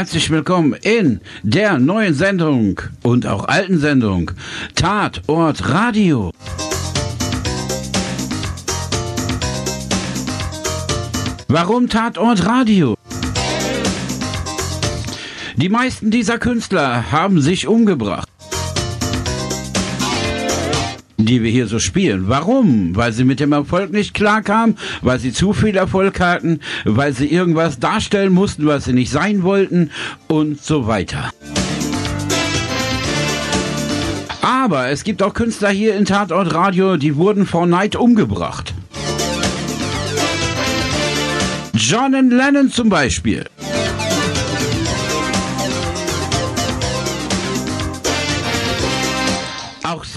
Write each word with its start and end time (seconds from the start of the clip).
Herzlich 0.00 0.30
willkommen 0.30 0.72
in 0.72 1.20
der 1.42 1.78
neuen 1.78 2.14
Sendung 2.14 2.80
und 3.02 3.26
auch 3.26 3.44
alten 3.44 3.78
Sendung 3.78 4.30
Tatort 4.74 5.68
Radio. 5.68 6.32
Warum 11.48 11.90
Tatort 11.90 12.46
Radio? 12.46 12.94
Die 15.56 15.68
meisten 15.68 16.10
dieser 16.10 16.38
Künstler 16.38 17.12
haben 17.12 17.42
sich 17.42 17.68
umgebracht 17.68 18.29
die 21.24 21.42
wir 21.42 21.50
hier 21.50 21.66
so 21.66 21.78
spielen. 21.78 22.24
Warum? 22.28 22.94
Weil 22.96 23.12
sie 23.12 23.24
mit 23.24 23.40
dem 23.40 23.52
Erfolg 23.52 23.92
nicht 23.92 24.14
klarkamen, 24.14 24.76
weil 25.02 25.18
sie 25.18 25.32
zu 25.32 25.52
viel 25.52 25.76
Erfolg 25.76 26.20
hatten, 26.20 26.60
weil 26.84 27.12
sie 27.12 27.26
irgendwas 27.26 27.78
darstellen 27.78 28.32
mussten, 28.32 28.66
was 28.66 28.84
sie 28.84 28.92
nicht 28.92 29.10
sein 29.10 29.42
wollten 29.42 29.90
und 30.28 30.62
so 30.62 30.86
weiter. 30.86 31.30
Aber 34.42 34.88
es 34.88 35.04
gibt 35.04 35.22
auch 35.22 35.34
Künstler 35.34 35.70
hier 35.70 35.96
in 35.96 36.04
Tatort 36.04 36.54
Radio, 36.54 36.96
die 36.96 37.16
wurden 37.16 37.46
vor 37.46 37.66
Neid 37.66 37.96
umgebracht. 37.96 38.74
John 41.74 42.12
Lennon 42.12 42.70
zum 42.70 42.88
Beispiel. 42.88 43.46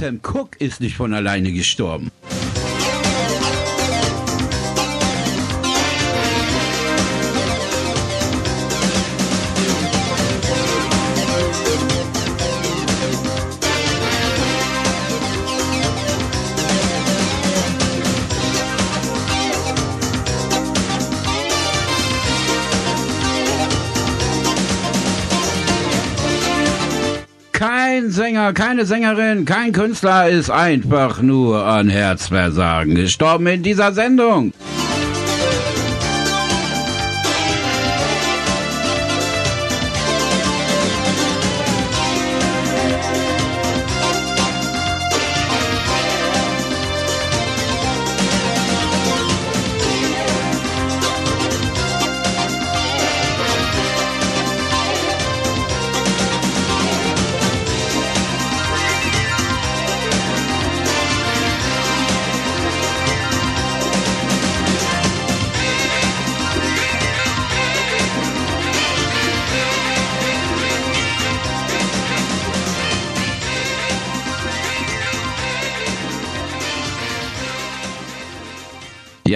Sam 0.04 0.22
Cooke 0.22 0.58
ist 0.60 0.82
nicht 0.82 0.98
von 0.98 1.14
alleine 1.14 1.54
gestorben. 1.54 2.12
Sänger, 28.44 28.54
keine 28.54 28.86
Sängerin, 28.86 29.46
kein 29.46 29.72
Künstler 29.72 30.28
ist 30.28 30.50
einfach 30.50 31.22
nur 31.22 31.66
an 31.66 31.88
Herzversagen 31.88 32.94
gestorben 32.94 33.48
in 33.48 33.64
dieser 33.64 33.94
Sendung. 33.94 34.52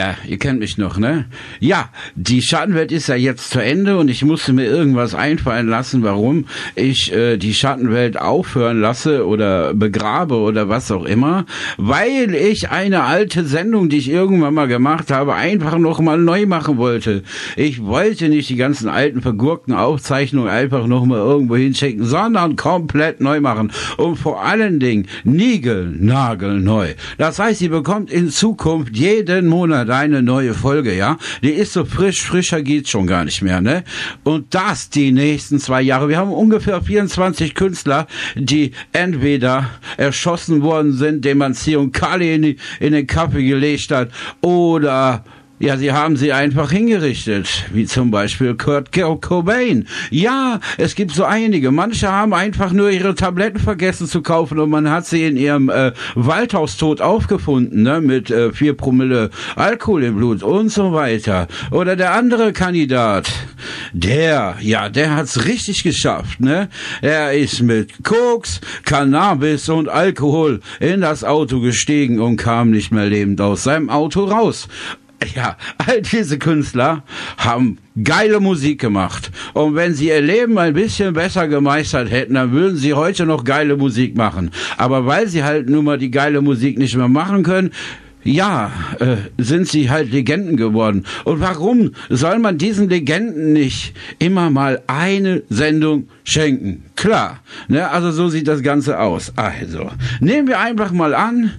Ja, 0.07 0.15
ihr 0.25 0.37
kennt 0.37 0.59
mich 0.59 0.77
noch, 0.77 0.97
ne? 0.97 1.25
Ja, 1.59 1.89
die 2.15 2.41
Schattenwelt 2.41 2.93
ist 2.93 3.07
ja 3.07 3.15
jetzt 3.15 3.49
zu 3.49 3.59
Ende 3.59 3.97
und 3.97 4.09
ich 4.09 4.23
musste 4.23 4.53
mir 4.53 4.63
irgendwas 4.63 5.13
einfallen 5.13 5.67
lassen, 5.67 6.01
warum 6.01 6.45
ich 6.75 7.11
äh, 7.11 7.35
die 7.35 7.53
Schattenwelt 7.53 8.17
aufhören 8.17 8.79
lasse 8.79 9.27
oder 9.27 9.73
begrabe 9.73 10.35
oder 10.35 10.69
was 10.69 10.91
auch 10.91 11.03
immer, 11.03 11.45
weil 11.75 12.33
ich 12.35 12.69
eine 12.69 13.03
alte 13.03 13.43
Sendung, 13.43 13.89
die 13.89 13.97
ich 13.97 14.09
irgendwann 14.09 14.53
mal 14.53 14.69
gemacht 14.69 15.11
habe, 15.11 15.33
einfach 15.33 15.77
noch 15.77 15.99
mal 15.99 16.17
neu 16.17 16.45
machen 16.45 16.77
wollte. 16.77 17.23
Ich 17.57 17.83
wollte 17.83 18.29
nicht 18.29 18.47
die 18.47 18.55
ganzen 18.55 18.87
alten 18.87 19.21
vergurkten 19.21 19.73
Aufzeichnungen 19.73 20.49
einfach 20.49 20.87
noch 20.87 21.03
mal 21.03 21.19
irgendwo 21.19 21.57
hinschicken, 21.57 22.05
sondern 22.05 22.55
komplett 22.55 23.19
neu 23.19 23.41
machen 23.41 23.73
und 23.97 24.15
vor 24.15 24.41
allen 24.41 24.79
Dingen 24.79 25.07
nigel 25.25 25.87
neu. 25.91 26.93
Das 27.17 27.39
heißt, 27.39 27.61
ihr 27.61 27.71
bekommt 27.71 28.09
in 28.09 28.29
Zukunft 28.29 28.95
jeden 28.95 29.47
Monat 29.47 29.89
deine 29.97 30.21
neue 30.21 30.53
Folge, 30.53 30.95
ja? 30.95 31.17
Die 31.41 31.51
ist 31.51 31.73
so 31.73 31.83
frisch, 31.83 32.21
frischer 32.21 32.61
geht's 32.61 32.91
schon 32.91 33.07
gar 33.07 33.25
nicht 33.25 33.41
mehr, 33.41 33.61
ne? 33.61 33.83
Und 34.23 34.53
das 34.53 34.89
die 34.91 35.11
nächsten 35.11 35.59
zwei 35.59 35.81
Jahre. 35.81 36.07
Wir 36.07 36.17
haben 36.17 36.31
ungefähr 36.31 36.83
24 36.83 37.55
Künstler, 37.55 38.05
die 38.35 38.73
entweder 38.91 39.71
erschossen 39.97 40.61
worden 40.61 40.93
sind, 40.93 41.25
dem 41.25 41.39
man 41.39 41.55
Zion 41.55 41.91
Kali 41.91 42.35
in, 42.35 42.43
in 42.79 42.93
den 42.93 43.07
Kaffee 43.07 43.43
gelegt 43.43 43.89
hat, 43.91 44.11
oder 44.41 45.23
ja, 45.59 45.75
sie 45.75 45.91
haben 45.91 46.17
sie 46.17 46.33
einfach 46.33 46.71
hingerichtet, 46.71 47.65
wie 47.73 47.85
zum 47.85 48.11
Beispiel 48.11 48.53
Kurt 48.55 48.91
Cobain. 48.91 49.87
Ja, 50.11 50.59
es 50.77 50.93
gibt 50.93 51.13
so 51.13 51.23
einige. 51.23 51.71
Manche 51.71 52.11
haben 52.11 52.35
einfach 52.35 52.71
nur 52.73 52.91
ihre 52.91 53.15
Tabletten 53.15 53.59
vergessen 53.59 54.05
zu 54.05 54.21
kaufen 54.21 54.59
und 54.59 54.69
man 54.69 54.87
hat 54.91 55.07
sie 55.07 55.25
in 55.25 55.35
ihrem 55.35 55.69
äh, 55.69 55.93
Waldhaus 56.13 56.77
tot 56.77 57.01
aufgefunden, 57.01 57.81
ne, 57.81 58.01
mit 58.01 58.29
äh, 58.29 58.51
vier 58.51 58.77
Promille 58.77 59.31
Alkohol 59.55 60.03
im 60.03 60.17
Blut 60.17 60.43
und 60.43 60.69
so 60.69 60.93
weiter. 60.93 61.47
Oder 61.71 61.95
der 61.95 62.13
andere 62.13 62.53
Kandidat, 62.53 63.27
der, 63.93 64.57
ja, 64.61 64.89
der 64.89 65.15
hat's 65.15 65.45
richtig 65.45 65.81
geschafft, 65.81 66.39
ne? 66.39 66.69
Er 67.01 67.33
ist 67.33 67.63
mit 67.63 68.03
Koks, 68.03 68.61
Cannabis 68.85 69.69
und 69.69 69.89
Alkohol 69.89 70.59
in 70.79 71.01
das 71.01 71.23
Auto 71.23 71.61
gestiegen 71.61 72.19
und 72.19 72.37
kam 72.37 72.69
nicht 72.69 72.91
mehr 72.91 73.07
lebend 73.07 73.41
aus 73.41 73.63
seinem 73.63 73.89
Auto 73.89 74.25
raus 74.25 74.67
ja, 75.35 75.57
all 75.77 76.01
diese 76.01 76.37
Künstler 76.37 77.03
haben 77.37 77.77
geile 78.03 78.39
Musik 78.39 78.79
gemacht. 78.79 79.31
Und 79.53 79.75
wenn 79.75 79.93
sie 79.93 80.07
ihr 80.07 80.21
Leben 80.21 80.57
ein 80.57 80.73
bisschen 80.73 81.13
besser 81.13 81.47
gemeistert 81.47 82.11
hätten, 82.11 82.35
dann 82.35 82.51
würden 82.51 82.77
sie 82.77 82.93
heute 82.93 83.25
noch 83.25 83.43
geile 83.43 83.77
Musik 83.77 84.15
machen. 84.15 84.51
Aber 84.77 85.05
weil 85.05 85.27
sie 85.27 85.43
halt 85.43 85.69
nun 85.69 85.85
mal 85.85 85.97
die 85.97 86.11
geile 86.11 86.41
Musik 86.41 86.77
nicht 86.77 86.95
mehr 86.95 87.07
machen 87.07 87.43
können, 87.43 87.71
ja, 88.23 88.71
äh, 88.99 89.15
sind 89.37 89.67
sie 89.67 89.89
halt 89.89 90.11
Legenden 90.11 90.57
geworden. 90.57 91.05
Und 91.23 91.39
warum 91.39 91.91
soll 92.09 92.39
man 92.39 92.57
diesen 92.57 92.89
Legenden 92.89 93.53
nicht 93.53 93.93
immer 94.19 94.49
mal 94.49 94.81
eine 94.87 95.43
Sendung 95.49 96.09
schenken? 96.23 96.83
Klar, 96.95 97.39
ne, 97.69 97.89
also 97.89 98.11
so 98.11 98.27
sieht 98.27 98.47
das 98.47 98.63
Ganze 98.63 98.99
aus. 98.99 99.31
Also, 99.37 99.91
nehmen 100.19 100.47
wir 100.47 100.59
einfach 100.59 100.91
mal 100.91 101.15
an, 101.15 101.51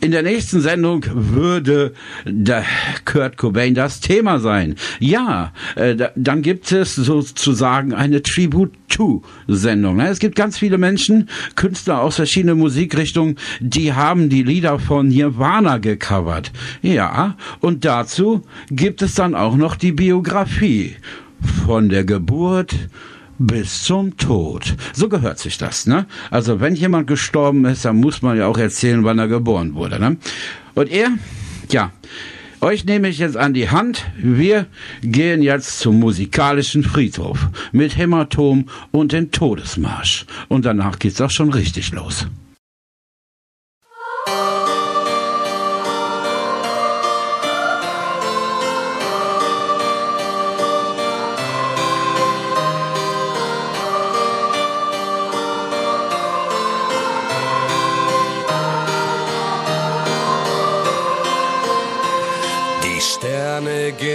in 0.00 0.10
der 0.10 0.22
nächsten 0.22 0.60
Sendung 0.60 1.04
würde 1.12 1.92
der 2.24 2.64
Kurt 3.04 3.36
Cobain 3.36 3.74
das 3.74 4.00
Thema 4.00 4.40
sein. 4.40 4.74
Ja, 4.98 5.52
äh, 5.76 5.94
da, 5.94 6.10
dann 6.16 6.42
gibt 6.42 6.72
es 6.72 6.96
sozusagen 6.96 7.94
eine 7.94 8.22
Tribute 8.22 8.72
to 8.88 9.22
Sendung. 9.46 9.96
Ne? 9.96 10.08
Es 10.08 10.18
gibt 10.18 10.34
ganz 10.34 10.58
viele 10.58 10.78
Menschen, 10.78 11.28
Künstler 11.54 12.00
aus 12.00 12.16
verschiedenen 12.16 12.58
Musikrichtungen, 12.58 13.36
die 13.60 13.92
haben 13.92 14.28
die 14.28 14.42
Lieder 14.42 14.78
von 14.78 15.08
Nirvana 15.08 15.78
gecovert. 15.78 16.50
Ja, 16.82 17.36
und 17.60 17.84
dazu 17.84 18.42
gibt 18.70 19.02
es 19.02 19.14
dann 19.14 19.34
auch 19.34 19.56
noch 19.56 19.76
die 19.76 19.92
Biografie 19.92 20.96
von 21.64 21.88
der 21.88 22.04
Geburt 22.04 22.74
bis 23.38 23.82
zum 23.82 24.16
Tod. 24.16 24.76
So 24.92 25.08
gehört 25.08 25.38
sich 25.38 25.58
das, 25.58 25.86
ne? 25.86 26.06
Also 26.30 26.60
wenn 26.60 26.74
jemand 26.74 27.06
gestorben 27.06 27.64
ist, 27.64 27.84
dann 27.84 27.96
muss 27.96 28.22
man 28.22 28.36
ja 28.36 28.46
auch 28.46 28.58
erzählen, 28.58 29.04
wann 29.04 29.18
er 29.18 29.28
geboren 29.28 29.74
wurde, 29.74 29.98
ne? 29.98 30.16
Und 30.74 30.90
er, 30.90 31.10
ja, 31.70 31.92
euch 32.60 32.84
nehme 32.84 33.08
ich 33.08 33.18
jetzt 33.18 33.36
an 33.36 33.54
die 33.54 33.70
Hand. 33.70 34.04
Wir 34.16 34.66
gehen 35.02 35.42
jetzt 35.42 35.78
zum 35.78 36.00
musikalischen 36.00 36.82
Friedhof 36.82 37.48
mit 37.70 37.96
Hämatom 37.96 38.68
und 38.90 39.12
den 39.12 39.30
Todesmarsch. 39.30 40.26
Und 40.48 40.64
danach 40.64 40.98
geht's 40.98 41.20
auch 41.20 41.30
schon 41.30 41.52
richtig 41.52 41.92
los. 41.92 42.26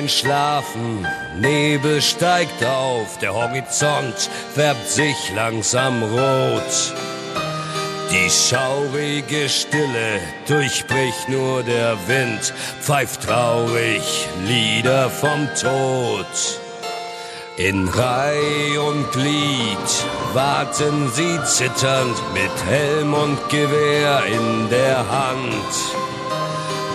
Alle 0.03 0.07
gehen 0.07 0.09
schlafen, 0.09 1.07
Nebel 1.39 2.01
steigt 2.01 2.63
auf, 2.63 3.17
der 3.19 3.33
Horizont 3.33 4.29
färbt 4.53 4.89
sich 4.89 5.15
langsam 5.35 6.03
rot. 6.03 6.93
Die 8.11 8.29
schaurige 8.29 9.49
Stille 9.49 10.19
durchbricht 10.47 11.29
nur 11.29 11.63
der 11.63 11.97
Wind, 12.07 12.53
pfeift 12.81 13.23
traurig 13.23 14.27
Lieder 14.45 15.09
vom 15.09 15.47
Tod. 15.59 16.59
In 17.57 17.87
Reih 17.87 18.79
und 18.79 19.11
Glied 19.11 19.89
warten 20.33 21.09
sie 21.13 21.39
zitternd 21.45 22.17
mit 22.33 22.65
Helm 22.65 23.13
und 23.13 23.49
Gewehr 23.49 24.23
in 24.25 24.69
der 24.69 24.97
Hand. 24.97 26.12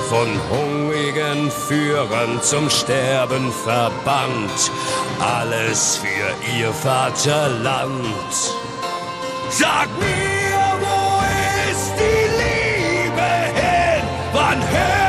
Von 0.09 0.29
hungrigen 0.51 1.51
Führern 1.51 2.41
zum 2.41 2.71
Sterben 2.71 3.53
verbannt, 3.53 4.71
alles 5.21 5.99
für 5.99 6.57
ihr 6.59 6.73
Vaterland. 6.73 8.07
Sag 9.51 9.89
mir, 9.99 10.79
wo 10.81 11.21
ist 11.71 11.93
die 11.99 12.27
Liebe 12.41 13.31
hin? 13.61 14.03
Wann 14.33 14.59
hört 14.71 15.08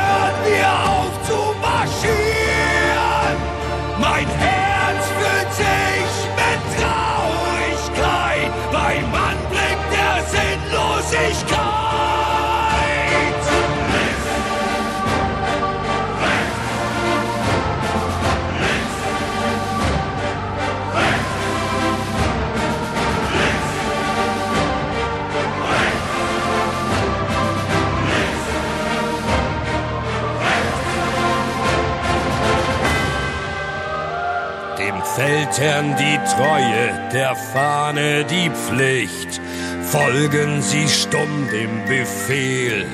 Feldherrn 35.20 35.96
die 35.98 36.18
Treue, 36.34 37.10
der 37.12 37.36
Fahne 37.36 38.24
die 38.24 38.48
Pflicht, 38.48 39.38
folgen 39.82 40.62
sie 40.62 40.88
stumm 40.88 41.46
dem 41.52 41.84
Befehl 41.84 42.86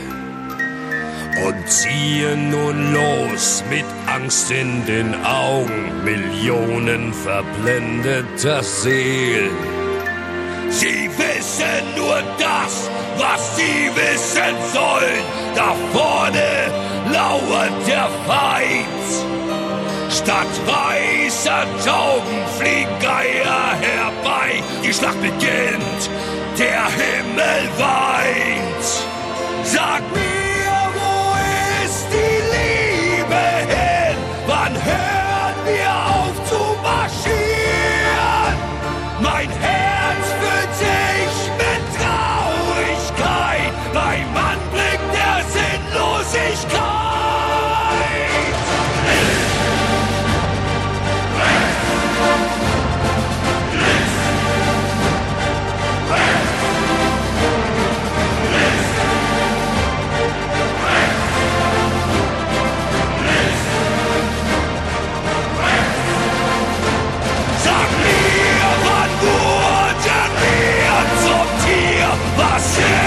und 1.46 1.70
ziehen 1.70 2.50
nun 2.50 2.92
los 2.92 3.62
mit 3.70 3.84
Angst 4.08 4.50
in 4.50 4.84
den 4.86 5.14
Augen, 5.24 6.02
Millionen 6.02 7.14
verblendeter 7.14 8.60
Seelen. 8.60 9.56
Sie 10.68 11.08
wissen 11.16 11.94
nur 11.96 12.24
das, 12.40 12.90
was 13.18 13.56
sie 13.56 13.88
wissen 13.94 14.56
sollen. 14.74 15.22
Da 15.54 15.76
vorne 15.92 16.72
lauert 17.12 17.86
der 17.86 18.08
Feind. 18.26 19.45
Statt 20.10 20.46
weißer 20.66 21.66
Tauben 21.84 22.46
fliegen 22.58 22.98
Geier 23.00 23.74
herbei. 23.80 24.62
Die 24.84 24.92
Schlacht 24.92 25.20
beginnt, 25.20 26.10
der 26.58 26.86
Himmel 26.86 27.68
weint. 27.76 28.86
Sag 29.64 30.02
mir, 30.12 30.76
wo 30.94 31.84
ist 31.84 32.06
die 32.10 32.40
Liebe 32.54 33.44
hin? 33.68 34.16
Wann 34.46 34.74
hören 34.74 35.58
wir 35.66 35.90
auf 36.14 36.36
zu 36.48 36.62
marschieren? 36.82 38.56
Mein 39.20 39.50
Was 72.76 73.05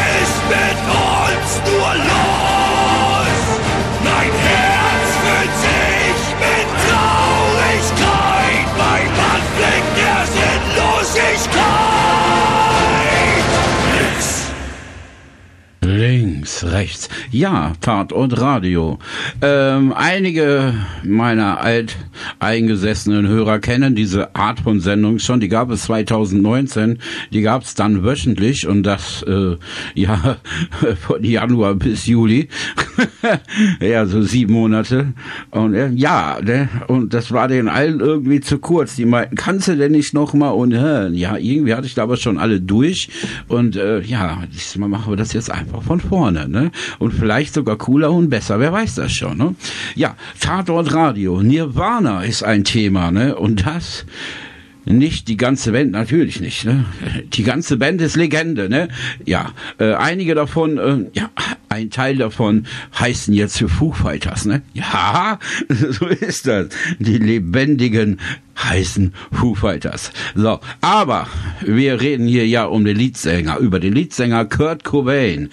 Rechts. 16.64 17.10
Ja, 17.32 17.74
Tat 17.82 18.12
und 18.12 18.40
Radio. 18.40 19.00
Ähm, 19.42 19.94
einige 19.94 20.74
meiner 21.04 21.60
alteingesessenen 21.62 23.28
Hörer 23.28 23.60
kennen 23.60 23.96
diese 23.96 24.36
Art 24.36 24.60
von 24.60 24.80
Sendung 24.80 25.20
schon. 25.20 25.40
Die 25.40 25.48
gab 25.48 25.72
es 25.72 25.84
2019. 25.84 27.00
Die 27.32 27.42
gab 27.42 27.64
es 27.64 27.76
dann 27.76 28.04
wöchentlich 28.04 28.68
und 28.68 28.84
das, 28.84 29.24
äh, 29.24 29.56
ja, 29.94 30.38
von 31.02 31.24
Januar 31.24 31.76
bis 31.76 32.06
Juli. 32.06 32.50
ja, 33.80 34.06
so 34.06 34.22
sieben 34.22 34.54
Monate. 34.54 35.14
Und 35.52 35.74
äh, 35.74 35.90
ja, 35.90 36.40
ne, 36.44 36.70
und 36.88 37.14
das 37.14 37.32
war 37.32 37.48
den 37.48 37.70
allen 37.70 38.00
irgendwie 38.00 38.42
zu 38.42 38.60
kurz. 38.60 38.96
Die 38.96 39.06
meinten, 39.06 39.36
kannst 39.36 39.68
du 39.68 39.78
denn 39.78 39.92
nicht 39.92 40.14
nochmal? 40.14 40.54
Und 40.54 40.74
äh, 40.74 41.10
ja, 41.10 41.38
irgendwie 41.38 41.74
hatte 41.74 41.88
ich 41.88 41.96
da 41.96 42.04
aber 42.04 42.18
schon 42.18 42.38
alle 42.38 42.60
durch. 42.60 43.10
Und 43.48 43.76
äh, 43.76 44.02
ja, 44.02 44.44
diesmal 44.54 44.90
machen 44.90 45.12
wir 45.12 45.18
das 45.18 45.34
jetzt 45.34 45.52
einfach 45.52 45.82
von 45.84 46.00
vorne. 46.00 46.49
Ne? 46.52 46.72
Und 47.00 47.14
vielleicht 47.14 47.54
sogar 47.54 47.78
cooler 47.78 48.12
und 48.12 48.30
besser, 48.30 48.60
wer 48.60 48.74
weiß 48.74 48.96
das 48.96 49.12
schon. 49.12 49.38
Ne? 49.38 49.56
Ja, 49.96 50.16
Tatort 50.40 50.94
Radio, 50.94 51.42
Nirvana 51.42 52.24
ist 52.24 52.44
ein 52.44 52.64
Thema. 52.64 53.12
Ne? 53.12 53.36
Und 53.36 53.66
das 53.66 54.06
nicht 54.86 55.28
die 55.28 55.38
ganze 55.38 55.72
Band, 55.72 55.92
natürlich 55.92 56.42
nicht. 56.42 56.66
Ne? 56.66 56.86
Die 57.34 57.44
ganze 57.44 57.78
Band 57.78 58.02
ist 58.02 58.16
Legende. 58.16 58.70
Ne? 58.70 58.88
Ja, 59.26 59.52
äh, 59.78 59.94
einige 59.94 60.36
davon, 60.36 60.78
äh, 60.78 61.06
ja, 61.14 61.30
ein 61.70 61.92
Teil 61.92 62.18
davon 62.18 62.66
heißen 62.98 63.34
jetzt 63.34 63.58
für 63.58 63.70
Foo 63.70 63.92
Fighters. 63.92 64.46
Ne? 64.46 64.64
Ja, 64.74 65.40
so 65.70 66.08
ist 66.08 66.48
das. 66.48 66.70
Die 66.98 67.18
lebendigen 67.18 68.20
heißen 68.64 69.14
Foo 69.32 69.56
Fighters. 69.56 70.12
So, 70.36 70.60
aber 70.82 71.28
wir 71.66 72.02
reden 72.02 72.28
hier 72.28 72.48
ja 72.48 72.66
um 72.66 72.86
den 72.86 72.98
Leadsänger, 72.98 73.58
über 73.58 73.80
den 73.80 73.94
Leadsänger 73.94 74.46
Kurt 74.46 74.84
Cobain. 74.84 75.50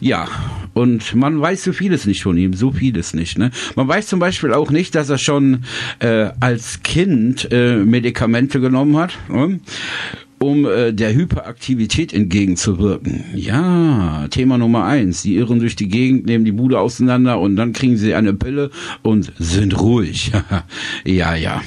Ja, 0.00 0.28
und 0.74 1.14
man 1.14 1.40
weiß 1.40 1.64
so 1.64 1.72
vieles 1.72 2.06
nicht 2.06 2.22
von 2.22 2.36
ihm, 2.36 2.52
so 2.52 2.70
vieles 2.70 3.14
nicht. 3.14 3.38
Ne? 3.38 3.50
Man 3.76 3.88
weiß 3.88 4.08
zum 4.08 4.18
Beispiel 4.18 4.52
auch 4.52 4.70
nicht, 4.70 4.94
dass 4.94 5.08
er 5.08 5.18
schon 5.18 5.64
äh, 6.00 6.30
als 6.40 6.82
Kind 6.82 7.48
äh, 7.50 7.76
Medikamente 7.76 8.60
genommen 8.60 8.96
hat. 8.96 9.16
Ne? 9.28 9.60
um 10.38 10.66
äh, 10.66 10.92
der 10.92 11.14
Hyperaktivität 11.14 12.12
entgegenzuwirken. 12.12 13.24
Ja, 13.34 14.26
Thema 14.28 14.58
Nummer 14.58 14.84
eins. 14.84 15.22
Die 15.22 15.34
irren 15.36 15.60
durch 15.60 15.76
die 15.76 15.88
Gegend, 15.88 16.26
nehmen 16.26 16.44
die 16.44 16.52
Bude 16.52 16.78
auseinander 16.78 17.40
und 17.40 17.56
dann 17.56 17.72
kriegen 17.72 17.96
sie 17.96 18.14
eine 18.14 18.34
Pille 18.34 18.70
und 19.02 19.32
sind 19.38 19.80
ruhig. 19.80 20.32
ja, 21.04 21.34
ja. 21.34 21.62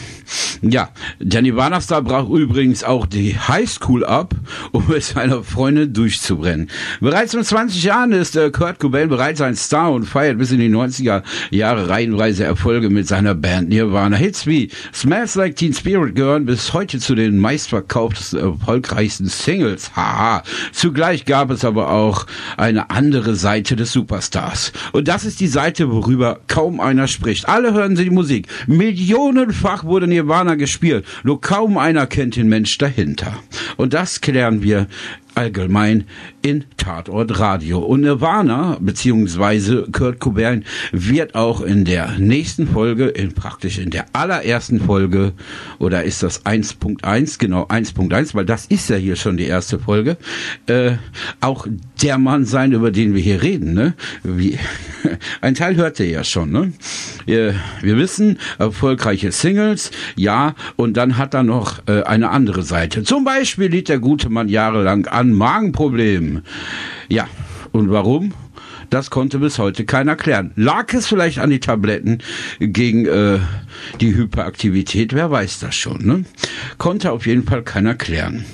Ja, 0.62 0.90
der 1.20 1.42
Nirvana-Star 1.42 2.02
brach 2.02 2.28
übrigens 2.28 2.84
auch 2.84 3.06
die 3.06 3.38
Highschool 3.38 4.06
ab, 4.06 4.36
um 4.72 4.88
mit 4.88 5.04
seiner 5.04 5.44
Freundin 5.44 5.94
durchzubrennen. 5.94 6.70
Bereits 7.00 7.34
mit 7.34 7.46
20 7.46 7.84
Jahren 7.84 8.12
ist 8.12 8.36
äh, 8.36 8.52
Kurt 8.52 8.80
Cobain 8.80 9.10
bereits 9.10 9.42
ein 9.42 9.56
Star 9.56 9.92
und 9.92 10.06
feiert 10.06 10.38
bis 10.38 10.52
in 10.52 10.60
die 10.60 10.70
90er 10.70 11.24
Jahre 11.50 11.90
reihenweise 11.90 12.44
Erfolge 12.44 12.90
mit 12.90 13.08
seiner 13.08 13.36
Band 13.36 13.70
Nirvana. 13.70 14.18
Hits 14.18 14.46
wie 14.46 14.70
Smells 14.94 15.36
Like 15.36 15.56
Teen 15.56 15.74
Spirit 15.74 16.16
gehören 16.16 16.46
bis 16.46 16.74
heute 16.74 17.00
zu 17.00 17.16
den 17.16 17.40
meistverkauftesten, 17.40 18.40
erfolgreichsten 18.40 19.28
Singles. 19.28 19.96
Haha. 19.96 20.44
Zugleich 20.74 21.26
gab 21.26 21.52
es 21.52 21.64
aber 21.64 21.92
auch 21.92 22.26
eine 22.58 22.90
andere 22.90 23.36
Seite 23.36 23.76
des 23.76 23.94
Superstars. 23.94 24.74
Und 24.92 25.08
das 25.08 25.24
ist 25.26 25.40
die 25.40 25.48
Seite, 25.48 25.90
worüber 25.92 26.40
kaum 26.48 26.80
einer 26.80 27.08
spricht. 27.08 27.48
Alle 27.48 27.74
hören 27.74 27.96
sie 27.96 28.04
die 28.04 28.10
Musik. 28.10 28.48
Millionenfach 28.68 29.86
wurde 29.86 30.08
Nirvana 30.08 30.19
gespielt, 30.56 31.06
nur 31.24 31.42
kaum 31.42 31.78
einer 31.78 32.08
kennt 32.08 32.36
den 32.36 32.50
Mensch 32.50 32.78
dahinter. 32.78 33.34
Und 33.78 33.94
das 33.94 34.22
klären 34.22 34.62
wir 34.62 34.88
allgemein 35.36 36.06
in 36.42 36.66
Tatort 36.78 37.40
Radio. 37.40 37.80
Und 37.80 38.02
Nirvana 38.02 38.78
beziehungsweise 38.80 39.88
Kurt 39.92 40.20
Cobain 40.20 40.64
wird 40.92 41.36
auch 41.36 41.62
in 41.62 41.86
der 41.86 42.18
nächsten 42.18 42.68
Folge, 42.68 43.08
in 43.08 43.34
praktisch 43.34 43.78
in 43.78 43.90
der 43.90 44.06
allerersten 44.14 44.80
Folge, 44.80 45.34
oder 45.80 46.04
ist 46.04 46.24
das 46.24 46.46
1.1, 46.46 47.40
genau 47.40 47.66
1.1, 47.66 48.36
weil 48.36 48.46
das 48.46 48.66
ist 48.66 48.90
ja 48.90 48.96
hier 48.96 49.16
schon 49.16 49.38
die 49.38 49.46
erste 49.46 49.80
Folge, 49.80 50.18
äh, 50.68 50.94
auch 51.42 51.68
der 52.02 52.18
Mann 52.18 52.46
sein, 52.46 52.72
über 52.72 52.92
den 52.92 53.14
wir 53.14 53.22
hier 53.22 53.42
reden. 53.42 53.74
Ne? 53.74 53.94
Wie, 54.24 54.58
ein 55.42 55.56
Teil 55.56 55.76
hört 55.76 56.00
ihr 56.00 56.10
ja 56.10 56.24
schon. 56.24 56.52
Ne? 56.52 56.74
Wir, 57.26 57.56
wissen, 57.82 58.40
erfolgreiche 58.58 59.32
Singles, 59.32 59.92
ja, 60.16 60.56
und 60.76 60.98
dann 60.98 61.18
hat 61.18 61.34
er 61.34 61.44
noch 61.44 61.88
äh, 61.88 62.04
eine 62.04 62.30
andere 62.30 62.64
Seite. 62.64 63.04
Zum 63.04 63.24
Beispiel 63.24 63.68
litt 63.68 63.90
der 63.90 64.00
gute 64.00 64.30
Mann 64.30 64.50
jahrelang 64.50 65.06
an 65.08 65.19
Magenproblemen. 65.24 66.44
Ja, 67.08 67.28
und 67.72 67.92
warum? 67.92 68.34
Das 68.90 69.12
konnte 69.12 69.38
bis 69.40 69.60
heute 69.60 69.86
keiner 69.86 70.16
klären. 70.16 70.52
Lag 70.56 70.94
es 70.94 71.08
vielleicht 71.08 71.40
an 71.40 71.52
die 71.52 71.60
Tabletten 71.60 72.20
gegen 72.60 73.06
äh, 73.06 73.40
die 74.02 74.16
Hyperaktivität? 74.16 75.14
Wer 75.14 75.30
weiß 75.30 75.60
das 75.60 75.76
schon, 75.76 76.06
ne? 76.06 76.26
Konnte 76.78 77.12
auf 77.12 77.28
jeden 77.28 77.44
Fall 77.44 77.62
keiner 77.62 77.94
klären. 77.94 78.46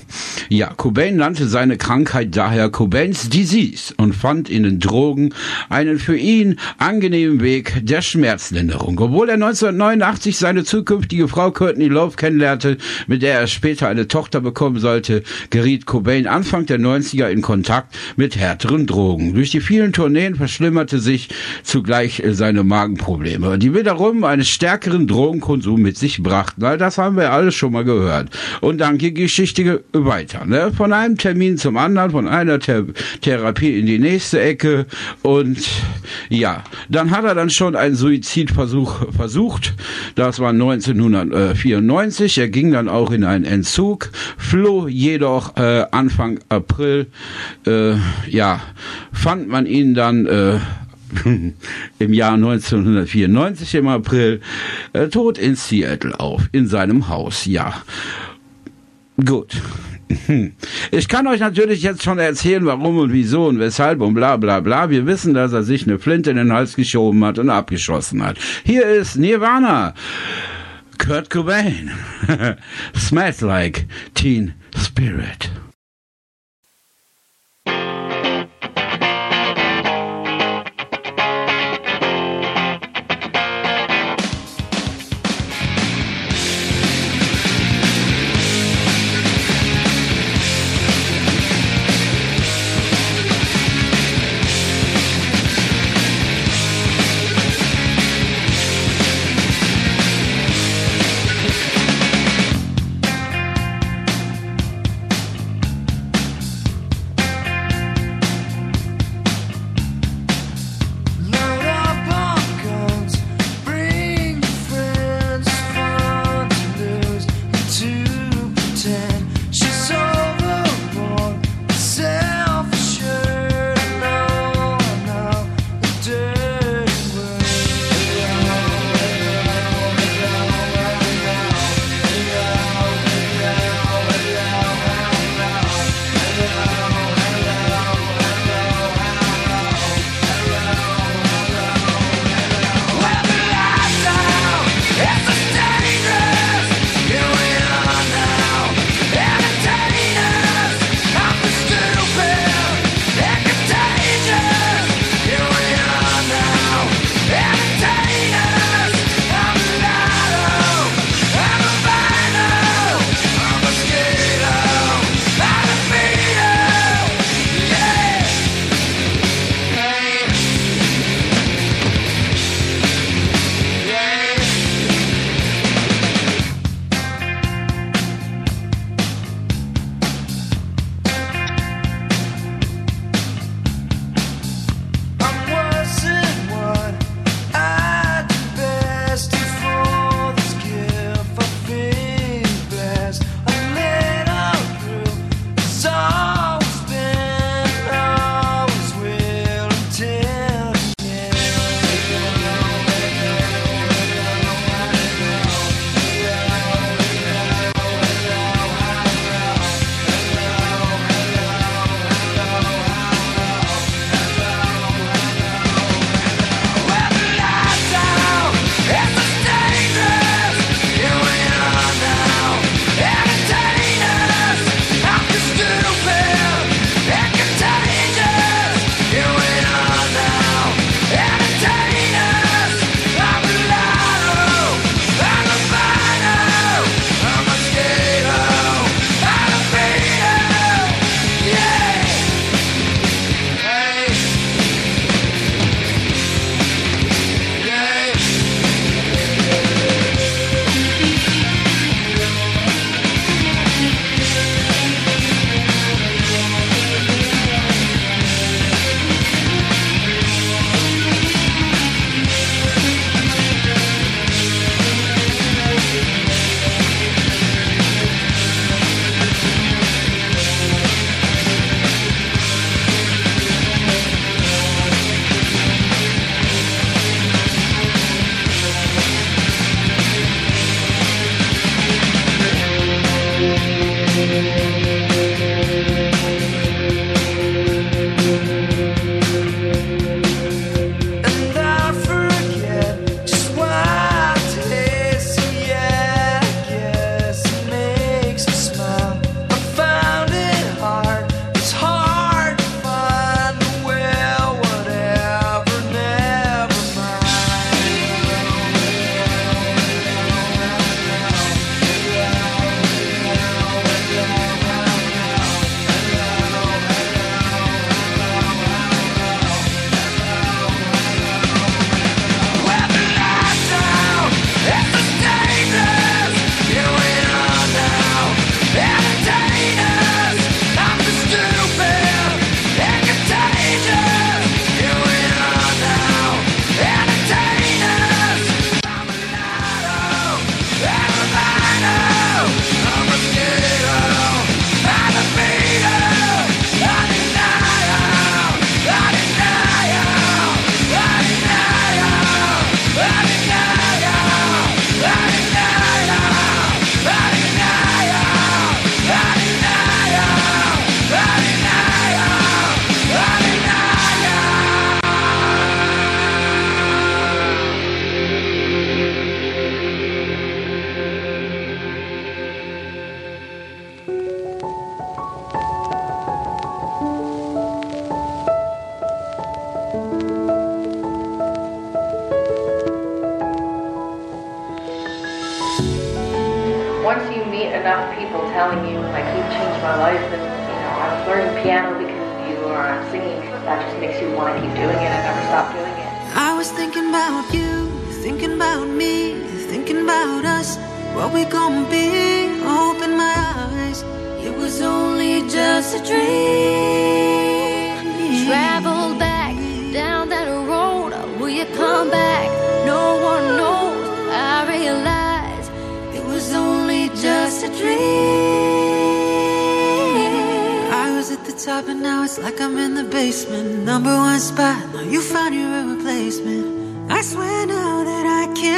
Ja, 0.49 0.73
Cobain 0.75 1.15
nannte 1.15 1.47
seine 1.47 1.77
Krankheit 1.77 2.35
daher 2.35 2.69
Cobains 2.69 3.29
Disease 3.29 3.93
und 3.97 4.13
fand 4.13 4.49
in 4.49 4.63
den 4.63 4.79
Drogen 4.79 5.33
einen 5.69 5.99
für 5.99 6.17
ihn 6.17 6.59
angenehmen 6.77 7.41
Weg 7.41 7.85
der 7.85 8.01
Schmerzlinderung. 8.01 8.99
Obwohl 8.99 9.29
er 9.29 9.35
1989 9.35 10.37
seine 10.37 10.63
zukünftige 10.63 11.27
Frau 11.27 11.51
Courtney 11.51 11.87
Love 11.87 12.17
kennenlernte, 12.17 12.77
mit 13.07 13.21
der 13.21 13.39
er 13.39 13.47
später 13.47 13.87
eine 13.87 14.07
Tochter 14.07 14.41
bekommen 14.41 14.79
sollte, 14.79 15.23
geriet 15.49 15.85
Cobain 15.85 16.27
Anfang 16.27 16.65
der 16.65 16.79
90er 16.79 17.27
in 17.29 17.41
Kontakt 17.41 17.95
mit 18.17 18.35
härteren 18.35 18.85
Drogen. 18.85 19.33
Durch 19.33 19.51
die 19.51 19.61
vielen 19.61 19.93
Tourneen 19.93 20.24
verschlimmerte 20.33 20.97
sich 20.97 21.29
zugleich 21.61 22.23
seine 22.31 22.63
Magenprobleme, 22.63 23.59
die 23.59 23.75
wiederum 23.75 24.23
einen 24.23 24.43
stärkeren 24.43 25.05
Drogenkonsum 25.05 25.79
mit 25.79 25.99
sich 25.99 26.23
brachten. 26.23 26.63
All 26.63 26.79
das 26.79 26.97
haben 26.97 27.17
wir 27.17 27.31
alles 27.31 27.53
schon 27.53 27.71
mal 27.71 27.83
gehört. 27.83 28.31
Und 28.61 28.79
dann 28.79 28.97
ging 28.97 29.05
die 29.05 29.13
Geschichte 29.13 29.83
weiter. 29.93 30.45
Ne? 30.45 30.71
Von 30.75 30.91
einem 30.93 31.17
Termin 31.17 31.57
zum 31.57 31.77
anderen, 31.77 32.11
von 32.11 32.27
einer 32.27 32.59
Th 32.59 32.85
Therapie 33.21 33.79
in 33.79 33.85
die 33.85 33.99
nächste 33.99 34.41
Ecke. 34.41 34.87
Und 35.21 35.59
ja, 36.29 36.63
dann 36.89 37.11
hat 37.11 37.25
er 37.25 37.35
dann 37.35 37.49
schon 37.49 37.75
einen 37.75 37.95
Suizidversuch 37.95 39.13
versucht. 39.13 39.75
Das 40.15 40.39
war 40.39 40.49
1994. 40.49 42.37
Er 42.37 42.49
ging 42.49 42.71
dann 42.71 42.89
auch 42.89 43.11
in 43.11 43.23
einen 43.23 43.45
Entzug, 43.45 44.09
floh 44.37 44.87
jedoch 44.87 45.55
äh, 45.57 45.85
Anfang 45.91 46.39
April, 46.49 47.07
äh, 47.67 47.93
ja, 48.27 48.61
fand 49.11 49.47
man 49.47 49.65
ihn 49.65 49.93
dann 49.93 50.14
äh, 50.27 50.59
im 51.99 52.13
Jahr 52.13 52.33
1994 52.33 53.75
im 53.75 53.87
April 53.87 54.41
äh, 54.93 55.07
tot 55.07 55.37
in 55.37 55.55
Seattle 55.55 56.19
auf, 56.19 56.49
in 56.51 56.67
seinem 56.67 57.07
Haus, 57.07 57.45
ja. 57.45 57.81
Gut. 59.23 59.55
Ich 60.91 61.07
kann 61.07 61.25
euch 61.27 61.39
natürlich 61.39 61.81
jetzt 61.81 62.03
schon 62.03 62.19
erzählen, 62.19 62.63
warum 62.65 62.99
und 62.99 63.11
wieso 63.11 63.47
und 63.47 63.59
weshalb 63.59 64.01
und 64.01 64.13
bla 64.13 64.37
bla 64.37 64.59
bla. 64.59 64.89
Wir 64.91 65.07
wissen, 65.07 65.33
dass 65.33 65.51
er 65.51 65.63
sich 65.63 65.87
eine 65.87 65.97
Flinte 65.97 66.29
in 66.29 66.37
den 66.37 66.53
Hals 66.53 66.75
geschoben 66.75 67.25
hat 67.25 67.39
und 67.39 67.49
abgeschossen 67.49 68.23
hat. 68.23 68.37
Hier 68.63 68.85
ist 68.85 69.17
Nirvana. 69.17 69.95
Kurt 70.99 71.29
Cobain. 71.29 71.91
Smells 72.95 73.41
like 73.41 73.87
Teen 74.13 74.53
Spirit. 74.77 75.49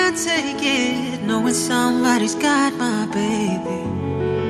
Can't 0.08 0.24
take 0.24 0.64
it, 0.64 1.22
knowing 1.24 1.54
somebody's 1.54 2.36
got 2.36 2.74
my 2.76 3.06
baby. 3.08 3.80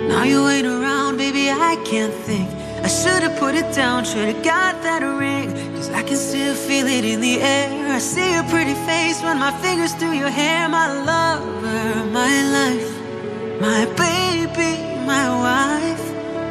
Now 0.08 0.24
you 0.24 0.48
ain't 0.48 0.68
around, 0.68 1.18
baby, 1.18 1.50
I 1.50 1.82
can't 1.84 2.14
think. 2.14 2.48
I 2.84 2.88
should've 2.88 3.36
put 3.40 3.56
it 3.56 3.74
down, 3.74 4.06
should've 4.06 4.44
got 4.44 4.84
that 4.84 5.02
ring. 5.02 5.50
Cause 5.76 5.90
I 5.90 6.04
can 6.04 6.18
still 6.18 6.54
feel 6.54 6.86
it 6.86 7.04
in 7.04 7.22
the 7.22 7.42
air. 7.42 7.92
I 7.92 7.98
see 7.98 8.34
your 8.34 8.44
pretty 8.44 8.76
face, 8.86 9.24
run 9.24 9.40
my 9.40 9.52
fingers 9.64 9.94
through 9.96 10.14
your 10.14 10.30
hair. 10.30 10.70
My 10.70 10.88
lover, 11.12 12.06
my 12.12 12.36
life, 12.58 12.92
my 13.60 13.86
baby, 14.06 14.74
my 15.08 15.28
wife. 15.48 16.06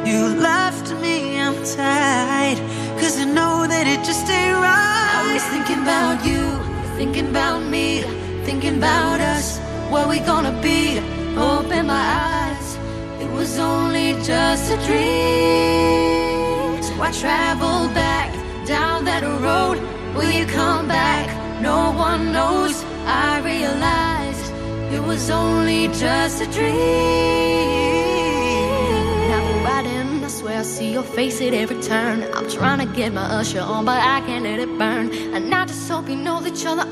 You 0.05 0.19
left 0.35 0.91
me, 1.01 1.39
I'm 1.39 1.55
tired. 1.63 2.59
Cause 2.99 3.17
I 3.17 3.23
know 3.23 3.67
that 3.67 3.87
it 3.87 4.03
just 4.03 4.27
ain't 4.29 4.57
right. 4.57 5.09
I 5.17 5.33
was 5.33 5.43
thinking 5.53 5.81
about 5.87 6.25
you, 6.25 6.43
thinking 6.97 7.29
about 7.29 7.63
me, 7.63 8.03
thinking 8.47 8.77
about 8.77 9.19
us. 9.19 9.59
What 9.91 10.07
we 10.07 10.19
gonna 10.21 10.55
be? 10.61 10.99
Open 11.35 11.87
my 11.87 12.05
eyes. 12.31 12.67
It 13.21 13.29
was 13.37 13.59
only 13.59 14.13
just 14.23 14.71
a 14.71 14.77
dream. 14.87 16.81
So 16.81 16.93
I 17.07 17.11
traveled 17.11 17.93
back 17.93 18.29
down 18.65 19.03
that 19.03 19.23
road. 19.47 19.77
Will 20.15 20.31
you 20.31 20.45
come 20.45 20.87
back? 20.87 21.27
No 21.61 21.91
one 21.91 22.31
knows. 22.31 22.75
I 23.05 23.41
realized 23.51 24.45
it 24.95 25.03
was 25.11 25.29
only 25.29 25.89
just 26.03 26.41
a 26.41 26.47
dream. 26.57 26.77
Now 29.29 29.41
I'm 29.51 29.59
riding, 29.69 30.23
I 30.23 30.29
swear 30.29 30.59
I 30.59 30.63
see 30.63 30.93
your 30.93 31.07
face 31.17 31.41
at 31.41 31.53
every 31.53 31.81
turn. 31.81 32.23
I'm 32.33 32.49
trying 32.49 32.79
to 32.79 32.89
get 32.95 33.11
my 33.11 33.27
usher 33.39 33.59
on, 33.59 33.83
but 33.83 33.99
I 34.15 34.21
can't 34.21 34.45
let 34.45 34.59
it 34.59 34.71
burn. 34.79 35.05
And 35.35 35.53
I 35.53 35.65
just 35.65 35.89
hope 35.91 36.07
you 36.07 36.15
know 36.15 36.39
that 36.39 36.55
you're 36.63 36.77
the 36.77 36.87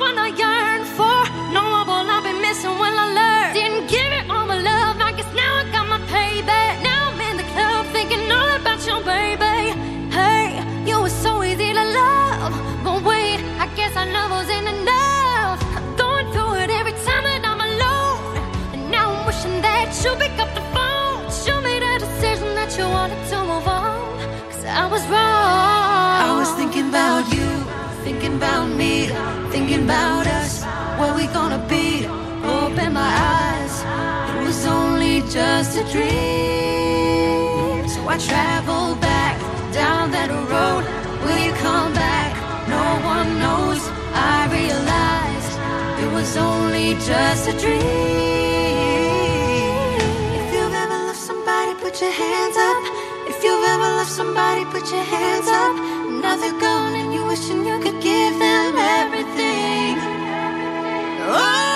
one 0.00 0.18
I 0.18 0.28
yearn 0.42 0.82
for. 0.96 1.18
No 1.52 1.62
one 1.76 1.86
will 1.86 2.08
I 2.16 2.18
be 2.24 2.32
missing 2.40 2.76
when 2.82 2.94
I 3.04 3.06
learn. 3.18 3.48
Didn't 3.54 3.86
give 3.94 4.10
it 4.18 4.24
all 4.32 4.46
my 4.46 4.56
love, 4.56 4.96
I 5.08 5.12
guess 5.12 5.30
now 5.34 5.52
I 5.60 5.64
got 5.70 5.86
my 5.94 6.00
payback. 6.14 6.82
Now 6.82 7.12
I'm 7.12 7.20
in 7.20 7.36
the 7.36 7.46
club 7.52 7.86
thinking 7.92 8.24
all 8.32 8.50
about 8.60 8.80
your 8.88 9.00
baby. 9.04 9.76
Hey, 10.16 10.64
you 10.88 10.96
were 11.04 11.16
so 11.24 11.42
easy 11.44 11.70
to 11.78 11.84
love. 12.00 12.52
But 12.82 13.04
wait, 13.04 13.40
I 13.64 13.66
guess 13.76 13.94
our 13.94 14.08
love 14.16 14.30
wasn't 14.30 14.68
enough. 14.76 15.60
I'm 15.76 15.88
going 15.96 16.26
through 16.32 16.54
it 16.64 16.70
every 16.80 16.96
time 17.06 17.24
that 17.28 17.42
I'm 17.44 17.60
alone. 17.70 18.40
And 18.74 18.90
now 18.90 19.06
I'm 19.12 19.26
wishing 19.28 19.60
that 19.60 19.92
you 20.02 20.10
pick 20.16 20.36
up 20.40 20.50
the 20.58 20.64
phone. 20.74 21.28
Show 21.44 21.60
me 21.60 21.74
the 21.86 21.92
decision 22.06 22.48
that 22.58 22.70
you 22.78 22.84
wanted 22.88 23.20
to 23.30 23.36
move 23.50 23.68
on. 23.68 24.00
Cause 24.50 24.64
I 24.64 24.86
was 24.94 25.04
wrong. 25.12 26.16
I 26.26 26.32
was 26.40 26.50
thinking 26.58 26.88
about 26.88 27.24
you, 27.36 27.39
about 28.40 28.68
me, 28.82 28.94
thinking 29.52 29.84
about 29.84 30.26
us. 30.26 30.64
What 30.98 31.14
we 31.14 31.26
gonna 31.26 31.62
be? 31.68 32.06
Open 32.58 32.88
my 33.02 33.12
eyes. 33.36 33.74
It 34.32 34.40
was 34.48 34.60
only 34.64 35.16
just 35.38 35.70
a 35.82 35.84
dream. 35.92 37.86
So 37.94 38.00
I 38.14 38.16
traveled 38.30 38.98
back 39.12 39.36
down 39.80 40.04
that 40.16 40.30
road. 40.52 40.82
Will 41.22 41.40
you 41.46 41.52
come 41.66 41.92
back? 41.92 42.30
No 42.76 42.86
one 43.14 43.28
knows. 43.44 43.82
I 44.32 44.36
realized 44.58 45.54
it 46.02 46.10
was 46.18 46.30
only 46.50 46.88
just 47.10 47.42
a 47.52 47.54
dream. 47.64 47.80
If 50.40 50.46
you've 50.54 50.76
ever 50.82 50.98
loved 51.08 51.24
somebody, 51.30 51.72
put 51.84 51.94
your 52.04 52.14
hands 52.22 52.56
up. 52.68 52.82
If 53.32 53.36
you've 53.44 53.66
ever 53.74 53.88
loved 53.98 54.14
somebody, 54.20 54.62
put 54.74 54.86
your 54.96 55.06
hands 55.14 55.48
up. 55.62 55.76
And 56.30 56.94
you 56.96 56.99
wishing 57.30 57.64
you 57.64 57.78
could 57.78 58.02
give 58.02 58.36
them 58.40 58.74
everything. 58.76 59.96
Oh, 61.22 61.69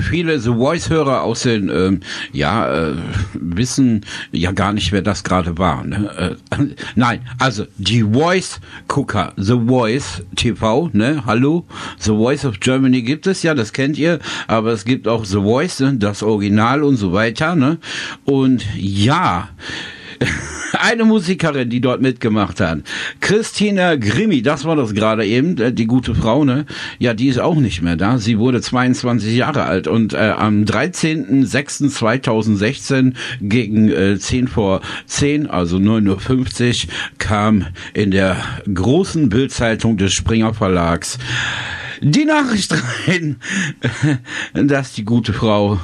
viele 0.00 0.38
The 0.38 0.50
Voice-Hörer 0.50 1.22
aus 1.22 1.42
den, 1.42 1.68
ähm, 1.68 2.00
ja, 2.32 2.90
äh, 2.90 2.94
wissen 3.34 4.04
ja 4.32 4.52
gar 4.52 4.72
nicht, 4.72 4.92
wer 4.92 5.02
das 5.02 5.24
gerade 5.24 5.58
war. 5.58 5.84
Ne? 5.84 6.38
Äh, 6.50 6.64
nein, 6.94 7.20
also 7.38 7.66
die 7.78 8.02
Voice-Gucker, 8.02 9.32
The 9.36 9.60
Voice 9.66 10.22
TV, 10.36 10.90
ne, 10.92 11.22
hallo, 11.26 11.66
The 11.98 12.10
Voice 12.10 12.44
of 12.44 12.60
Germany 12.60 13.02
gibt 13.02 13.26
es 13.26 13.42
ja, 13.42 13.54
das 13.54 13.72
kennt 13.72 13.98
ihr, 13.98 14.18
aber 14.46 14.72
es 14.72 14.84
gibt 14.84 15.08
auch 15.08 15.24
The 15.24 15.38
Voice, 15.38 15.80
ne, 15.80 15.94
das 15.94 16.22
Original 16.22 16.82
und 16.82 16.96
so 16.96 17.12
weiter, 17.12 17.54
ne? 17.54 17.78
Und 18.24 18.64
ja, 18.76 19.48
eine 20.78 21.04
Musikerin, 21.04 21.68
die 21.70 21.80
dort 21.80 22.00
mitgemacht 22.00 22.60
hat. 22.60 22.82
Christina 23.20 23.96
Grimmi, 23.96 24.42
das 24.42 24.64
war 24.64 24.76
das 24.76 24.94
gerade 24.94 25.26
eben, 25.26 25.58
äh, 25.58 25.72
die 25.72 25.86
gute 25.86 26.14
Frau, 26.14 26.44
ne? 26.44 26.66
Ja, 26.98 27.14
die 27.14 27.26
ist 27.28 27.40
auch 27.40 27.56
nicht 27.56 27.82
mehr 27.82 27.96
da. 27.96 28.18
Sie 28.18 28.38
wurde 28.38 28.60
22 28.60 29.34
Jahre 29.34 29.64
alt 29.64 29.88
und 29.88 30.14
äh, 30.14 30.34
am 30.36 30.64
13.06.2016 30.64 33.14
gegen 33.40 33.88
äh, 33.88 34.18
10 34.18 34.48
vor 34.48 34.82
10, 35.06 35.48
also 35.48 35.78
9.50 35.78 36.86
Uhr, 36.86 36.90
kam 37.18 37.66
in 37.92 38.10
der 38.10 38.36
großen 38.72 39.28
Bildzeitung 39.28 39.96
des 39.96 40.12
Springer 40.12 40.54
Verlags 40.54 41.18
die 42.00 42.24
Nachricht 42.24 42.74
rein, 43.06 43.36
dass 44.52 44.92
die 44.92 45.04
gute 45.04 45.32
Frau 45.32 45.78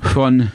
von 0.00 0.50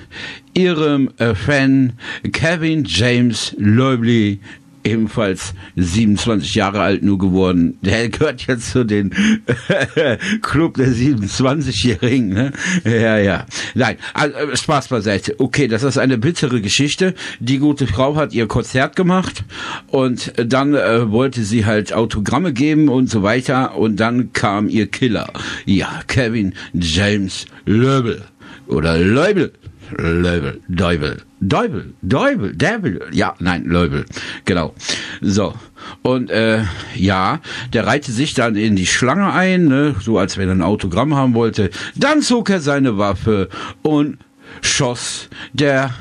ihrem 0.53 1.09
äh, 1.17 1.35
Fan 1.35 1.93
Kevin 2.31 2.83
James 2.85 3.55
Loebly 3.57 4.39
ebenfalls 4.83 5.53
27 5.75 6.55
Jahre 6.55 6.81
alt 6.81 7.03
nur 7.03 7.17
geworden. 7.17 7.77
Der 7.81 8.09
gehört 8.09 8.47
jetzt 8.47 8.71
zu 8.71 8.83
den 8.83 9.11
Club 10.41 10.75
der 10.75 10.87
27-Jährigen. 10.87 12.29
Ne? 12.29 12.51
Ja, 12.83 13.17
ja. 13.17 13.45
Nein, 13.75 13.97
also, 14.13 14.35
äh, 14.35 14.57
Spaß 14.57 14.87
beiseite. 14.87 15.39
Okay, 15.39 15.67
das 15.67 15.83
ist 15.83 15.97
eine 15.97 16.17
bittere 16.17 16.61
Geschichte. 16.61 17.13
Die 17.39 17.59
gute 17.59 17.87
Frau 17.87 18.15
hat 18.15 18.33
ihr 18.33 18.47
Konzert 18.47 18.95
gemacht 18.95 19.43
und 19.87 20.33
dann 20.37 20.73
äh, 20.73 21.11
wollte 21.11 21.43
sie 21.43 21.65
halt 21.65 21.93
Autogramme 21.93 22.53
geben 22.53 22.89
und 22.89 23.09
so 23.09 23.23
weiter 23.23 23.77
und 23.77 23.99
dann 23.99 24.33
kam 24.33 24.67
ihr 24.69 24.87
Killer. 24.87 25.31
Ja, 25.65 26.01
Kevin 26.07 26.53
James 26.73 27.45
Löbel 27.65 28.23
oder 28.67 28.97
Leubel. 28.97 29.51
Leubel, 29.97 30.61
Deubel, 30.69 31.21
Deubel, 31.41 31.93
Deubel, 32.01 32.55
Devil, 32.55 33.01
ja, 33.11 33.35
nein, 33.39 33.65
Leubel, 33.65 34.05
genau. 34.45 34.73
So, 35.19 35.53
und 36.01 36.29
äh, 36.29 36.63
ja, 36.95 37.41
der 37.73 37.87
reihte 37.87 38.11
sich 38.11 38.33
dann 38.33 38.55
in 38.55 38.75
die 38.75 38.85
Schlange 38.85 39.33
ein, 39.33 39.65
ne, 39.65 39.95
so 39.99 40.17
als 40.17 40.37
wenn 40.37 40.47
er 40.47 40.55
ein 40.55 40.61
Autogramm 40.61 41.15
haben 41.15 41.33
wollte. 41.33 41.69
Dann 41.95 42.21
zog 42.21 42.49
er 42.49 42.61
seine 42.61 42.97
Waffe 42.97 43.49
und 43.81 44.17
schoss 44.61 45.29
der 45.53 45.93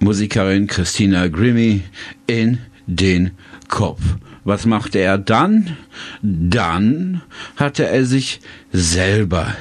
Musikerin 0.00 0.66
Christina 0.66 1.28
Grimmy 1.28 1.82
in 2.26 2.58
den 2.86 3.32
Kopf. 3.68 4.00
Was 4.44 4.66
machte 4.66 4.98
er 4.98 5.18
dann? 5.18 5.76
Dann 6.22 7.22
hatte 7.56 7.86
er 7.86 8.04
sich 8.04 8.40
selber 8.72 9.54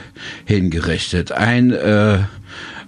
hingerichtet. 0.46 1.32
Ein 1.32 1.72
äh, 1.72 2.20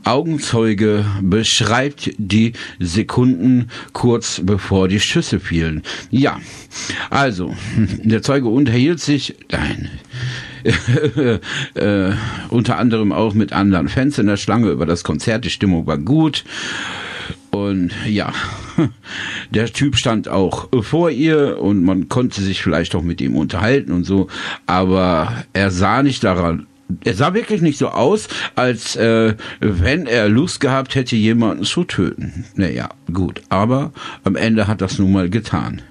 Augenzeuge 0.04 1.06
beschreibt 1.22 2.12
die 2.18 2.54
Sekunden 2.80 3.70
kurz 3.94 4.42
bevor 4.44 4.88
die 4.88 5.00
Schüsse 5.00 5.40
fielen. 5.40 5.84
Ja, 6.10 6.40
also, 7.10 7.56
der 8.04 8.22
Zeuge 8.22 8.48
unterhielt 8.48 9.00
sich, 9.00 9.36
nein, 9.52 9.90
äh, 11.76 12.12
unter 12.50 12.78
anderem 12.78 13.12
auch 13.12 13.34
mit 13.34 13.54
anderen 13.54 13.88
Fans 13.88 14.18
in 14.18 14.28
der 14.28 14.38
Schlange 14.38 14.70
über 14.70 14.86
das 14.86 15.04
Konzert. 15.04 15.46
Die 15.46 15.50
Stimmung 15.50 15.88
war 15.88 15.98
gut. 15.98 16.44
Und 17.52 17.92
ja, 18.08 18.34
der 19.52 19.72
Typ 19.72 19.96
stand 19.96 20.28
auch 20.28 20.70
vor 20.82 21.10
ihr 21.10 21.60
und 21.60 21.84
man 21.84 22.10
konnte 22.10 22.42
sich 22.42 22.62
vielleicht 22.62 22.96
auch 22.96 23.04
mit 23.04 23.22
ihm 23.22 23.36
unterhalten 23.36 23.92
und 23.92 24.04
so, 24.04 24.28
aber 24.68 25.44
er 25.54 25.72
sah 25.72 26.04
nicht 26.04 26.24
daran 26.24 26.68
er 27.04 27.14
sah 27.14 27.34
wirklich 27.34 27.62
nicht 27.62 27.78
so 27.78 27.90
aus, 27.90 28.28
als 28.56 28.96
äh, 28.96 29.36
wenn 29.60 30.08
er 30.08 30.28
Lust 30.28 30.60
gehabt 30.60 30.96
hätte, 30.96 31.16
jemanden 31.16 31.64
zu 31.64 31.84
töten. 31.84 32.46
Naja, 32.56 32.90
gut, 33.14 33.42
aber 33.50 33.92
am 34.24 34.36
Ende 34.36 34.68
hat 34.68 34.82
das 34.82 34.98
nun 34.98 35.12
mal 35.12 35.30
getan. 35.30 35.82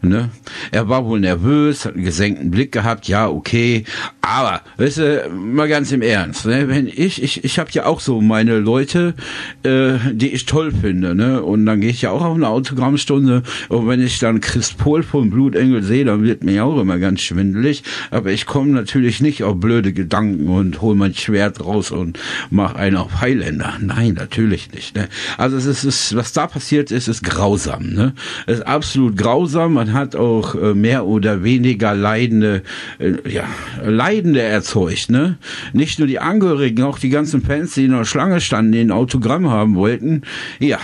Ne? 0.00 0.30
Er 0.70 0.88
war 0.88 1.04
wohl 1.04 1.20
nervös, 1.20 1.84
hat 1.84 1.94
einen 1.94 2.04
gesenkten 2.04 2.50
Blick 2.50 2.72
gehabt, 2.72 3.08
ja, 3.08 3.28
okay. 3.28 3.84
Aber, 4.26 4.62
weißt 4.78 4.98
du, 4.98 5.30
mal 5.30 5.68
ganz 5.68 5.92
im 5.92 6.02
Ernst, 6.02 6.46
ne? 6.46 6.68
wenn 6.68 6.88
ich, 6.88 7.22
ich, 7.22 7.44
ich 7.44 7.58
habe 7.60 7.70
ja 7.72 7.86
auch 7.86 8.00
so 8.00 8.20
meine 8.20 8.58
Leute, 8.58 9.14
äh, 9.62 9.94
die 10.12 10.32
ich 10.32 10.46
toll 10.46 10.72
finde, 10.72 11.14
ne? 11.14 11.42
Und 11.42 11.64
dann 11.64 11.80
gehe 11.80 11.90
ich 11.90 12.02
ja 12.02 12.10
auch 12.10 12.24
auf 12.24 12.34
eine 12.34 12.48
Autogrammstunde 12.48 13.44
und 13.68 13.86
wenn 13.86 14.02
ich 14.02 14.18
dann 14.18 14.40
Chris 14.40 14.72
Pohl 14.72 15.04
vom 15.04 15.30
Blutengel 15.30 15.82
sehe, 15.82 16.04
dann 16.04 16.24
wird 16.24 16.42
mir 16.42 16.64
auch 16.64 16.80
immer 16.80 16.98
ganz 16.98 17.20
schwindelig. 17.20 17.84
Aber 18.10 18.32
ich 18.32 18.46
komme 18.46 18.72
natürlich 18.72 19.20
nicht 19.20 19.44
auf 19.44 19.60
blöde 19.60 19.92
Gedanken 19.92 20.48
und 20.48 20.80
hol 20.82 20.96
mein 20.96 21.14
Schwert 21.14 21.64
raus 21.64 21.92
und 21.92 22.18
mach 22.50 22.74
einen 22.74 22.96
auf 22.96 23.20
Highlander. 23.20 23.74
Nein, 23.80 24.14
natürlich 24.14 24.72
nicht. 24.72 24.96
Ne? 24.96 25.08
Also 25.38 25.56
es 25.56 25.66
ist, 25.66 25.84
es, 25.84 26.16
was 26.16 26.32
da 26.32 26.48
passiert 26.48 26.90
ist, 26.90 27.06
ist 27.06 27.22
grausam. 27.22 27.90
Ne? 27.90 28.12
Es 28.46 28.58
ist 28.58 28.66
absolut 28.66 29.16
grausam 29.16 29.74
man 29.76 29.92
hat 29.92 30.16
auch 30.16 30.54
äh, 30.54 30.74
mehr 30.74 31.06
oder 31.06 31.44
weniger 31.44 31.94
Leidende, 31.94 32.62
äh, 32.98 33.12
ja, 33.28 33.44
Leidende 33.84 34.15
erzeugt, 34.24 35.10
ne? 35.10 35.38
Nicht 35.72 35.98
nur 35.98 36.08
die 36.08 36.18
Angehörigen, 36.18 36.82
auch 36.84 36.98
die 36.98 37.10
ganzen 37.10 37.42
Fans, 37.42 37.74
die 37.74 37.84
in 37.84 37.92
der 37.92 38.04
Schlange 38.04 38.40
standen, 38.40 38.72
die 38.72 38.80
ein 38.80 38.90
Autogramm 38.90 39.50
haben 39.50 39.74
wollten, 39.74 40.22
ja, 40.58 40.78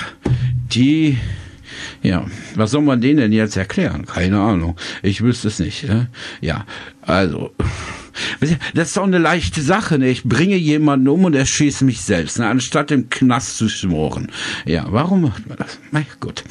die 0.73 1.19
ja, 2.03 2.27
was 2.57 2.73
soll 2.73 2.83
man 2.83 3.01
denen 3.01 3.19
denn 3.19 3.33
jetzt 3.33 3.57
erklären? 3.57 4.07
Keine 4.07 4.41
Ahnung. 4.41 4.77
Ich 5.03 5.23
wüsste 5.23 5.49
es 5.49 5.59
nicht. 5.59 5.85
Ne? 5.85 6.09
Ja, 6.41 6.67
also. 7.01 7.53
Das 8.75 8.89
ist 8.89 8.97
doch 8.97 9.05
eine 9.05 9.19
leichte 9.19 9.63
Sache. 9.63 9.99
Ne? 9.99 10.09
Ich 10.09 10.25
bringe 10.25 10.57
jemanden 10.57 11.09
um 11.09 11.25
und 11.25 11.35
erschieße 11.35 11.85
mich 11.85 12.03
selbst, 12.03 12.39
ne? 12.39 12.47
anstatt 12.47 12.91
im 12.91 13.09
Knast 13.09 13.57
zu 13.57 13.69
schmoren. 13.69 14.31
Ja, 14.67 14.87
warum 14.91 15.23
macht 15.23 15.49
man 15.49 15.57
das? 15.57 15.79
Na 15.93 16.03
gut. 16.21 16.45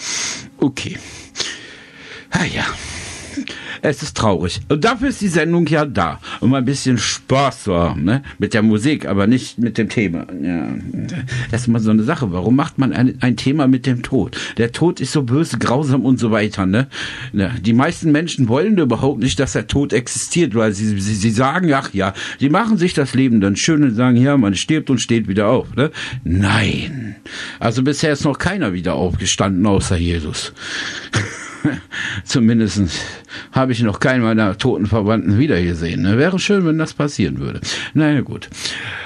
Okay. 0.57 0.97
Ah 2.31 2.45
ja. 2.45 2.65
Es 3.83 4.03
ist 4.03 4.15
traurig. 4.15 4.61
Und 4.69 4.83
dafür 4.83 5.09
ist 5.09 5.21
die 5.21 5.27
Sendung 5.27 5.65
ja 5.65 5.85
da, 5.85 6.19
um 6.39 6.53
ein 6.53 6.65
bisschen 6.65 6.99
Spaß 6.99 7.63
zu 7.63 7.75
haben, 7.75 8.03
ne? 8.03 8.21
Mit 8.37 8.53
der 8.53 8.61
Musik, 8.61 9.07
aber 9.07 9.25
nicht 9.25 9.57
mit 9.57 9.77
dem 9.77 9.89
Thema. 9.89 10.27
Ja. 10.41 10.67
Das 11.49 11.61
ist 11.61 11.67
mal 11.67 11.79
so 11.79 11.89
eine 11.89 12.03
Sache. 12.03 12.31
Warum 12.31 12.55
macht 12.55 12.77
man 12.77 12.93
ein, 12.93 13.17
ein 13.21 13.37
Thema 13.37 13.67
mit 13.67 13.87
dem 13.87 14.03
Tod? 14.03 14.37
Der 14.57 14.71
Tod 14.71 14.99
ist 14.99 15.13
so 15.13 15.23
böse, 15.23 15.57
grausam 15.57 16.05
und 16.05 16.19
so 16.19 16.29
weiter, 16.29 16.67
ne? 16.67 16.87
ne? 17.33 17.51
Die 17.59 17.73
meisten 17.73 18.11
Menschen 18.11 18.47
wollen 18.47 18.77
überhaupt 18.77 19.19
nicht, 19.19 19.39
dass 19.39 19.53
der 19.53 19.65
Tod 19.67 19.93
existiert, 19.93 20.53
weil 20.53 20.73
sie, 20.73 20.99
sie, 20.99 21.15
sie 21.15 21.31
sagen, 21.31 21.73
ach 21.73 21.91
ja, 21.93 22.13
die 22.39 22.49
machen 22.49 22.77
sich 22.77 22.93
das 22.93 23.15
Leben 23.15 23.41
dann 23.41 23.55
schön 23.55 23.83
und 23.83 23.95
sagen, 23.95 24.17
ja, 24.17 24.37
man 24.37 24.55
stirbt 24.55 24.91
und 24.91 25.01
steht 25.01 25.27
wieder 25.27 25.47
auf, 25.47 25.75
ne? 25.75 25.89
Nein. 26.23 27.15
Also 27.59 27.81
bisher 27.81 28.13
ist 28.13 28.25
noch 28.25 28.37
keiner 28.37 28.73
wieder 28.73 28.93
aufgestanden, 28.93 29.65
außer 29.65 29.97
Jesus. 29.97 30.53
Zumindest 32.23 32.81
habe 33.51 33.71
ich 33.71 33.81
noch 33.81 33.99
keinen 33.99 34.23
meiner 34.23 34.57
toten 34.57 34.85
Verwandten 34.85 35.37
wiedergesehen. 35.37 36.01
Ne? 36.01 36.17
Wäre 36.17 36.39
schön, 36.39 36.65
wenn 36.65 36.77
das 36.77 36.93
passieren 36.93 37.39
würde. 37.39 37.61
Naja, 37.93 38.21
gut. 38.21 38.49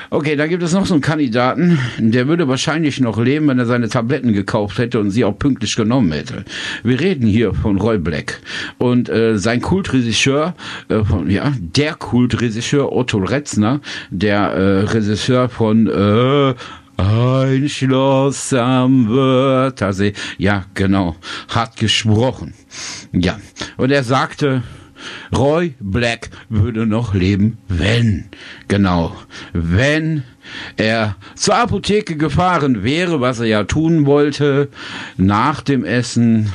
Okay, 0.09 0.35
da 0.35 0.47
gibt 0.47 0.63
es 0.63 0.73
noch 0.73 0.85
so 0.85 0.93
einen 0.93 1.01
Kandidaten, 1.01 1.79
der 1.97 2.27
würde 2.27 2.47
wahrscheinlich 2.47 2.99
noch 2.99 3.17
leben, 3.19 3.47
wenn 3.47 3.59
er 3.59 3.65
seine 3.65 3.89
Tabletten 3.89 4.33
gekauft 4.33 4.77
hätte 4.77 4.99
und 4.99 5.09
sie 5.09 5.25
auch 5.25 5.37
pünktlich 5.37 5.75
genommen 5.75 6.11
hätte. 6.11 6.45
Wir 6.83 6.99
reden 6.99 7.27
hier 7.27 7.53
von 7.53 7.77
Roy 7.77 7.97
Black. 7.97 8.39
Und 8.77 9.09
äh, 9.09 9.37
sein 9.37 9.61
Kultregisseur, 9.61 10.55
äh, 10.89 11.03
von, 11.03 11.29
ja, 11.29 11.51
der 11.59 11.95
Kultregisseur 11.95 12.91
Otto 12.91 13.17
Retzner, 13.17 13.81
der 14.09 14.51
äh, 14.51 14.79
Regisseur 14.81 15.49
von 15.49 15.87
äh, 15.87 16.53
ein 16.97 17.69
Schloss 17.69 18.53
am 18.53 19.10
Wörthersee. 19.10 20.13
Ja, 20.38 20.65
genau. 20.73 21.15
Hat 21.49 21.77
gesprochen. 21.77 22.53
Ja. 23.12 23.39
Und 23.77 23.91
er 23.91 24.03
sagte, 24.03 24.63
Roy 25.36 25.73
Black 25.79 26.29
würde 26.49 26.86
noch 26.86 27.13
leben, 27.13 27.58
wenn, 27.67 28.25
genau, 28.67 29.15
wenn 29.53 30.23
er 30.77 31.15
zur 31.36 31.55
Apotheke 31.55 32.17
gefahren 32.17 32.84
wäre, 32.84 33.21
was 33.21 33.39
er 33.39 33.47
ja 33.47 33.63
tun 33.63 34.05
wollte, 34.05 34.69
nach 35.17 35.62
dem 35.62 35.84
Essen. 35.84 36.51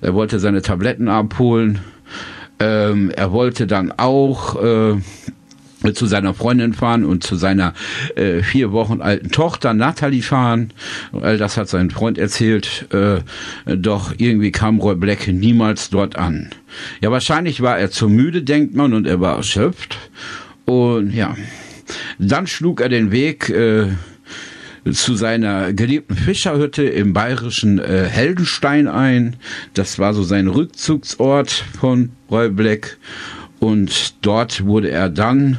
Er 0.00 0.14
wollte 0.14 0.38
seine 0.38 0.62
Tabletten 0.62 1.08
abholen. 1.08 1.80
Ähm, 2.60 3.10
er 3.10 3.32
wollte 3.32 3.66
dann 3.66 3.92
auch 3.92 4.60
äh, 4.62 4.96
zu 5.92 6.06
seiner 6.06 6.34
Freundin 6.34 6.72
fahren 6.72 7.04
und 7.04 7.22
zu 7.22 7.36
seiner 7.36 7.74
äh, 8.16 8.42
vier 8.42 8.72
Wochen 8.72 9.00
alten 9.00 9.30
Tochter 9.30 9.74
Natalie 9.74 10.22
fahren. 10.22 10.72
All 11.12 11.38
das 11.38 11.56
hat 11.56 11.68
sein 11.68 11.90
Freund 11.90 12.18
erzählt. 12.18 12.86
Äh, 12.92 13.20
doch 13.76 14.14
irgendwie 14.18 14.50
kam 14.50 14.80
Roy 14.80 14.96
Black 14.96 15.28
niemals 15.28 15.90
dort 15.90 16.16
an. 16.16 16.50
Ja, 17.00 17.10
wahrscheinlich 17.10 17.60
war 17.60 17.78
er 17.78 17.90
zu 17.90 18.08
müde, 18.08 18.42
denkt 18.42 18.74
man, 18.74 18.92
und 18.92 19.06
er 19.06 19.20
war 19.20 19.36
erschöpft. 19.36 19.96
Und 20.64 21.12
ja, 21.12 21.36
dann 22.18 22.46
schlug 22.46 22.80
er 22.80 22.88
den 22.88 23.10
Weg 23.10 23.48
äh, 23.48 23.86
zu 24.92 25.14
seiner 25.14 25.72
geliebten 25.72 26.14
Fischerhütte 26.14 26.84
im 26.84 27.12
bayerischen 27.12 27.78
äh, 27.78 28.06
Heldenstein 28.08 28.88
ein. 28.88 29.36
Das 29.74 29.98
war 29.98 30.14
so 30.14 30.22
sein 30.22 30.48
Rückzugsort 30.48 31.50
von 31.78 32.10
Roy 32.30 32.48
Black. 32.48 32.98
Und 33.60 34.14
dort 34.24 34.64
wurde 34.64 34.90
er 34.90 35.08
dann 35.08 35.58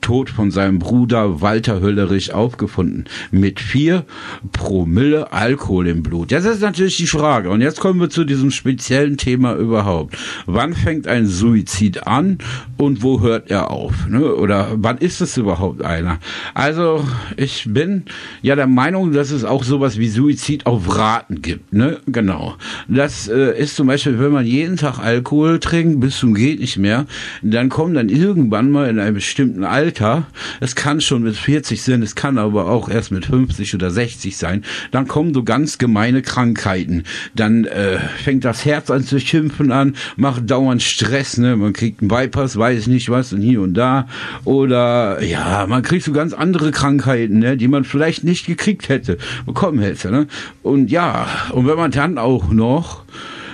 tot 0.00 0.30
von 0.30 0.50
seinem 0.50 0.78
Bruder 0.78 1.40
Walter 1.40 1.80
Höllerich 1.80 2.32
aufgefunden. 2.32 3.04
Mit 3.30 3.60
vier 3.60 4.04
Promille 4.52 5.32
Alkohol 5.32 5.88
im 5.88 6.02
Blut. 6.02 6.32
Das 6.32 6.44
ist 6.44 6.62
natürlich 6.62 6.96
die 6.96 7.06
Frage. 7.06 7.50
Und 7.50 7.60
jetzt 7.60 7.80
kommen 7.80 8.00
wir 8.00 8.10
zu 8.10 8.24
diesem 8.24 8.50
speziellen 8.50 9.16
Thema 9.16 9.54
überhaupt. 9.54 10.16
Wann 10.46 10.74
fängt 10.74 11.06
ein 11.06 11.26
Suizid 11.26 12.06
an 12.06 12.38
und 12.76 13.02
wo 13.02 13.20
hört 13.20 13.50
er 13.50 13.70
auf? 13.70 14.06
Ne? 14.08 14.34
Oder 14.34 14.68
wann 14.76 14.98
ist 14.98 15.20
es 15.20 15.36
überhaupt 15.36 15.82
einer? 15.82 16.18
Also 16.54 17.04
ich 17.36 17.66
bin 17.68 18.04
ja 18.42 18.56
der 18.56 18.66
Meinung, 18.66 19.12
dass 19.12 19.30
es 19.30 19.44
auch 19.44 19.64
sowas 19.64 19.98
wie 19.98 20.08
Suizid 20.08 20.66
auf 20.66 20.96
Raten 20.96 21.42
gibt. 21.42 21.72
Ne? 21.72 21.98
Genau. 22.06 22.56
Das 22.86 23.28
äh, 23.28 23.58
ist 23.58 23.76
zum 23.76 23.86
Beispiel, 23.86 24.18
wenn 24.18 24.32
man 24.32 24.46
jeden 24.46 24.76
Tag 24.76 24.98
Alkohol 24.98 25.58
trinkt, 25.58 26.00
bis 26.00 26.18
zum 26.18 26.34
geht 26.34 26.60
nicht 26.60 26.78
mehr, 26.78 27.06
dann 27.42 27.68
kommt 27.68 27.96
dann 27.96 28.08
irgendwann 28.08 28.70
mal 28.70 28.88
in 28.88 28.98
einem 28.98 29.14
bestimmten 29.14 29.48
bestimmten 29.58 29.64
Alter, 29.88 30.26
es 30.60 30.74
kann 30.74 31.00
schon 31.00 31.22
mit 31.22 31.34
40 31.34 31.82
sein, 31.82 32.02
es 32.02 32.14
kann 32.14 32.36
aber 32.36 32.66
auch 32.66 32.90
erst 32.90 33.10
mit 33.10 33.24
50 33.24 33.74
oder 33.74 33.90
60 33.90 34.36
sein, 34.36 34.62
dann 34.90 35.08
kommen 35.08 35.32
so 35.32 35.44
ganz 35.44 35.78
gemeine 35.78 36.20
Krankheiten. 36.20 37.04
Dann 37.34 37.64
äh, 37.64 37.98
fängt 38.22 38.44
das 38.44 38.66
Herz 38.66 38.90
an 38.90 39.04
zu 39.04 39.18
schimpfen 39.18 39.72
an, 39.72 39.96
macht 40.16 40.50
dauernd 40.50 40.82
Stress, 40.82 41.38
ne? 41.38 41.56
Man 41.56 41.72
kriegt 41.72 42.02
einen 42.02 42.08
Bypass, 42.08 42.58
weiß 42.58 42.86
nicht 42.88 43.08
was 43.08 43.32
und 43.32 43.40
hier 43.40 43.62
und 43.62 43.72
da. 43.72 44.08
Oder 44.44 45.22
ja, 45.22 45.64
man 45.66 45.80
kriegt 45.80 46.04
so 46.04 46.12
ganz 46.12 46.34
andere 46.34 46.70
Krankheiten, 46.70 47.38
ne? 47.38 47.56
die 47.56 47.68
man 47.68 47.84
vielleicht 47.84 48.24
nicht 48.24 48.44
gekriegt 48.44 48.90
hätte, 48.90 49.16
bekommen 49.46 49.78
hätte. 49.78 50.10
Ne? 50.10 50.26
Und 50.62 50.90
ja, 50.90 51.28
und 51.52 51.66
wenn 51.66 51.78
man 51.78 51.92
dann 51.92 52.18
auch 52.18 52.50
noch 52.50 53.04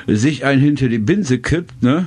sich 0.08 0.44
ein 0.44 0.58
hinter 0.58 0.88
die 0.88 0.98
Binse 0.98 1.38
kippt, 1.38 1.80
ne? 1.84 2.06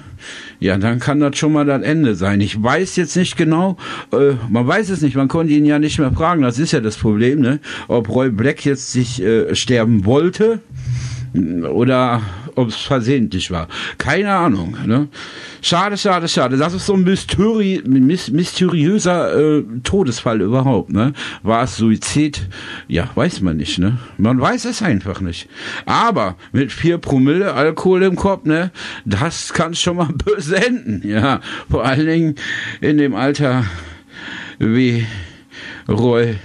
Ja, 0.59 0.77
dann 0.77 0.99
kann 0.99 1.19
das 1.19 1.37
schon 1.37 1.53
mal 1.53 1.65
das 1.65 1.83
Ende 1.83 2.15
sein. 2.15 2.41
Ich 2.41 2.61
weiß 2.61 2.95
jetzt 2.95 3.15
nicht 3.15 3.37
genau, 3.37 3.77
äh, 4.11 4.33
man 4.49 4.65
weiß 4.65 4.89
es 4.89 5.01
nicht, 5.01 5.15
man 5.15 5.27
konnte 5.27 5.53
ihn 5.53 5.65
ja 5.65 5.77
nicht 5.77 5.99
mehr 5.99 6.11
fragen, 6.11 6.41
das 6.41 6.57
ist 6.57 6.71
ja 6.71 6.79
das 6.79 6.97
Problem, 6.97 7.41
ne? 7.41 7.59
Ob 7.87 8.09
Roy 8.09 8.29
Black 8.31 8.65
jetzt 8.65 8.91
sich 8.91 9.21
äh, 9.21 9.53
sterben 9.55 10.05
wollte 10.05 10.61
oder 11.33 12.21
ob 12.55 12.69
es 12.69 12.75
versehentlich 12.75 13.51
war. 13.51 13.67
Keine 13.97 14.31
Ahnung. 14.31 14.77
Ne? 14.85 15.07
Schade, 15.61 15.97
schade, 15.97 16.27
schade. 16.27 16.57
Das 16.57 16.73
ist 16.73 16.85
so 16.85 16.93
ein 16.93 17.03
mysteri 17.03 17.83
mysteriöser 17.85 19.57
äh, 19.59 19.63
Todesfall 19.83 20.41
überhaupt. 20.41 20.91
Ne? 20.91 21.13
War 21.43 21.63
es 21.63 21.77
Suizid? 21.77 22.47
Ja, 22.87 23.09
weiß 23.15 23.41
man 23.41 23.57
nicht. 23.57 23.77
Ne? 23.79 23.97
Man 24.17 24.39
weiß 24.39 24.65
es 24.65 24.81
einfach 24.81 25.21
nicht. 25.21 25.49
Aber 25.85 26.35
mit 26.51 26.71
vier 26.71 26.97
Promille 26.97 27.53
Alkohol 27.53 28.03
im 28.03 28.15
Kopf, 28.15 28.45
ne, 28.45 28.71
das 29.05 29.53
kann 29.53 29.75
schon 29.75 29.97
mal 29.97 30.09
böse 30.25 30.57
enden. 30.57 31.07
Ja, 31.07 31.41
vor 31.69 31.85
allen 31.85 32.05
Dingen 32.05 32.35
in 32.81 32.97
dem 32.97 33.15
Alter 33.15 33.65
wie 34.59 35.05
Roy 35.87 36.35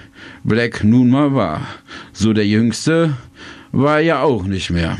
Black 0.44 0.84
nun 0.84 1.10
mal 1.10 1.34
war. 1.34 1.66
So 2.12 2.32
der 2.32 2.46
Jüngste 2.46 3.14
war 3.72 4.00
ja 4.00 4.22
auch 4.22 4.44
nicht 4.44 4.70
mehr. 4.70 4.98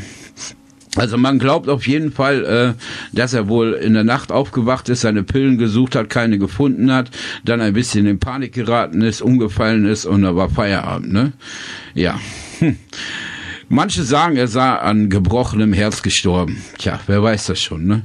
Also 0.95 1.17
man 1.17 1.39
glaubt 1.39 1.69
auf 1.69 1.87
jeden 1.87 2.11
Fall, 2.11 2.45
äh, 2.45 3.15
dass 3.15 3.33
er 3.33 3.47
wohl 3.47 3.73
in 3.73 3.93
der 3.95 4.03
Nacht 4.03 4.31
aufgewacht 4.31 4.89
ist, 4.89 5.01
seine 5.01 5.23
Pillen 5.23 5.57
gesucht 5.57 5.95
hat, 5.95 6.09
keine 6.09 6.37
gefunden 6.37 6.93
hat, 6.93 7.09
dann 7.43 7.61
ein 7.61 7.73
bisschen 7.73 8.05
in 8.05 8.19
Panik 8.19 8.53
geraten 8.53 9.01
ist, 9.01 9.21
umgefallen 9.21 9.85
ist 9.85 10.05
und 10.05 10.21
da 10.21 10.35
war 10.35 10.49
Feierabend, 10.49 11.11
ne? 11.11 11.33
Ja. 11.95 12.19
Manche 13.73 14.03
sagen, 14.03 14.37
er 14.37 14.47
sei 14.47 14.69
an 14.69 15.09
gebrochenem 15.09 15.73
Herz 15.73 16.03
gestorben. 16.03 16.61
Tja, 16.77 16.99
wer 17.07 17.23
weiß 17.23 17.47
das 17.47 17.59
schon, 17.59 17.87
ne? 17.87 18.03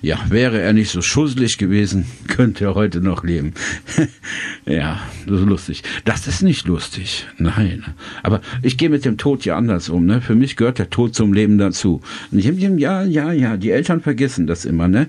Ja, 0.00 0.20
wäre 0.28 0.60
er 0.60 0.72
nicht 0.72 0.90
so 0.90 1.02
schusselig 1.02 1.58
gewesen, 1.58 2.06
könnte 2.28 2.66
er 2.66 2.76
heute 2.76 3.00
noch 3.00 3.24
leben. 3.24 3.52
ja, 4.64 5.00
das 5.26 5.40
ist 5.40 5.46
lustig. 5.46 5.82
Das 6.04 6.28
ist 6.28 6.42
nicht 6.42 6.68
lustig. 6.68 7.26
Nein. 7.36 7.84
Aber 8.22 8.42
ich 8.62 8.78
gehe 8.78 8.90
mit 8.90 9.04
dem 9.04 9.18
Tod 9.18 9.44
ja 9.44 9.56
anders 9.56 9.88
um, 9.88 10.06
ne? 10.06 10.20
Für 10.20 10.36
mich 10.36 10.54
gehört 10.54 10.78
der 10.78 10.88
Tod 10.88 11.16
zum 11.16 11.32
Leben 11.32 11.58
dazu. 11.58 12.00
Und 12.30 12.38
ich, 12.38 12.46
ja, 12.46 13.02
ja, 13.02 13.32
ja, 13.32 13.56
die 13.56 13.72
Eltern 13.72 14.00
vergessen 14.00 14.46
das 14.46 14.64
immer, 14.64 14.86
ne? 14.86 15.08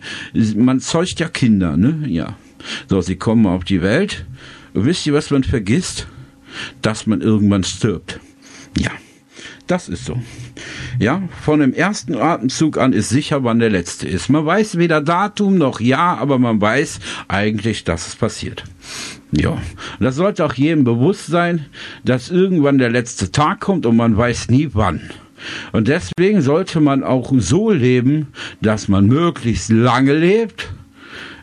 Man 0.56 0.80
zeugt 0.80 1.20
ja 1.20 1.30
Kinder, 1.30 1.78
ne? 1.78 2.06
Ja. 2.08 2.36
So, 2.88 3.00
sie 3.02 3.16
kommen 3.16 3.46
auf 3.46 3.64
die 3.64 3.84
Welt. 3.84 4.26
Wisst 4.74 5.06
ihr, 5.06 5.14
was 5.14 5.30
man 5.30 5.44
vergisst? 5.44 6.08
Dass 6.82 7.06
man 7.06 7.22
irgendwann 7.22 7.64
stirbt. 7.64 8.20
Ja. 8.76 8.90
Das 9.70 9.88
ist 9.88 10.06
so. 10.06 10.20
Ja, 10.98 11.22
von 11.44 11.60
dem 11.60 11.74
ersten 11.74 12.16
Atemzug 12.16 12.80
an 12.80 12.92
ist 12.92 13.10
sicher, 13.10 13.44
wann 13.44 13.60
der 13.60 13.70
letzte 13.70 14.08
ist. 14.08 14.28
Man 14.28 14.44
weiß 14.44 14.80
weder 14.80 15.00
Datum 15.00 15.60
noch 15.60 15.80
ja, 15.80 16.18
aber 16.18 16.40
man 16.40 16.60
weiß 16.60 17.00
eigentlich, 17.28 17.84
dass 17.84 18.08
es 18.08 18.16
passiert. 18.16 18.64
Ja, 19.32 19.62
das 20.00 20.16
sollte 20.16 20.44
auch 20.44 20.56
jedem 20.56 20.86
bewusst 20.86 21.28
sein, 21.28 21.68
dass 22.04 22.32
irgendwann 22.32 22.80
der 22.80 22.90
letzte 22.90 23.32
Tag 23.32 23.60
kommt 23.60 23.86
und 23.86 23.96
man 23.96 24.18
weiß 24.18 24.50
nie 24.50 24.70
wann. 24.74 25.02
Und 25.72 25.88
deswegen 25.88 26.42
sollte 26.42 26.80
man 26.80 27.04
auch 27.04 27.32
so 27.38 27.70
leben, 27.70 28.30
dass 28.62 28.88
man 28.88 29.06
möglichst 29.06 29.70
lange 29.70 30.14
lebt. 30.14 30.68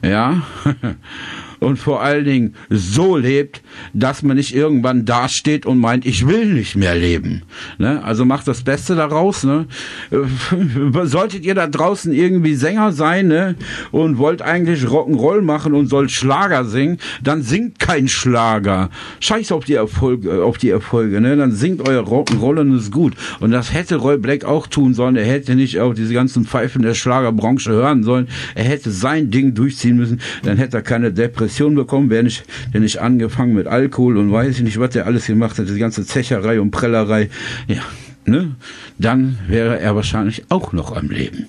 Ja, 0.02 0.42
und 1.61 1.79
vor 1.79 2.03
allen 2.03 2.25
Dingen 2.25 2.55
so 2.71 3.16
lebt, 3.16 3.62
dass 3.92 4.23
man 4.23 4.37
nicht 4.37 4.55
irgendwann 4.55 5.05
dasteht 5.05 5.66
und 5.66 5.79
meint, 5.79 6.07
ich 6.07 6.27
will 6.27 6.47
nicht 6.47 6.77
mehr 6.77 6.95
leben. 6.95 7.42
Ne? 7.79 8.03
Also 8.05 8.25
macht 8.25 8.49
das 8.49 8.62
Beste 8.62 8.95
daraus. 8.95 9.45
Ne? 9.45 9.66
Äh, 10.11 11.05
solltet 11.07 11.45
ihr 11.45 11.55
da 11.55 11.66
draußen 11.66 12.12
irgendwie 12.12 12.55
Sänger 12.55 12.92
sein 12.92 13.29
ne? 13.29 13.57
und 13.90 14.19
wollt 14.19 14.42
eigentlich 14.42 14.85
Rock'n'Roll 14.85 15.42
machen 15.42 15.75
und 15.75 15.87
sollt 15.87 16.11
Schlager 16.11 16.64
singen, 16.64 16.99
dann 17.23 17.42
singt 17.42 17.79
kein 17.79 18.09
Schlager. 18.09 18.90
Scheiß 19.21 19.53
auf 19.53 19.64
die 19.64 19.75
Erfolge, 19.75 20.45
auf 20.45 20.59
die 20.59 20.71
Erfolge. 20.71 21.21
Ne? 21.21 21.37
Dann 21.37 21.53
singt 21.53 21.87
euer 21.87 22.03
Rock'n'Roll 22.03 22.61
und 22.61 22.77
ist 22.77 22.92
gut. 22.92 23.14
Und 23.40 23.51
das 23.51 23.73
hätte 23.73 23.97
Roy 23.97 24.19
Black 24.19 24.45
auch 24.45 24.66
tun 24.66 24.95
sollen. 24.95 25.16
Er 25.16 25.25
hätte 25.25 25.55
nicht 25.55 25.81
auf 25.81 25.95
diese 25.95 26.14
ganzen 26.14 26.45
Pfeifen 26.45 26.83
der 26.83 26.95
Schlagerbranche 26.95 27.71
hören 27.71 28.03
sollen. 28.03 28.29
Er 28.55 28.64
hätte 28.64 28.90
sein 28.90 29.31
Ding 29.31 29.55
durchziehen 29.55 29.97
müssen. 29.97 30.21
Dann 30.42 30.57
hätte 30.57 30.79
er 30.79 30.83
keine 30.83 31.12
Depression 31.12 31.45
bekommen, 31.74 32.11
wäre 32.11 32.24
nicht, 32.24 32.44
der 32.72 32.80
nicht 32.80 32.98
angefangen 32.98 33.54
mit 33.54 33.66
Alkohol 33.66 34.16
und 34.16 34.32
weiß 34.32 34.56
ich 34.56 34.62
nicht, 34.62 34.78
was 34.78 34.94
er 34.96 35.06
alles 35.06 35.26
gemacht 35.26 35.59
hat, 35.59 35.68
die 35.68 35.78
ganze 35.78 36.04
Zecherei 36.04 36.61
und 36.61 36.70
Prellerei, 36.70 37.30
ja, 37.66 37.82
ne, 38.24 38.56
dann 38.98 39.38
wäre 39.48 39.78
er 39.78 39.96
wahrscheinlich 39.96 40.44
auch 40.48 40.72
noch 40.72 40.96
am 40.96 41.09
Leben. 41.09 41.46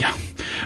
Ja, 0.00 0.08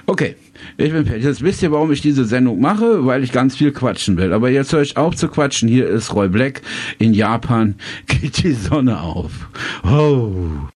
okay. 0.06 0.37
Ich 0.78 0.90
bin 0.90 1.04
fertig. 1.04 1.24
Jetzt 1.24 1.42
wisst 1.42 1.62
ihr, 1.62 1.70
warum 1.70 1.92
ich 1.92 2.00
diese 2.00 2.24
Sendung 2.24 2.61
mache? 2.61 3.04
Weil 3.04 3.22
ich 3.22 3.32
ganz 3.32 3.56
viel 3.56 3.72
quatschen 3.72 4.16
will. 4.16 4.32
Aber 4.32 4.48
jetzt 4.48 4.72
höre 4.72 4.82
ich 4.82 4.96
auf 4.96 5.14
zu 5.14 5.28
quatschen. 5.28 5.68
Hier 5.68 5.87
ist 5.87 6.14
Roy 6.14 6.28
Black. 6.28 6.62
In 6.98 7.12
Japan 7.12 7.74
geht 8.06 8.42
die 8.42 8.52
Sonne 8.52 9.00
auf. 9.00 9.32
Oh. 9.85 10.71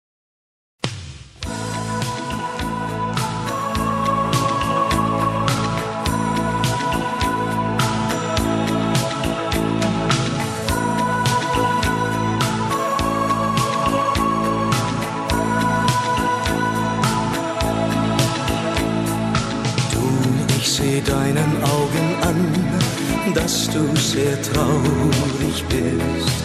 Deinen 21.07 21.63
Augen 21.63 22.15
an, 22.21 23.33
dass 23.33 23.69
du 23.69 23.95
sehr 23.95 24.41
traurig 24.41 25.63
bist. 25.69 26.43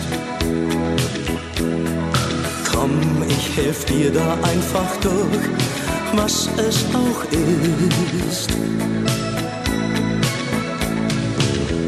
Komm, 2.72 3.22
ich 3.28 3.56
helf 3.56 3.84
dir 3.86 4.12
da 4.12 4.34
einfach 4.42 4.96
durch, 5.00 5.48
was 6.14 6.48
es 6.56 6.84
auch 6.94 7.24
ist. 8.28 8.50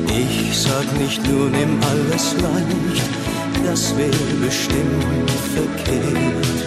Ich 0.08 0.58
sag 0.58 0.98
nicht 0.98 1.26
nur, 1.28 1.48
nimm 1.50 1.78
alles 1.90 2.34
leicht, 2.42 3.10
das 3.64 3.96
wäre 3.96 4.34
bestimmt 4.44 5.30
verkehrt. 5.54 6.60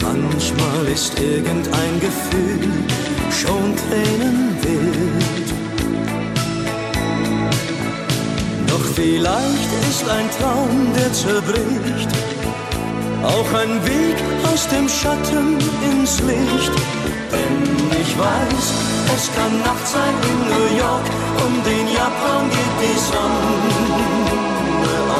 Manchmal 0.00 0.92
ist 0.92 1.18
irgendein 1.20 2.00
Gefühl 2.00 2.97
schon 3.32 3.74
tränenwild. 3.76 5.48
Doch 8.66 8.84
vielleicht 8.94 9.70
ist 9.88 10.08
ein 10.08 10.28
Traum, 10.38 10.92
der 10.96 11.12
zerbricht, 11.12 12.10
auch 13.22 13.50
ein 13.60 13.84
Weg 13.84 14.16
aus 14.52 14.68
dem 14.68 14.88
Schatten 14.88 15.58
ins 15.90 16.20
Licht. 16.20 16.72
Denn 17.32 18.00
ich 18.00 18.18
weiß, 18.18 18.66
es 19.16 19.30
kann 19.34 19.60
Nacht 19.60 19.86
sein 19.86 20.14
in 20.30 20.38
New 20.52 20.68
York, 20.78 21.06
und 21.44 21.66
in 21.66 21.86
Japan 21.94 22.44
geht 22.50 22.76
die 22.82 22.98
Sonne 23.10 24.08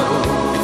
auf. 0.01 0.59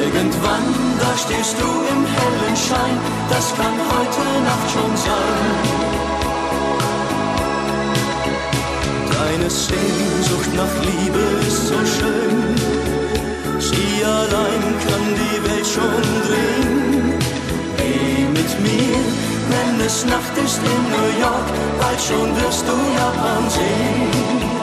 Irgendwann, 0.00 0.66
da 1.00 1.10
stehst 1.16 1.56
du 1.60 1.68
im 1.92 2.06
hellen 2.06 2.56
Schein, 2.56 2.98
das 3.30 3.54
kann 3.56 3.76
heute 3.90 4.24
Nacht 4.44 4.68
schon 4.72 4.96
sein. 4.96 5.87
Sehnsucht 9.50 10.54
nach 10.54 10.74
Liebe 10.84 11.22
ist 11.46 11.68
so 11.68 11.74
schön. 11.74 12.54
Sie 13.58 14.04
allein 14.04 14.62
kann 14.84 15.04
die 15.22 15.38
Welt 15.48 15.66
schon 15.66 16.04
drehen. 16.26 17.14
Geh 17.78 18.24
mit 18.28 18.60
mir, 18.60 18.98
wenn 19.50 19.86
es 19.86 20.04
Nacht 20.04 20.36
ist 20.44 20.58
in 20.58 20.82
New 20.94 21.20
York, 21.20 21.48
bald 21.80 22.00
schon 22.00 22.36
wirst 22.36 22.64
du 22.68 22.76
Japan 22.98 23.48
sehen. 23.48 24.57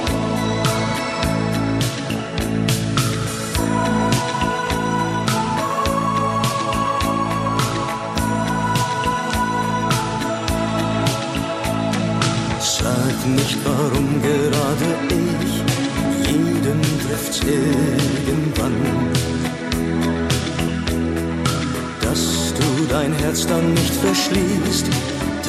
Nicht, 13.33 13.57
warum 13.63 14.21
gerade 14.21 14.89
ich. 15.09 15.53
Jeden 16.29 16.81
trifft's 17.07 17.41
irgendwann. 17.41 18.75
Dass 22.01 22.53
du 22.53 22.85
dein 22.89 23.13
Herz 23.13 23.47
dann 23.47 23.73
nicht 23.73 23.93
verschließt, 23.95 24.87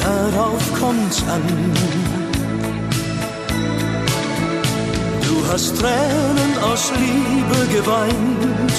darauf 0.01 0.63
kommt's 0.79 1.23
an. 1.27 1.43
Du 5.27 5.35
hast 5.51 5.77
Tränen 5.79 6.53
aus 6.71 6.91
Liebe 6.97 7.59
geweint 7.77 8.73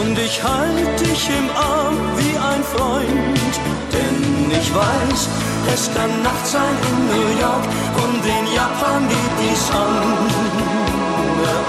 und 0.00 0.18
ich 0.18 0.42
halt 0.42 1.00
dich 1.00 1.28
im 1.28 1.48
Arm 1.56 1.96
wie 2.16 2.36
ein 2.38 2.62
Freund, 2.64 3.52
denn 3.92 4.50
ich 4.50 4.74
weiß, 4.74 5.28
es 5.74 5.90
kann 5.94 6.22
Nacht 6.22 6.46
sein 6.46 6.76
in 6.90 6.98
New 7.12 7.40
York 7.40 7.64
und 8.04 8.22
in 8.24 8.54
Japan 8.54 9.08
geht 9.08 9.36
die 9.42 9.56
Sonne 9.56 10.12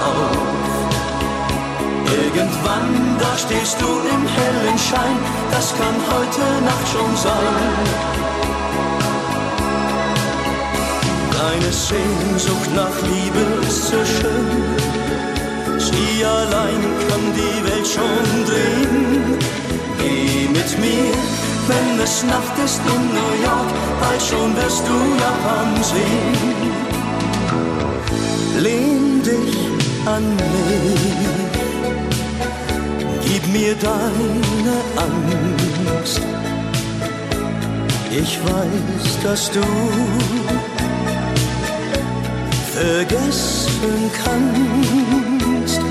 auf. 0.10 0.53
Irgendwann, 2.25 3.17
da 3.19 3.38
stehst 3.38 3.82
du 3.82 3.86
im 3.86 4.27
hellen 4.27 4.77
Schein, 4.77 5.17
das 5.51 5.73
kann 5.77 5.97
heute 6.12 6.43
Nacht 6.63 6.88
schon 6.93 7.15
sein. 7.17 8.13
Deine 11.38 11.71
Sehnsucht 11.71 12.69
nach 12.75 12.97
Liebe 13.10 13.65
ist 13.67 13.88
so 13.88 13.97
schön, 14.06 14.49
sie 15.77 16.25
allein 16.25 16.82
kann 17.08 17.25
die 17.36 17.58
Welt 17.67 17.88
schon 17.88 18.45
drehen. 18.45 19.38
Geh 19.99 20.47
mit 20.49 20.79
mir 20.79 21.52
wenn 21.67 21.99
es 22.04 22.23
Nacht 22.23 22.58
ist 22.63 22.82
in 22.95 23.04
New 23.17 23.34
York, 23.47 23.69
bald 24.02 24.21
schon 24.21 24.56
wirst 24.56 24.84
du 24.88 24.95
Japan 25.23 25.84
sehen. 25.91 26.63
Lehn 28.60 29.21
dich 29.23 29.58
an 30.06 30.36
mich, 30.36 31.43
gib 33.26 33.47
mir 33.47 33.76
deine 33.76 34.76
Angst. 35.06 36.21
Ich 38.12 38.39
weiß, 38.43 39.06
dass 39.23 39.52
du 39.52 39.63
vergessen 42.73 44.12
kannst, 44.23 45.81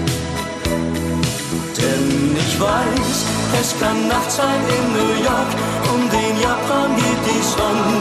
denn 1.76 2.36
ich 2.36 2.60
weiß, 2.60 3.41
es 3.60 3.78
kann 3.78 4.08
Nacht 4.08 4.30
sein 4.30 4.62
in 4.76 4.84
New 4.96 5.14
York 5.22 5.52
und 5.92 6.12
in 6.12 6.40
Japan 6.40 6.90
geht 6.96 7.22
die 7.28 7.42
Sonne 7.42 7.96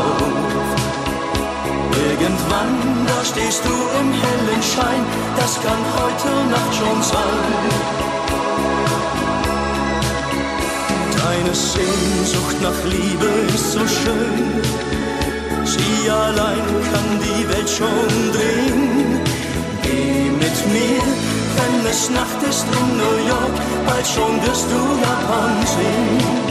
auf. 0.00 0.22
Irgendwann, 2.08 3.06
da 3.06 3.24
stehst 3.24 3.64
du 3.64 3.74
im 4.00 4.12
hellen 4.12 4.62
Schein, 4.62 5.04
das 5.36 5.54
kann 5.64 5.82
heute 5.98 6.30
Nacht 6.54 6.74
schon 6.78 7.02
sein. 7.02 7.40
Deine 11.22 11.54
Sehnsucht 11.54 12.58
nach 12.62 12.80
Liebe 12.84 13.30
ist 13.54 13.72
so 13.72 13.80
schön, 13.80 14.62
sie 15.64 16.10
allein 16.10 16.66
kann 16.90 17.08
die 17.26 17.48
Welt 17.48 17.70
schon 17.70 18.32
drehen. 18.32 19.20
Geh 19.82 20.30
mit 20.30 20.56
mir 20.72 21.31
wenn 21.62 21.86
es 21.86 22.10
Nacht 22.10 22.42
ist 22.48 22.66
in 22.80 22.96
New 22.96 23.28
York, 23.28 23.56
bald 23.86 24.06
schon 24.06 24.42
wirst 24.42 24.66
du 24.70 24.80
Japan 25.00 25.66
sehen. 25.66 26.41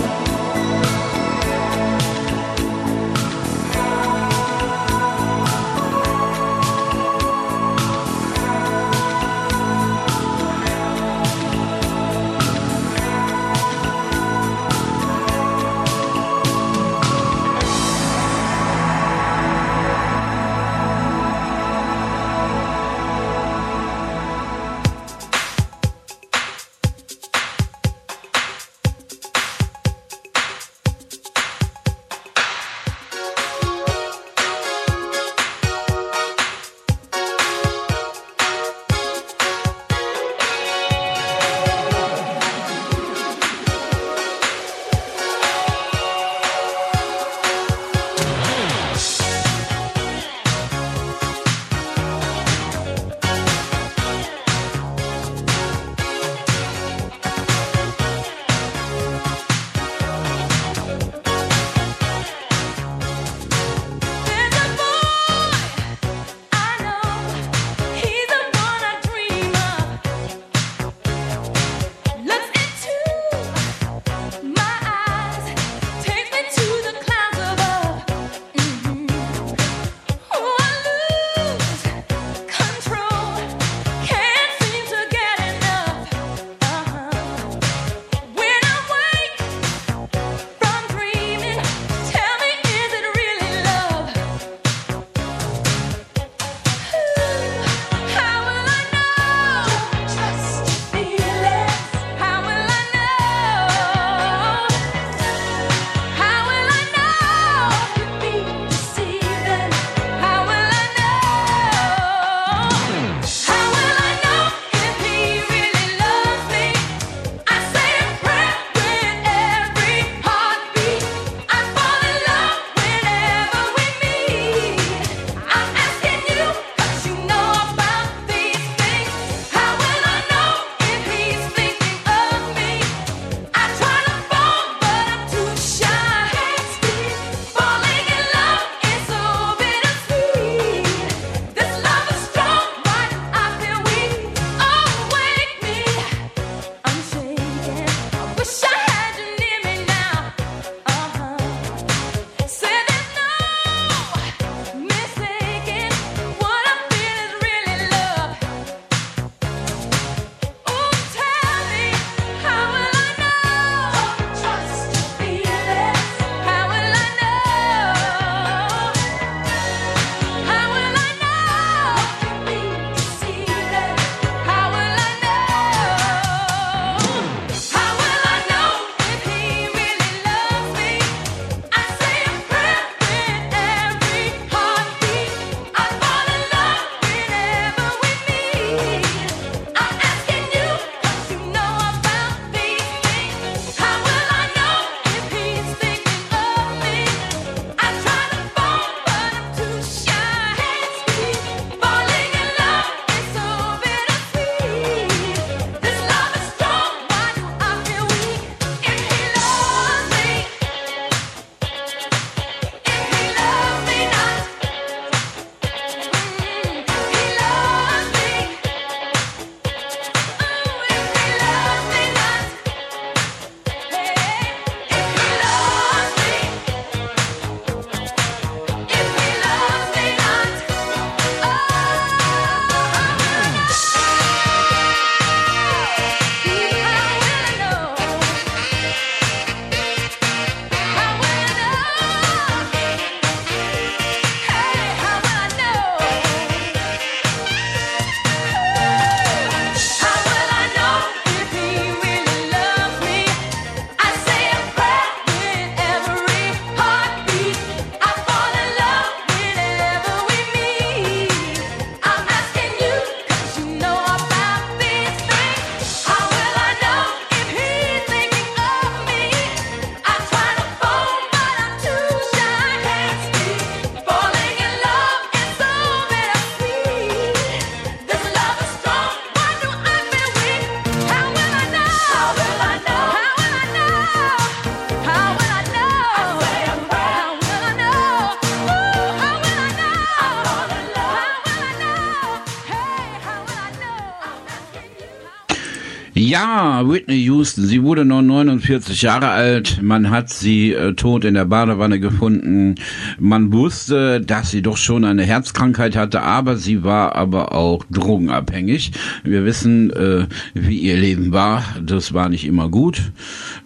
Ja, 296.32 296.88
Whitney 296.88 297.26
Houston, 297.26 297.66
sie 297.66 297.84
wurde 297.84 298.06
nur 298.06 298.22
49 298.22 299.02
Jahre 299.02 299.28
alt. 299.28 299.82
Man 299.82 300.12
hat 300.12 300.30
sie 300.30 300.72
äh, 300.72 300.94
tot 300.94 301.26
in 301.26 301.34
der 301.34 301.44
Badewanne 301.44 302.00
gefunden. 302.00 302.76
Man 303.20 303.52
wusste, 303.52 304.22
dass 304.22 304.50
sie 304.50 304.62
doch 304.62 304.78
schon 304.78 305.04
eine 305.04 305.24
Herzkrankheit 305.24 305.98
hatte, 305.98 306.22
aber 306.22 306.56
sie 306.56 306.86
war 306.86 307.18
aber 307.18 307.52
auch 307.52 307.84
drogenabhängig. 307.92 308.94
Wir 309.26 309.44
wissen, 309.44 309.92
äh, 309.92 310.26
wie 310.54 310.78
ihr 310.78 310.96
Leben 310.96 311.34
war. 311.34 311.66
Das 311.82 312.14
war 312.14 312.30
nicht 312.30 312.46
immer 312.46 312.70
gut. 312.70 313.12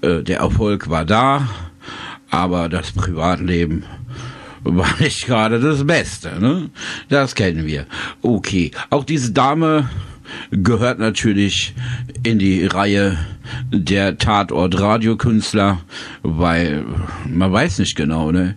Äh, 0.01 0.24
der 0.24 0.39
Erfolg 0.39 0.89
war 0.89 1.05
da, 1.05 1.47
aber 2.32 2.68
das 2.68 2.93
Privatleben 2.93 3.84
war 4.63 4.89
nicht 4.99 5.28
gerade 5.28 5.59
das 5.59 5.86
Beste. 5.86 6.39
Ne? 6.39 6.72
Das 7.09 7.36
kennen 7.36 7.68
wir. 7.68 7.86
Okay, 8.24 8.72
auch 8.89 9.03
diese 9.03 9.34
Dame 9.34 9.88
gehört 10.51 10.99
natürlich 10.99 11.74
in 12.26 12.39
die 12.39 12.65
Reihe 12.65 13.17
der 13.71 14.17
Tatort-Radiokünstler, 14.17 15.80
weil 16.23 16.84
man 17.32 17.51
weiß 17.51 17.80
nicht 17.80 17.95
genau, 17.95 18.32
ne? 18.32 18.55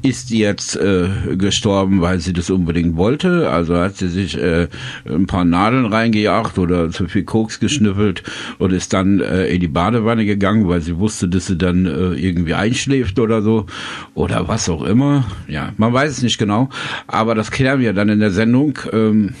Ist 0.00 0.30
die 0.30 0.38
jetzt 0.38 0.76
äh, 0.76 1.08
gestorben, 1.36 2.00
weil 2.00 2.20
sie 2.20 2.32
das 2.32 2.50
unbedingt 2.50 2.96
wollte? 2.96 3.50
Also 3.50 3.76
hat 3.76 3.96
sie 3.96 4.08
sich 4.08 4.38
äh, 4.38 4.68
ein 5.08 5.26
paar 5.26 5.44
Nadeln 5.44 5.86
reingejagt 5.86 6.56
oder 6.58 6.90
zu 6.90 7.08
viel 7.08 7.24
Koks 7.24 7.58
geschnüffelt 7.58 8.22
und 8.58 8.72
ist 8.72 8.92
dann 8.92 9.18
äh, 9.18 9.48
in 9.48 9.60
die 9.60 9.66
Badewanne 9.66 10.24
gegangen, 10.24 10.68
weil 10.68 10.82
sie 10.82 10.98
wusste, 10.98 11.28
dass 11.28 11.46
sie 11.46 11.56
dann 11.56 11.86
äh, 11.86 12.12
irgendwie 12.12 12.54
einschläft 12.54 13.18
oder 13.18 13.42
so 13.42 13.66
oder 14.14 14.46
was 14.46 14.68
auch 14.68 14.84
immer. 14.84 15.26
Ja, 15.48 15.72
man 15.78 15.92
weiß 15.92 16.12
es 16.12 16.22
nicht 16.22 16.38
genau, 16.38 16.68
aber 17.08 17.34
das 17.34 17.50
klären 17.50 17.80
wir 17.80 17.92
dann 17.92 18.08
in 18.08 18.20
der 18.20 18.30
Sendung. 18.30 18.78
Ähm, 18.92 19.34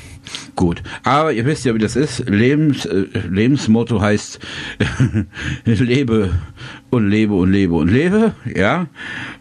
Gut, 0.56 0.82
aber 1.04 1.32
ihr 1.32 1.44
wisst 1.46 1.64
ja, 1.64 1.74
wie 1.74 1.78
das 1.78 1.96
ist. 1.96 2.28
Lebens, 2.28 2.84
äh, 2.84 3.04
Lebensmotto 3.30 4.00
heißt 4.00 4.40
lebe 5.64 6.30
und 6.90 7.08
lebe 7.08 7.34
und 7.34 7.52
lebe 7.52 7.74
und 7.74 7.88
lebe, 7.88 8.32
ja. 8.54 8.86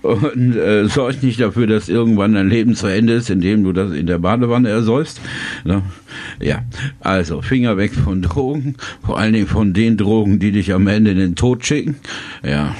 Und 0.02 0.56
äh, 0.56 0.88
sorg 0.88 1.24
nicht 1.24 1.40
dafür, 1.40 1.68
dass 1.68 1.90
irgendwann 1.90 2.34
dein 2.34 2.50
Leben 2.50 2.76
zu 2.76 2.88
Ende 2.88 3.14
ist, 3.14 3.30
indem 3.30 3.64
du 3.64 3.74
das 3.74 3.92
in 3.92 4.06
der 4.06 4.20
Badewanne 4.20 4.70
ersäufst. 4.70 5.22
Ne? 5.64 5.82
Ja, 6.40 6.64
also 7.00 7.42
Finger 7.42 7.78
weg 7.78 7.94
von 7.94 8.22
Drogen, 8.22 8.76
vor 9.06 9.18
allen 9.18 9.34
Dingen 9.34 9.48
von 9.48 9.74
den 9.74 9.98
Drogen, 9.98 10.40
die 10.40 10.52
dich 10.52 10.74
am 10.74 10.88
Ende 10.88 11.12
in 11.12 11.18
den 11.18 11.36
Tod 11.36 11.66
schicken. 11.66 11.96
Ja, 12.44 12.76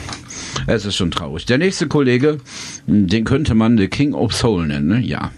es 0.68 0.86
ist 0.86 0.96
schon 0.96 1.12
traurig. 1.12 1.46
Der 1.46 1.58
nächste 1.58 1.88
Kollege, 1.88 2.38
den 2.86 3.24
könnte 3.24 3.56
man 3.56 3.78
The 3.78 3.88
King 3.88 4.14
of 4.14 4.34
Soul 4.34 4.68
nennen, 4.68 4.88
ne? 4.88 5.00
ja. 5.00 5.32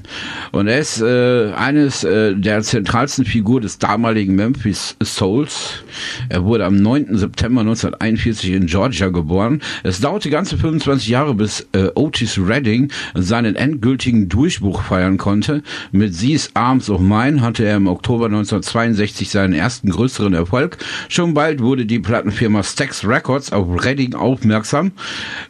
Und 0.51 0.67
er 0.67 0.79
ist 0.79 1.01
äh, 1.01 1.51
eines 1.53 2.03
äh, 2.03 2.35
der 2.35 2.61
zentralsten 2.63 3.25
Figuren 3.25 3.61
des 3.61 3.77
damaligen 3.77 4.35
Memphis 4.35 4.95
Souls. 5.03 5.83
Er 6.29 6.43
wurde 6.43 6.65
am 6.65 6.75
9. 6.75 7.17
September 7.17 7.61
1941 7.61 8.51
in 8.51 8.65
Georgia 8.65 9.09
geboren. 9.09 9.61
Es 9.83 10.01
dauerte 10.01 10.29
ganze 10.29 10.57
25 10.57 11.07
Jahre, 11.07 11.35
bis 11.35 11.67
äh, 11.73 11.89
Otis 11.95 12.39
Redding 12.39 12.91
seinen 13.13 13.55
endgültigen 13.55 14.29
Durchbruch 14.29 14.81
feiern 14.81 15.17
konnte. 15.17 15.61
Mit 15.91 16.17
These 16.19 16.49
Arms 16.55 16.89
of 16.89 17.01
Mine 17.01 17.41
hatte 17.41 17.65
er 17.65 17.77
im 17.77 17.87
Oktober 17.87 18.25
1962 18.25 19.29
seinen 19.29 19.53
ersten 19.53 19.89
größeren 19.89 20.33
Erfolg. 20.33 20.77
Schon 21.07 21.33
bald 21.33 21.61
wurde 21.61 21.85
die 21.85 21.99
Plattenfirma 21.99 22.63
Stax 22.63 23.05
Records 23.05 23.51
auf 23.51 23.85
Redding 23.85 24.15
aufmerksam, 24.15 24.91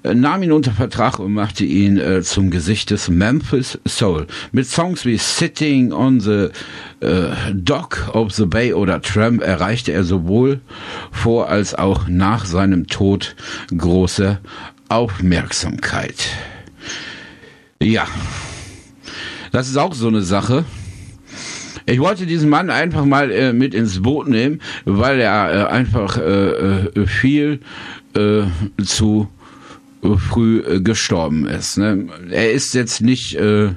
nahm 0.04 0.44
ihn 0.44 0.52
unter 0.52 0.72
Vertrag 0.72 1.20
und 1.20 1.34
machte 1.34 1.66
ihn 1.66 1.98
äh, 1.98 2.22
zum 2.22 2.50
Gesicht 2.52 2.92
des 2.92 3.10
Memphis 3.10 3.80
Soul. 3.88 4.28
Mit 4.52 4.68
Songs 4.68 5.06
wie 5.06 5.18
Sitting 5.18 5.92
on 5.92 6.20
the 6.20 6.50
äh, 7.02 7.32
Dock 7.54 8.10
of 8.14 8.32
the 8.32 8.46
Bay 8.46 8.74
oder 8.74 9.02
Tramp 9.02 9.42
erreichte 9.42 9.92
er 9.92 10.04
sowohl 10.04 10.62
vor 11.12 11.50
als 11.50 11.76
auch 11.76 12.08
nach 12.08 12.46
seinem 12.46 12.88
Tod 12.88 13.36
große 13.76 14.40
Aufmerksamkeit. 14.90 16.30
Ja, 17.82 18.08
das 19.52 19.70
ist 19.70 19.78
auch 19.78 19.94
so 19.94 20.08
eine 20.08 20.22
Sache. 20.22 20.66
Ich 21.86 22.00
wollte 22.00 22.26
diesen 22.26 22.50
Mann 22.50 22.70
einfach 22.70 23.06
mal 23.06 23.32
äh, 23.32 23.52
mit 23.52 23.74
ins 23.74 24.02
Boot 24.02 24.28
nehmen, 24.28 24.62
weil 24.86 25.20
er 25.20 25.52
äh, 25.52 25.68
einfach 25.70 26.18
äh, 26.18 26.86
äh 26.86 27.08
viel 27.08 27.62
äh, 28.16 28.44
zu 28.84 29.28
früh 30.02 30.60
äh, 30.60 30.82
gestorben 30.82 31.48
ist. 31.48 31.78
Ne? 31.78 32.08
Er 32.30 32.52
ist 32.52 32.74
jetzt 32.74 33.02
nicht 33.02 33.36
äh, 33.36 33.70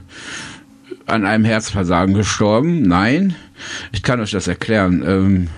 an 1.06 1.26
einem 1.26 1.44
Herzversagen 1.44 2.14
gestorben, 2.14 2.82
nein. 2.82 3.34
Ich 3.92 4.02
kann 4.02 4.20
euch 4.20 4.30
das 4.30 4.46
erklären. 4.46 5.02
Ähm, 5.06 5.48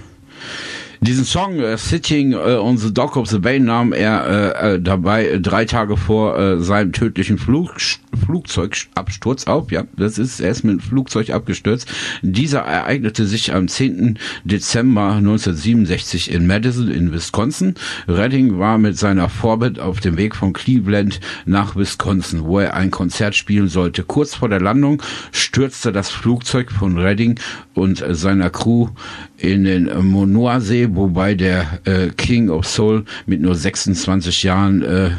diesen 1.00 1.24
Song 1.24 1.58
uh, 1.58 1.76
Sitting 1.76 2.34
uh, 2.34 2.60
on 2.60 2.78
the 2.78 2.92
Dock 2.92 3.16
of 3.16 3.28
the 3.28 3.38
Bay 3.38 3.60
nahm 3.60 3.92
er 3.92 4.76
uh, 4.76 4.78
dabei 4.78 5.38
drei 5.40 5.66
Tage 5.66 5.96
vor 5.98 6.60
seinem 6.60 6.92
tödlichen 6.92 7.36
Flug, 7.36 7.76
Flugzeugabsturz 8.16 9.46
auf. 9.46 9.70
Ja, 9.70 9.84
das 9.96 10.18
ist, 10.18 10.40
er 10.40 10.50
ist 10.50 10.64
mit 10.64 10.82
Flugzeug 10.82 11.30
abgestürzt. 11.30 11.88
Dieser 12.22 12.60
ereignete 12.60 13.26
sich 13.26 13.52
am 13.52 13.68
10. 13.68 14.18
Dezember 14.44 15.12
1967 15.12 16.30
in 16.30 16.46
Madison 16.46 16.88
in 16.88 17.12
Wisconsin. 17.12 17.74
Redding 18.08 18.58
war 18.58 18.78
mit 18.78 18.98
seiner 18.98 19.28
Vorband 19.28 19.78
auf 19.80 20.00
dem 20.00 20.16
Weg 20.16 20.36
von 20.36 20.52
Cleveland 20.52 21.20
nach 21.46 21.76
Wisconsin, 21.76 22.44
wo 22.44 22.58
er 22.58 22.74
ein 22.74 22.90
Konzert 22.90 23.34
spielen 23.34 23.68
sollte. 23.68 24.02
Kurz 24.02 24.34
vor 24.34 24.48
der 24.48 24.60
Landung 24.60 25.02
stürzte 25.32 25.92
das 25.92 26.10
Flugzeug 26.10 26.70
von 26.70 26.98
Redding 26.98 27.38
und 27.74 28.04
seiner 28.10 28.50
Crew 28.50 28.88
in 29.36 29.64
den 29.64 29.90
Monoa-See, 30.04 30.88
wobei 30.92 31.34
der 31.34 31.80
äh, 31.84 32.08
King 32.16 32.48
of 32.50 32.66
Soul 32.66 33.04
mit 33.26 33.40
nur 33.40 33.54
26 33.54 34.42
Jahren 34.42 34.82
äh, 34.82 35.10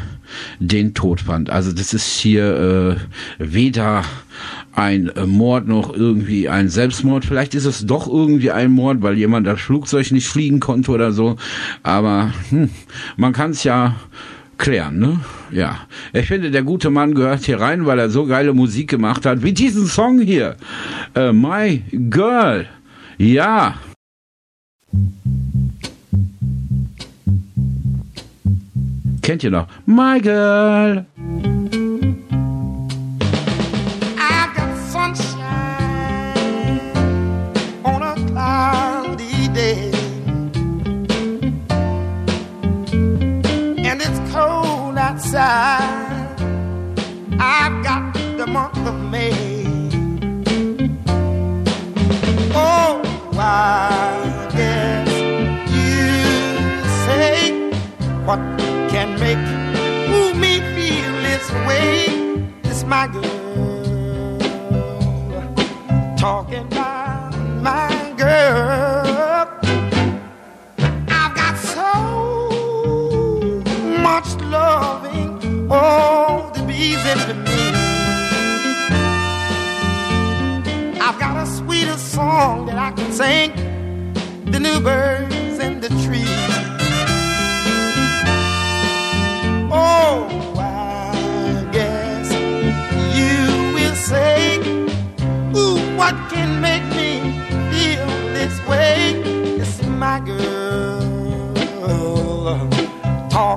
den 0.58 0.94
Tod 0.94 1.20
fand. 1.20 1.50
Also 1.50 1.72
das 1.72 1.94
ist 1.94 2.18
hier 2.18 2.98
äh, 3.38 3.44
weder 3.44 4.04
ein 4.72 5.10
Mord 5.26 5.66
noch 5.66 5.94
irgendwie 5.94 6.48
ein 6.48 6.68
Selbstmord. 6.68 7.24
Vielleicht 7.24 7.54
ist 7.54 7.64
es 7.64 7.86
doch 7.86 8.06
irgendwie 8.06 8.50
ein 8.50 8.70
Mord, 8.70 9.02
weil 9.02 9.16
jemand 9.16 9.46
das 9.46 9.60
Flugzeug 9.60 10.10
nicht 10.12 10.28
fliegen 10.28 10.60
konnte 10.60 10.90
oder 10.90 11.12
so. 11.12 11.36
Aber 11.82 12.32
hm, 12.50 12.70
man 13.16 13.32
kann 13.32 13.52
es 13.52 13.64
ja 13.64 13.96
klären, 14.58 14.98
ne? 14.98 15.20
Ja. 15.50 15.80
Ich 16.12 16.26
finde, 16.26 16.50
der 16.50 16.62
gute 16.62 16.90
Mann 16.90 17.14
gehört 17.14 17.44
hier 17.44 17.60
rein, 17.60 17.86
weil 17.86 17.98
er 17.98 18.10
so 18.10 18.26
geile 18.26 18.52
Musik 18.52 18.90
gemacht 18.90 19.26
hat, 19.26 19.42
wie 19.42 19.52
diesen 19.52 19.86
Song 19.86 20.20
hier. 20.20 20.56
Uh, 21.16 21.32
My 21.32 21.82
Girl. 21.92 22.66
Ja. 23.18 23.76
Kennt 29.26 29.42
ihr 29.42 29.50
noch? 29.50 29.66
My 29.86 30.20
Girl. 30.20 31.04
I 34.16 34.46
got 34.54 34.78
sunshine 34.88 35.32
on 37.82 38.02
a 38.04 38.14
cloudy 38.30 39.48
day. 39.48 39.90
And 43.82 44.00
it's 44.00 44.20
cold 44.32 44.96
outside. 44.96 46.40
I've 47.40 47.82
got 47.82 48.14
the 48.36 48.46
month 48.46 48.78
of 48.86 48.94
May. 49.10 49.34
Oh, 52.54 53.02
I 53.36 53.95
my 62.86 63.08
girl 63.08 64.38
talking 66.16 66.64
about 66.66 67.36
my 67.60 68.14
girl. 68.16 69.48
I've 71.08 71.34
got 71.34 71.56
so 71.58 71.92
much 74.00 74.28
loving, 74.42 75.68
oh, 75.70 76.52
the 76.54 76.62
bees 76.62 77.04
into 77.12 77.34
me. 77.34 77.60
I've 81.00 81.18
got 81.18 81.36
a 81.42 81.46
sweeter 81.46 81.98
song 81.98 82.66
that 82.66 82.78
I 82.78 82.92
can 82.92 83.10
sing 83.12 83.50
the 84.52 84.60
new 84.60 84.80
birds 84.80 85.58
in 85.58 85.80
the 85.80 85.88
trees. 86.04 86.35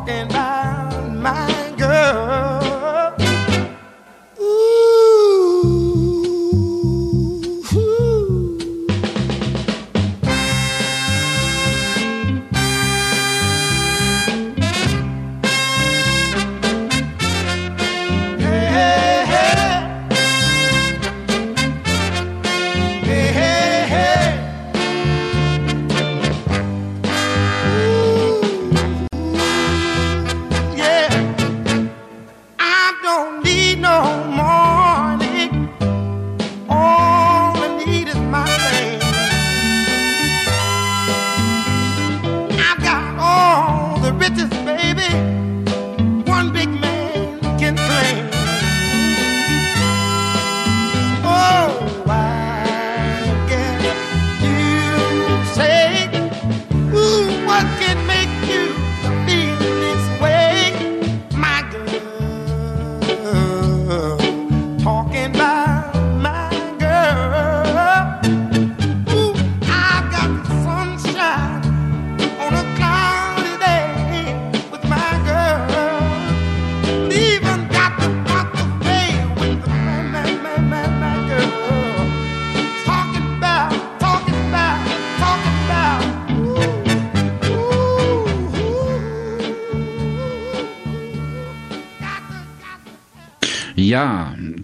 And. 0.07 0.38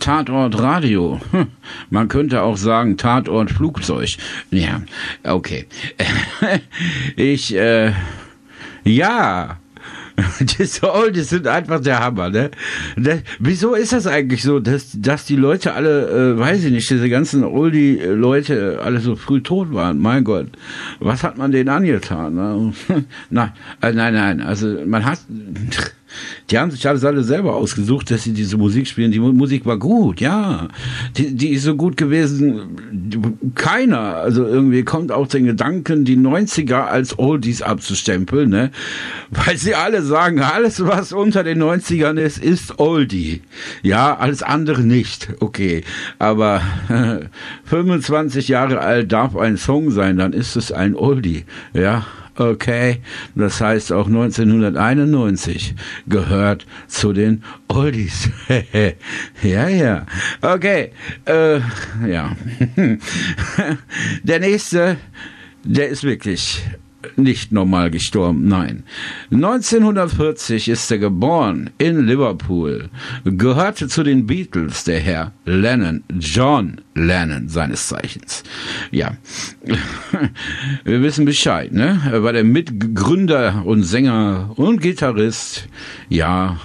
Tatort 0.06 0.62
Radio. 0.62 1.20
Hm, 1.32 1.48
Man 1.90 2.08
könnte 2.10 2.44
auch 2.44 2.58
sagen 2.58 2.96
Tatort 2.96 3.50
Flugzeug. 3.50 4.18
Ja, 4.52 4.84
okay. 5.24 5.66
Ich, 7.16 7.56
äh, 7.56 7.92
ja. 8.84 9.58
Diese 10.60 10.94
Oldies 10.94 11.30
sind 11.30 11.48
einfach 11.48 11.82
der 11.82 12.02
Hammer, 12.02 12.30
ne? 12.30 12.52
ne? 12.96 13.24
Wieso 13.40 13.74
ist 13.74 13.94
das 13.94 14.06
eigentlich 14.06 14.44
so, 14.44 14.60
dass, 14.60 14.92
dass 14.94 15.26
die 15.26 15.38
Leute 15.38 15.74
alle, 15.74 16.36
äh, 16.36 16.40
weiß 16.40 16.66
ich 16.66 16.72
nicht, 16.72 16.88
diese 16.88 17.10
ganzen 17.10 17.44
Oldie-Leute 17.44 18.82
alle 18.84 19.00
so 19.00 19.16
früh 19.16 19.42
tot 19.42 19.74
waren? 19.74 19.98
Mein 19.98 20.24
Gott, 20.24 20.50
was 21.00 21.24
hat 21.24 21.40
man 21.40 21.52
denen 21.52 21.70
angetan? 21.70 22.36
Ne? 22.36 22.74
nein, 23.32 23.52
äh, 23.82 23.92
nein, 23.92 24.14
nein, 24.14 24.42
also 24.42 24.68
man 24.86 25.04
hat, 25.04 25.20
die 26.52 26.60
haben 26.60 26.70
sich 26.70 26.88
alles 26.88 27.04
alle 27.04 27.24
selber 27.24 27.56
ausgesucht, 27.56 28.12
dass 28.12 28.24
sie 28.24 28.32
diese 28.34 28.58
Musik 28.58 28.88
spielen. 28.88 29.12
Die 29.12 29.20
Mu- 29.20 29.34
Musik 29.34 29.66
war 29.66 29.78
gut, 29.80 30.22
ja. 30.22 30.68
Die, 31.18 31.34
die 31.36 31.50
ist 31.50 31.64
so 31.64 31.76
gut 31.76 31.98
gewesen, 31.98 33.50
keiner, 33.56 34.00
also 34.18 34.46
irgendwie 34.46 34.84
kommt 34.84 35.12
auch 35.12 35.28
den 35.28 35.46
Gedanken, 35.46 36.06
die 36.06 36.16
90er 36.18 36.86
als 36.86 37.18
Oldies 37.18 37.64
abzustempeln, 37.64 38.50
ne? 38.50 38.70
Weil 39.32 39.58
sie 39.58 39.74
alle 39.74 40.04
sagen, 40.04 40.40
alles 40.42 40.86
was 40.86 41.14
unter 41.14 41.44
den 41.44 41.62
90ern 41.64 42.18
ist, 42.20 42.38
ist 42.38 42.78
Oldie. 42.80 43.42
Ja, 43.82 44.16
alles 44.18 44.44
andere 44.44 44.82
nicht. 44.84 45.30
Okay. 45.40 45.84
Aber 46.20 46.62
25 47.66 48.48
Jahre 48.50 48.80
alt 48.82 49.12
darf 49.12 49.36
ein 49.36 49.58
Song 49.58 49.90
sein, 49.90 50.18
dann 50.18 50.34
ist 50.34 50.56
es 50.56 50.72
ein 50.72 50.96
Oldie. 50.96 51.46
Ja. 51.74 52.06
Okay, 52.38 53.02
das 53.34 53.62
heißt 53.62 53.94
auch 53.94 54.08
1991 54.08 55.74
gehört 56.08 56.66
zu 56.88 57.14
den 57.14 57.44
Oldies. 57.70 58.30
ja, 59.42 59.70
ja. 59.70 60.06
Okay, 60.42 60.92
äh, 61.26 61.60
ja. 62.06 62.36
Der 64.24 64.40
nächste, 64.40 64.98
der 65.64 65.88
ist 65.88 66.04
wirklich 66.04 66.62
nicht 67.16 67.52
normal 67.52 67.92
gestorben, 67.92 68.48
nein. 68.48 68.84
1940 69.32 70.70
ist 70.70 70.92
er 70.92 70.98
geboren 70.98 71.70
in 71.78 72.06
Liverpool, 72.06 72.90
gehörte 73.24 73.88
zu 73.88 74.04
den 74.04 74.26
Beatles, 74.28 74.84
der 74.84 75.00
Herr 75.00 75.32
Lennon, 75.46 76.04
John 76.20 76.82
Lennon 76.94 77.50
seines 77.50 77.88
Zeichens. 77.88 78.44
Ja, 78.92 79.18
wir 80.84 81.02
wissen 81.02 81.26
Bescheid, 81.26 81.72
ne? 81.72 82.02
Er 82.12 82.24
war 82.24 82.34
der 82.34 82.44
Mitgründer 82.44 83.64
und 83.66 83.84
Sänger 83.84 84.52
und 84.56 84.82
Gitarrist, 84.82 85.68
ja, 86.10 86.60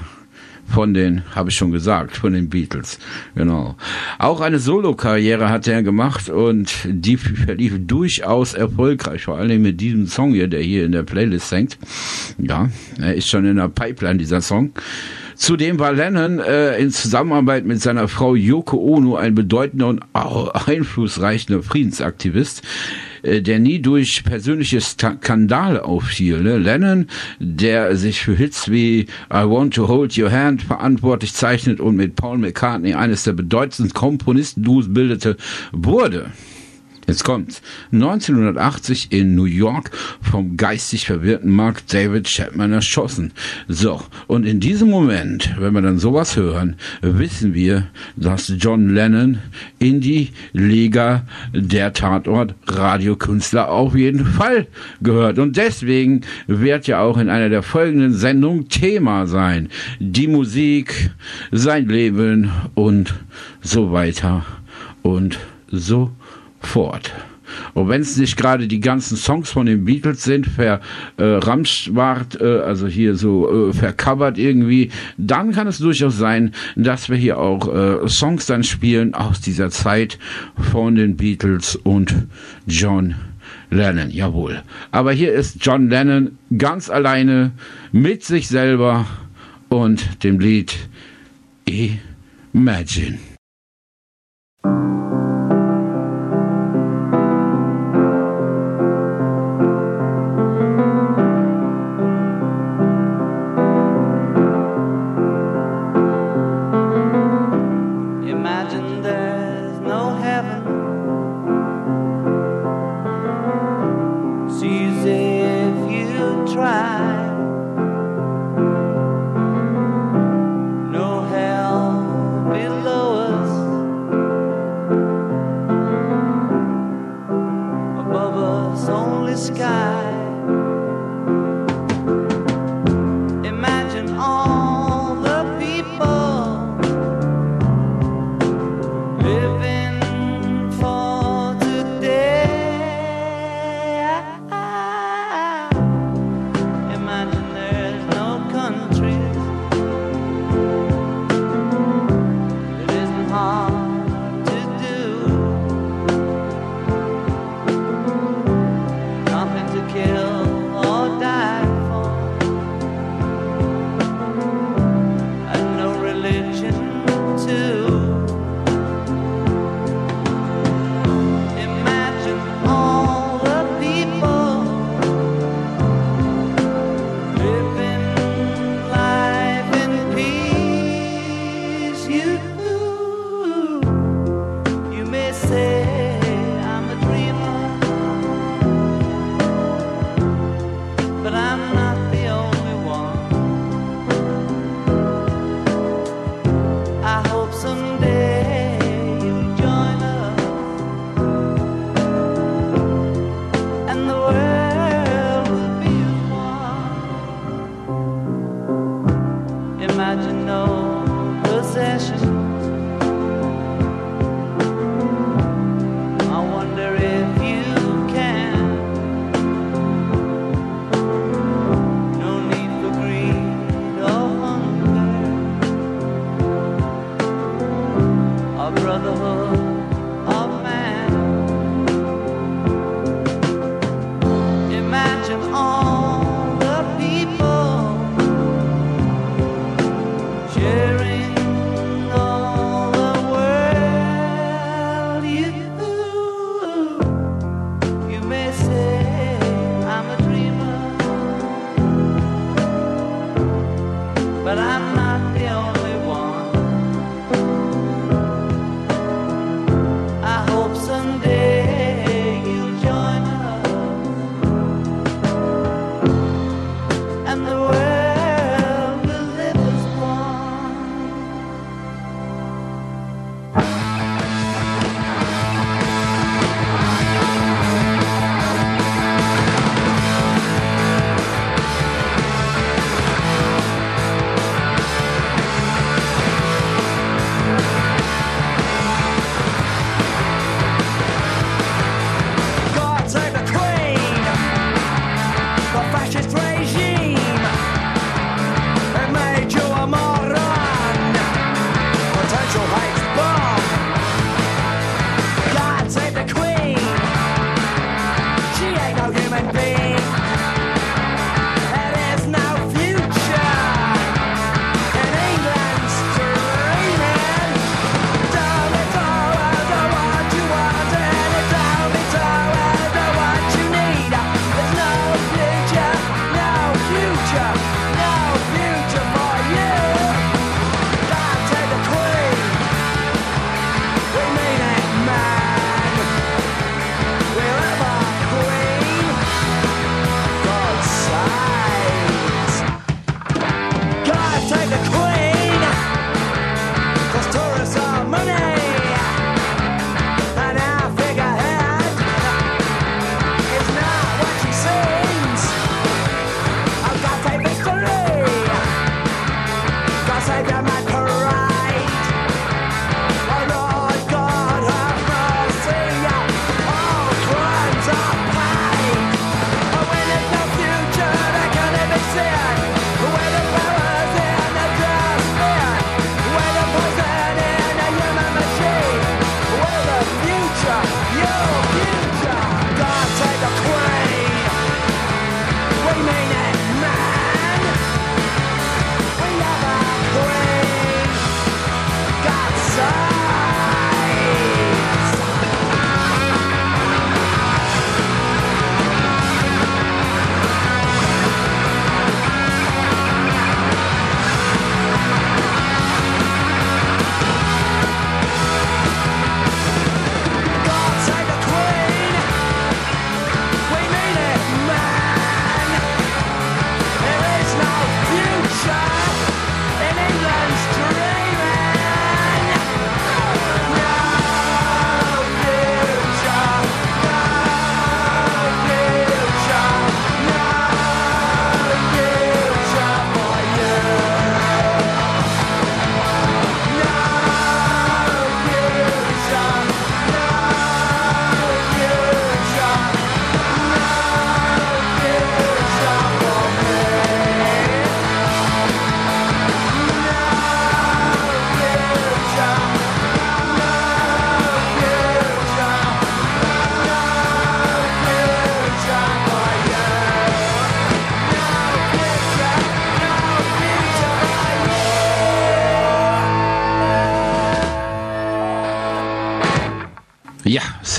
von 0.71 0.95
den, 0.95 1.23
habe 1.35 1.51
ich 1.51 1.57
schon 1.57 1.73
gesagt, 1.73 2.17
von 2.17 2.33
den 2.33 2.49
Beatles. 2.49 2.99
Genau. 3.35 3.77
Auch 4.19 4.41
eine 4.41 4.59
Solokarriere 4.59 5.49
hat 5.49 5.67
er 5.67 5.83
gemacht 5.83 6.29
und 6.29 6.73
die 6.87 7.17
verlief 7.17 7.75
durchaus 7.87 8.55
erfolgreich, 8.55 9.25
vor 9.25 9.39
allem 9.39 9.63
mit 9.63 9.81
diesem 9.81 10.07
Song 10.07 10.33
hier, 10.33 10.49
der 10.49 10.61
hier 10.61 10.85
in 10.85 10.93
der 10.93 11.03
Playlist 11.03 11.51
hängt. 11.53 11.79
Ja, 12.39 12.71
er 12.99 13.15
ist 13.15 13.29
schon 13.29 13.45
in 13.45 13.57
der 13.57 13.69
Pipeline, 13.69 14.19
dieser 14.19 14.41
Song. 14.41 14.73
Zudem 15.41 15.79
war 15.79 15.95
Lennon 15.95 16.39
äh, 16.39 16.77
in 16.77 16.91
Zusammenarbeit 16.91 17.65
mit 17.65 17.81
seiner 17.81 18.09
Frau 18.09 18.35
Yoko 18.35 18.77
Ono 18.77 19.17
ein 19.17 19.35
bedeutender 19.35 19.89
und 19.89 20.03
auch 20.13 20.49
einflussreicher 20.67 21.63
Friedensaktivist, 21.63 22.63
der 23.23 23.59
nie 23.59 23.81
durch 23.81 24.23
persönliche 24.25 24.81
Skandale 24.81 25.85
auffiel. 25.85 26.43
Ne? 26.43 26.59
Lennon, 26.59 27.07
der 27.39 27.97
sich 27.97 28.21
für 28.21 28.37
Hits 28.37 28.71
wie 28.71 29.01
I 29.01 29.45
Want 29.45 29.75
to 29.75 29.89
Hold 29.89 30.17
Your 30.19 30.31
Hand 30.31 30.63
verantwortlich 30.63 31.35
zeichnet 31.35 31.81
und 31.81 31.97
mit 31.97 32.17
Paul 32.17 32.39
McCartney 32.39 32.95
eines 32.95 33.25
der 33.25 33.33
bedeutendsten 33.33 33.93
Komponisten-Duos 33.93 34.93
bildete, 34.93 35.37
wurde 35.73 36.31
Jetzt 37.07 37.25
kommt's. 37.25 37.61
1980 37.93 39.11
in 39.11 39.35
New 39.35 39.45
York 39.45 39.91
vom 40.21 40.57
geistig 40.57 41.07
verwirrten 41.07 41.51
Mark 41.51 41.87
David 41.89 42.29
Chapman 42.29 42.73
erschossen. 42.73 43.33
So, 43.69 44.03
und 44.27 44.47
in 44.47 44.61
diesem 44.61 44.91
Moment, 44.91 45.55
wenn 45.59 45.73
wir 45.75 45.83
dann 45.83 45.99
sowas 45.99 46.37
hören, 46.37 46.77
wissen 47.01 47.55
wir, 47.55 47.89
dass 48.17 48.53
John 48.59 48.91
Lennon 48.91 49.39
in 49.79 50.01
die 50.01 50.31
Liga 50.53 51.27
der 51.53 51.93
Tatort-Radiokünstler 51.93 53.71
auf 53.71 53.97
jeden 53.97 54.25
Fall 54.25 54.69
gehört. 55.01 55.39
Und 55.39 55.57
deswegen 55.57 56.21
wird 56.47 56.87
ja 56.87 57.01
auch 57.01 57.19
in 57.19 57.29
einer 57.29 57.49
der 57.49 57.63
folgenden 57.63 58.13
Sendungen 58.13 58.69
Thema 58.69 59.27
sein. 59.27 59.69
Die 59.99 60.29
Musik, 60.29 61.11
sein 61.51 61.89
Leben 61.89 62.51
und 62.75 63.15
so 63.63 63.91
weiter 63.91 64.45
und 65.03 65.39
so 65.73 66.13
fort. 66.61 67.13
Und 67.75 67.89
wenn 67.89 68.01
es 68.01 68.17
nicht 68.17 68.37
gerade 68.37 68.69
die 68.69 68.81
ganzen 68.81 69.17
Songs 69.17 69.51
von 69.51 69.67
den 69.67 69.85
Beatles 69.85 70.25
sind, 70.25 70.47
verramscht 70.47 71.95
ward, 71.95 72.41
äh, 72.41 72.61
also 72.61 72.87
hier 72.87 73.17
so 73.17 73.71
äh, 73.71 73.73
vercovert 73.73 74.39
irgendwie, 74.39 74.91
dann 75.17 75.53
kann 75.53 75.67
es 75.67 75.79
durchaus 75.79 76.17
sein, 76.17 76.53
dass 76.77 77.09
wir 77.09 77.17
hier 77.17 77.39
auch 77.39 77.69
äh, 77.75 78.09
Songs 78.09 78.47
dann 78.47 78.65
spielen 78.65 79.15
aus 79.15 79.41
dieser 79.41 79.71
Zeit 79.71 80.19
von 80.71 80.95
den 80.95 81.17
Beatles 81.17 81.77
und 81.77 82.15
John 82.67 83.15
Lennon, 83.71 84.11
jawohl. 84.11 84.63
Aber 84.91 85.13
hier 85.13 85.33
ist 85.33 85.59
John 85.61 85.89
Lennon 85.89 86.39
ganz 86.57 86.91
alleine 86.91 87.53
mit 87.93 88.25
sich 88.25 88.49
selber 88.49 89.07
und 89.69 90.25
dem 90.25 90.41
Lied. 90.41 90.77
Imagine 92.53 93.30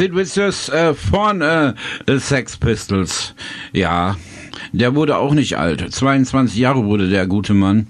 Sid 0.01 0.15
Vicious 0.15 0.67
äh, 0.69 0.95
von 0.95 1.41
äh, 1.41 1.73
Sex 2.17 2.57
Pistols. 2.57 3.35
Ja, 3.71 4.17
der 4.71 4.95
wurde 4.95 5.17
auch 5.17 5.35
nicht 5.35 5.59
alt. 5.59 5.93
22 5.93 6.57
Jahre 6.57 6.85
wurde 6.85 7.07
der 7.07 7.27
gute 7.27 7.53
Mann. 7.53 7.85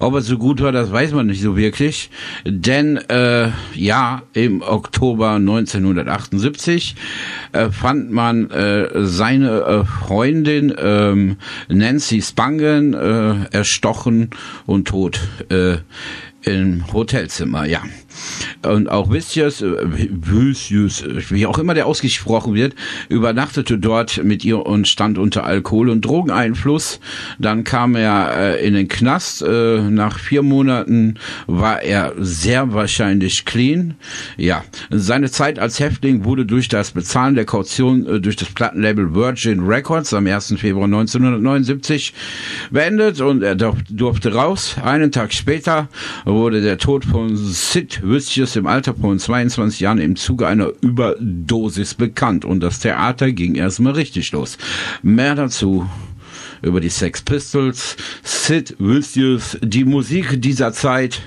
Ob 0.00 0.14
er 0.14 0.22
so 0.22 0.36
gut 0.36 0.60
war, 0.60 0.72
das 0.72 0.90
weiß 0.90 1.12
man 1.12 1.28
nicht 1.28 1.40
so 1.40 1.56
wirklich. 1.56 2.10
Denn 2.44 2.96
äh, 2.96 3.52
ja, 3.72 4.22
im 4.32 4.62
Oktober 4.62 5.34
1978 5.34 6.96
äh, 7.52 7.70
fand 7.70 8.10
man 8.10 8.50
äh, 8.50 8.88
seine 9.04 9.60
äh, 9.60 9.84
Freundin 9.84 10.74
ähm, 10.76 11.36
Nancy 11.68 12.20
Spangen 12.20 12.94
äh, 12.94 13.56
erstochen 13.56 14.30
und 14.66 14.88
tot 14.88 15.20
äh, 15.50 15.76
im 16.42 16.92
Hotelzimmer, 16.92 17.64
ja. 17.64 17.80
Und 18.64 18.88
auch 18.88 19.10
Vicious, 19.12 19.62
äh, 19.62 19.76
Vicious, 20.10 21.04
wie 21.30 21.46
auch 21.46 21.58
immer 21.58 21.74
der 21.74 21.86
ausgesprochen 21.86 22.54
wird, 22.54 22.74
übernachtete 23.08 23.78
dort 23.78 24.22
mit 24.22 24.44
ihr 24.44 24.64
und 24.64 24.88
stand 24.88 25.18
unter 25.18 25.44
Alkohol- 25.44 25.90
und 25.90 26.04
Drogeneinfluss. 26.04 27.00
Dann 27.38 27.64
kam 27.64 27.96
er 27.96 28.36
äh, 28.36 28.66
in 28.66 28.74
den 28.74 28.88
Knast. 28.88 29.42
Äh, 29.42 29.82
nach 29.90 30.18
vier 30.18 30.42
Monaten 30.42 31.14
war 31.46 31.82
er 31.82 32.14
sehr 32.18 32.72
wahrscheinlich 32.72 33.44
clean. 33.44 33.94
Ja, 34.36 34.64
seine 34.90 35.30
Zeit 35.30 35.58
als 35.58 35.80
Häftling 35.80 36.24
wurde 36.24 36.46
durch 36.46 36.68
das 36.68 36.92
Bezahlen 36.92 37.34
der 37.34 37.44
Kaution 37.44 38.06
äh, 38.06 38.20
durch 38.20 38.36
das 38.36 38.48
Plattenlabel 38.48 39.14
Virgin 39.14 39.66
Records 39.66 40.14
am 40.14 40.26
1. 40.26 40.54
Februar 40.58 40.84
1979 40.84 42.12
beendet 42.70 43.20
und 43.20 43.42
er 43.42 43.54
durfte 43.54 44.34
raus. 44.34 44.76
Einen 44.82 45.12
Tag 45.12 45.32
später 45.32 45.88
wurde 46.24 46.60
der 46.60 46.78
Tod 46.78 47.04
von 47.04 47.36
Sid 47.36 48.00
Vicious 48.02 48.53
im 48.56 48.66
Alter 48.66 48.94
von 48.94 49.18
22 49.18 49.80
Jahren 49.80 49.98
im 49.98 50.16
Zuge 50.16 50.46
einer 50.46 50.70
Überdosis 50.80 51.94
bekannt 51.94 52.44
und 52.44 52.60
das 52.60 52.78
Theater 52.78 53.32
ging 53.32 53.54
erstmal 53.54 53.94
richtig 53.94 54.32
los. 54.32 54.58
Mehr 55.02 55.34
dazu 55.34 55.88
über 56.62 56.80
die 56.80 56.88
Sex 56.88 57.22
Pistols, 57.22 57.96
Sid 58.22 58.76
Vicious, 58.78 59.58
die 59.62 59.84
Musik 59.84 60.40
dieser 60.40 60.72
Zeit 60.72 61.20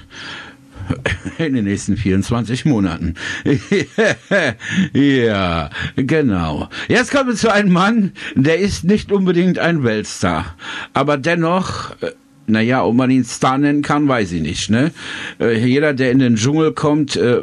in 1.37 1.53
den 1.53 1.65
nächsten 1.65 1.97
24 1.97 2.65
Monaten. 2.65 3.15
ja, 4.93 5.69
genau. 5.95 6.69
Jetzt 6.87 7.11
kommen 7.11 7.29
wir 7.29 7.35
zu 7.35 7.51
einem 7.51 7.71
Mann, 7.71 8.11
der 8.35 8.59
ist 8.59 8.83
nicht 8.83 9.11
unbedingt 9.11 9.59
ein 9.59 9.83
Weltstar, 9.83 10.55
aber 10.93 11.17
dennoch 11.17 11.91
äh, 12.01 12.11
naja, 12.47 12.83
ob 12.83 12.95
man 12.95 13.11
ihn 13.11 13.25
Star 13.25 13.57
nennen 13.57 13.81
kann, 13.81 14.07
weiß 14.07 14.31
ich 14.31 14.41
nicht. 14.41 14.69
Ne? 14.69 14.91
Äh, 15.39 15.65
jeder, 15.65 15.93
der 15.93 16.11
in 16.11 16.19
den 16.19 16.35
Dschungel 16.35 16.71
kommt, 16.71 17.15
äh, 17.15 17.41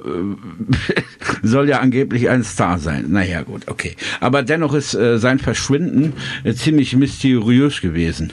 soll 1.42 1.68
ja 1.68 1.80
angeblich 1.80 2.28
ein 2.28 2.42
Star 2.42 2.78
sein. 2.78 3.06
Naja, 3.08 3.42
gut, 3.42 3.68
okay. 3.68 3.94
Aber 4.20 4.42
dennoch 4.42 4.74
ist 4.74 4.94
äh, 4.94 5.18
sein 5.18 5.38
Verschwinden 5.38 6.14
äh, 6.42 6.54
ziemlich 6.54 6.96
mysteriös 6.96 7.80
gewesen. 7.80 8.32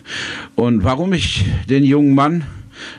Und 0.55 0.83
warum 0.83 1.13
ich 1.13 1.45
den 1.69 1.83
jungen 1.83 2.15
Mann 2.15 2.43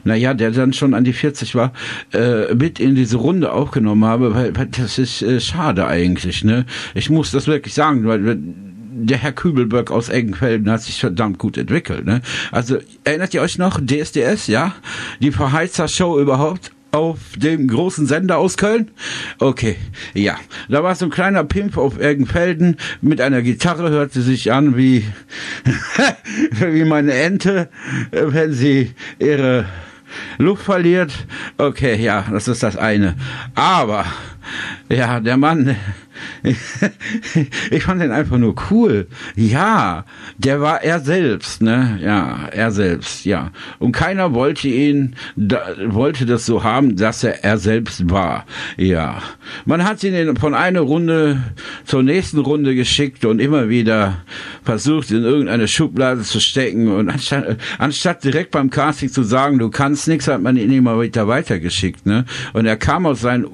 naja, 0.04 0.32
der 0.34 0.52
dann 0.52 0.72
schon 0.72 0.94
an 0.94 1.02
die 1.02 1.12
40 1.12 1.56
war, 1.56 1.72
äh, 2.12 2.54
mit 2.54 2.78
in 2.78 2.94
diese 2.94 3.16
Runde 3.16 3.52
aufgenommen 3.52 4.04
habe, 4.04 4.34
weil, 4.34 4.56
weil 4.56 4.66
das 4.66 4.98
ist 4.98 5.22
äh, 5.22 5.40
schade 5.40 5.86
eigentlich, 5.86 6.44
ne? 6.44 6.66
Ich 6.94 7.10
muss 7.10 7.32
das 7.32 7.48
wirklich 7.48 7.74
sagen, 7.74 8.06
weil 8.06 8.38
der 8.92 9.18
Herr 9.18 9.32
Kübelberg 9.32 9.90
aus 9.90 10.08
Eggenfelden 10.08 10.70
hat 10.70 10.82
sich 10.82 11.00
verdammt 11.00 11.38
gut 11.38 11.56
entwickelt. 11.56 12.04
Ne? 12.04 12.22
Also 12.50 12.78
erinnert 13.04 13.34
ihr 13.34 13.42
euch 13.42 13.58
noch, 13.58 13.80
DSDS, 13.80 14.46
ja? 14.46 14.74
Die 15.20 15.32
Verheizer-Show 15.32 16.20
überhaupt? 16.20 16.72
auf 16.92 17.18
dem 17.36 17.68
großen 17.68 18.06
Sender 18.06 18.36
aus 18.36 18.58
Köln? 18.58 18.90
Okay, 19.38 19.76
ja. 20.12 20.36
Da 20.68 20.84
war 20.84 20.94
so 20.94 21.06
ein 21.06 21.10
kleiner 21.10 21.42
Pimp 21.42 21.78
auf 21.78 21.98
Eggenfelden 21.98 22.76
mit 23.00 23.20
einer 23.20 23.40
Gitarre, 23.40 23.88
hörte 23.88 24.20
sich 24.20 24.52
an 24.52 24.76
wie, 24.76 25.06
wie 26.50 26.84
meine 26.84 27.14
Ente, 27.14 27.70
wenn 28.10 28.52
sie 28.52 28.92
ihre 29.18 29.64
Luft 30.36 30.64
verliert. 30.64 31.12
Okay, 31.56 31.96
ja, 31.96 32.26
das 32.30 32.46
ist 32.46 32.62
das 32.62 32.76
eine. 32.76 33.16
Aber, 33.54 34.04
ja, 34.88 35.20
der 35.20 35.36
Mann, 35.36 35.76
ich 37.70 37.82
fand 37.82 38.00
den 38.00 38.10
einfach 38.10 38.38
nur 38.38 38.54
cool. 38.70 39.06
Ja, 39.36 40.04
der 40.38 40.60
war 40.60 40.82
er 40.82 41.00
selbst, 41.00 41.62
ne? 41.62 41.98
Ja, 42.02 42.48
er 42.50 42.70
selbst, 42.70 43.24
ja. 43.24 43.50
Und 43.78 43.92
keiner 43.92 44.34
wollte 44.34 44.68
ihn, 44.68 45.16
da, 45.36 45.62
wollte 45.86 46.26
das 46.26 46.46
so 46.46 46.64
haben, 46.64 46.96
dass 46.96 47.24
er 47.24 47.42
er 47.44 47.58
selbst 47.58 48.10
war. 48.10 48.46
Ja. 48.76 49.22
Man 49.64 49.84
hat 49.84 50.02
ihn 50.04 50.36
von 50.36 50.54
einer 50.54 50.80
Runde 50.80 51.42
zur 51.84 52.02
nächsten 52.02 52.38
Runde 52.38 52.74
geschickt 52.74 53.24
und 53.24 53.40
immer 53.40 53.68
wieder 53.68 54.18
versucht, 54.64 55.10
in 55.10 55.24
irgendeine 55.24 55.68
Schublade 55.68 56.22
zu 56.22 56.40
stecken. 56.40 56.88
Und 56.88 57.10
anstatt, 57.10 57.58
anstatt 57.78 58.24
direkt 58.24 58.50
beim 58.52 58.70
Casting 58.70 59.10
zu 59.10 59.22
sagen, 59.22 59.58
du 59.58 59.70
kannst 59.70 60.08
nichts, 60.08 60.28
hat 60.28 60.42
man 60.42 60.56
ihn 60.56 60.72
immer 60.72 61.00
wieder 61.00 61.28
weitergeschickt, 61.28 62.06
ne? 62.06 62.24
Und 62.52 62.66
er 62.66 62.76
kam 62.76 63.06
aus 63.06 63.20
seinem 63.20 63.44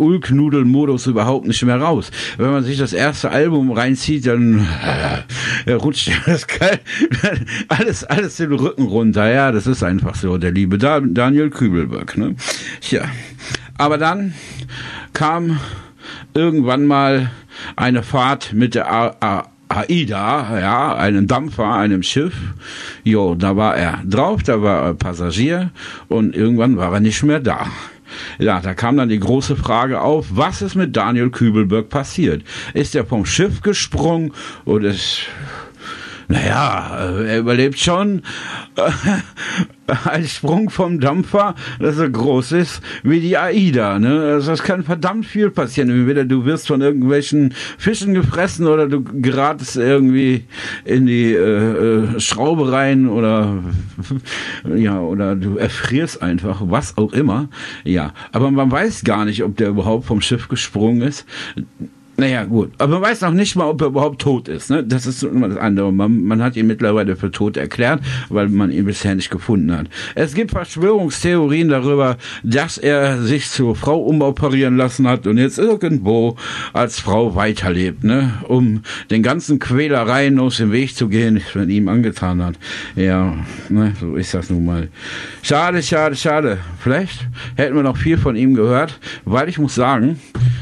Ulknudelmodus 0.79 1.07
überhaupt 1.07 1.47
nicht 1.47 1.62
mehr 1.64 1.81
raus. 1.81 2.11
Wenn 2.37 2.51
man 2.51 2.64
sich 2.64 2.79
das 2.79 2.93
erste 2.93 3.31
Album 3.31 3.72
reinzieht, 3.72 4.26
dann 4.26 4.66
äh, 5.66 5.72
rutscht 5.72 6.11
das 6.26 6.47
alles, 7.68 8.05
alles 8.05 8.37
den 8.37 8.53
Rücken 8.53 8.85
runter. 8.85 9.31
Ja, 9.31 9.53
das 9.53 9.66
ist 9.66 9.83
einfach 9.83 10.14
so, 10.14 10.39
der 10.39 10.53
liebe 10.53 10.79
Daniel 10.79 11.51
Kübelberg. 11.51 12.16
Ne? 12.16 12.37
Tja, 12.81 13.05
aber 13.76 13.99
dann 13.99 14.35
kam 15.12 15.59
irgendwann 16.35 16.87
mal 16.87 17.31
eine 17.76 18.03
Fahrt 18.03 18.53
mit 18.53 18.74
der 18.74 18.91
A 18.91 19.16
A 19.20 19.45
AIDA, 19.70 20.59
ja, 20.59 20.97
einem 20.97 21.26
Dampfer, 21.26 21.74
einem 21.74 22.03
Schiff. 22.03 22.35
Jo, 23.05 23.35
da 23.35 23.55
war 23.55 23.76
er 23.76 24.01
drauf, 24.07 24.43
da 24.43 24.62
war 24.62 24.83
er 24.83 24.95
Passagier 24.95 25.72
und 26.09 26.35
irgendwann 26.35 26.79
war 26.79 26.95
er 26.95 27.01
nicht 27.01 27.22
mehr 27.22 27.39
da. 27.39 27.66
Ja, 28.39 28.61
da 28.61 28.75
kam 28.75 28.97
dann 28.97 29.09
die 29.09 29.19
große 29.19 29.57
Frage 29.57 30.01
auf, 30.01 30.27
was 30.31 30.63
ist 30.63 30.75
mit 30.75 30.97
Daniel 30.97 31.31
Kübelberg 31.31 31.89
passiert? 31.89 32.43
Ist 32.75 32.95
er 32.95 33.05
vom 33.05 33.25
Schiff 33.25 33.61
gesprungen 33.63 34.33
oder 34.65 34.89
ist 34.89 35.27
naja, 36.29 36.99
äh, 37.01 37.26
er 37.26 37.39
überlebt 37.39 37.79
schon 37.79 38.22
ein 40.05 40.26
Sprung 40.26 40.68
vom 40.68 41.01
Dampfer, 41.01 41.55
das 41.81 41.97
so 41.97 42.09
groß 42.09 42.53
ist 42.53 42.83
wie 43.03 43.20
die 43.20 43.39
AIDA. 43.39 43.99
Ne? 43.99 44.35
Also 44.35 44.51
das 44.51 44.62
kann 44.62 44.83
verdammt 44.83 45.24
viel 45.24 45.51
passieren. 45.51 45.89
Entweder 45.89 46.26
du 46.26 46.45
wirst 46.45 46.68
von 46.68 46.83
irgendwelchen 46.83 47.55
Fischen 47.79 48.12
gefressen 48.12 48.66
oder 48.66 48.89
du 48.89 49.03
geratest 49.03 49.76
irgendwie 49.76 50.45
in 50.85 51.07
die 51.07 51.33
äh, 51.33 52.16
äh 52.16 52.20
Schraube 52.20 52.72
rein 52.72 53.09
oder 53.09 53.64
ja 54.76 55.01
oder 55.01 55.35
du 55.35 55.57
erfrierst 55.57 56.20
einfach, 56.20 56.61
was 56.64 56.99
auch 56.99 57.14
immer. 57.14 57.49
Ja, 57.85 58.12
aber 58.33 58.51
man 58.51 58.70
weiß 58.70 59.05
gar 59.05 59.24
nicht, 59.24 59.43
ob 59.45 59.57
der 59.57 59.68
überhaupt 59.68 60.05
vom 60.05 60.20
Schiff 60.20 60.49
gesprungen 60.49 61.01
ist. 61.01 61.24
Naja, 62.21 62.43
gut. 62.43 62.73
Aber 62.79 62.95
man 62.95 63.03
weiß 63.03 63.21
noch 63.21 63.31
nicht 63.31 63.55
mal, 63.55 63.66
ob 63.66 63.81
er 63.81 63.87
überhaupt 63.87 64.21
tot 64.21 64.49
ist. 64.49 64.71
Ne? 64.71 64.83
Das 64.83 65.07
ist 65.07 65.23
immer 65.23 65.49
das 65.49 65.57
andere. 65.57 65.93
Man, 65.93 66.25
man 66.25 66.43
hat 66.43 66.57
ihn 66.57 66.66
mittlerweile 66.66 67.14
für 67.14 67.31
tot 67.31 67.57
erklärt, 67.57 68.01
weil 68.29 68.49
man 68.49 68.73
ihn 68.73 68.87
bisher 68.87 69.14
nicht 69.14 69.31
gefunden 69.31 69.71
hat. 69.71 69.87
Es 70.16 70.35
gibt 70.35 70.51
Verschwörungstheorien 70.51 71.69
darüber, 71.69 72.16
dass 72.43 72.77
er 72.77 73.23
sich 73.23 73.49
zur 73.49 73.77
Frau 73.77 74.01
umoperieren 74.01 74.77
lassen 74.77 75.07
hat 75.07 75.29
und 75.29 75.39
jetzt 75.39 75.59
irgendwo 75.59 76.35
als 76.73 76.99
Frau 76.99 77.37
weiterlebt, 77.37 78.03
ne? 78.03 78.33
um 78.49 78.83
den 79.12 79.23
ganzen 79.23 79.61
Quälereien 79.61 80.41
aus 80.41 80.57
dem 80.57 80.73
Weg 80.73 80.97
zu 80.97 81.09
gehen, 81.09 81.41
man 81.55 81.71
ihm 81.71 81.87
angetan 81.87 82.43
hat. 82.43 82.57
Ja, 82.97 83.37
ne? 83.69 83.93
so 84.01 84.16
ist 84.16 84.35
das 84.35 84.51
nun 84.51 84.64
mal. 84.64 84.89
Schade, 85.43 85.85
schade, 85.85 86.16
schade. 86.16 86.59
Vielleicht 86.81 87.29
hätten 87.55 87.77
wir 87.77 87.85
noch 87.85 87.97
viel 87.97 88.19
von 88.19 88.35
ihm 88.35 88.55
gehört, 88.55 88.99
weil 89.25 89.49
ich 89.49 89.61
muss 89.61 89.77
sagen, 89.77 90.19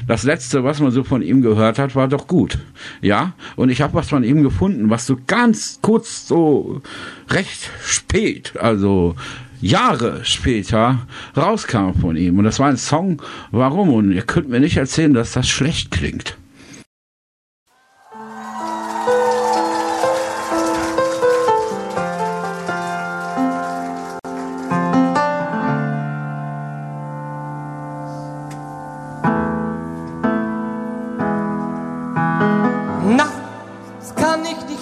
das 0.07 0.23
letzte, 0.23 0.63
was 0.63 0.81
man 0.81 0.91
so 0.93 1.03
von 1.03 1.23
ihm 1.23 1.46
gehört 1.47 1.79
hat, 1.79 1.95
war 1.95 2.09
doch 2.09 2.27
gut. 2.27 2.59
Ja, 3.01 3.33
und 3.57 3.71
ich 3.71 3.81
habe 3.81 3.95
was 3.95 4.09
von 4.09 4.25
ihm 4.25 4.43
gefunden, 4.43 4.91
was 4.91 5.07
so 5.07 5.17
ganz 5.27 5.79
kurz, 5.83 6.27
so 6.27 6.83
recht 7.29 7.71
spät, 7.83 8.55
also 8.61 9.15
Jahre 9.61 10.25
später 10.25 11.07
rauskam 11.37 11.93
von 12.01 12.17
ihm. 12.17 12.39
Und 12.39 12.45
das 12.45 12.59
war 12.59 12.69
ein 12.69 12.77
Song, 12.77 13.23
warum? 13.51 13.93
Und 13.93 14.13
ihr 14.13 14.23
könnt 14.23 14.49
mir 14.49 14.61
nicht 14.61 14.77
erzählen, 14.77 15.15
dass 15.15 15.33
das 15.33 15.49
schlecht 15.49 15.91
klingt. 15.91 16.37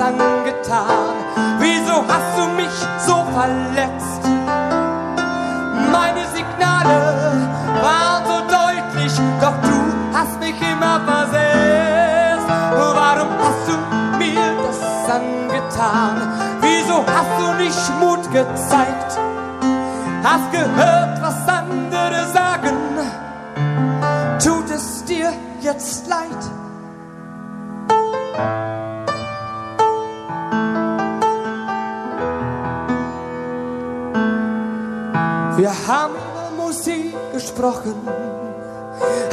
angetan? 0.00 1.14
Wieso 1.58 2.04
hast 2.08 2.38
du 2.38 2.46
mich 2.56 2.76
so 3.06 3.24
verletzt? 3.34 4.22
Meine 5.92 6.24
Signale 6.34 7.48
waren 7.82 8.24
so 8.26 8.38
deutlich, 8.58 9.12
doch 9.40 9.56
du 9.62 9.78
hast 10.16 10.40
mich 10.40 10.60
immer 10.60 11.00
versetzt. 11.06 12.48
Warum 12.94 13.28
hast 13.44 13.64
du 13.68 13.76
mir 14.18 14.48
das 14.64 14.80
angetan? 15.10 16.16
Wieso 16.60 17.04
hast 17.06 17.34
du 17.38 17.62
nicht 17.62 18.00
Mut 18.00 18.24
gezeigt? 18.32 19.18
Hast 20.22 20.52
gehört, 20.52 21.22
was 21.22 21.48
andere 21.48 22.26
sagen? 22.32 22.76
Tut 24.42 24.70
es 24.70 25.04
dir 25.04 25.32
jetzt 25.60 26.06
leid? 26.08 26.29
Über 35.90 36.52
Musik 36.56 37.16
gesprochen, 37.32 38.08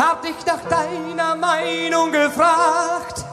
hab 0.01 0.23
dich 0.23 0.43
nach 0.43 0.63
deiner 0.67 1.35
Meinung 1.35 2.11
gefragt. 2.11 3.23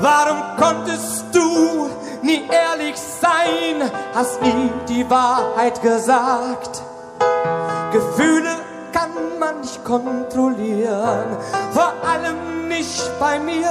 Warum 0.00 0.42
konntest 0.58 1.24
du 1.32 1.88
nie 2.20 2.42
ehrlich 2.50 2.96
sein, 2.96 3.90
hast 4.14 4.42
nie 4.42 4.70
die 4.86 5.08
Wahrheit 5.08 5.80
gesagt? 5.80 6.82
Gefühle 7.90 8.56
kann 8.92 9.12
man 9.40 9.62
nicht 9.62 9.82
kontrollieren, 9.82 11.38
vor 11.72 11.94
allem 12.06 12.68
nicht 12.68 13.18
bei 13.18 13.38
mir. 13.38 13.70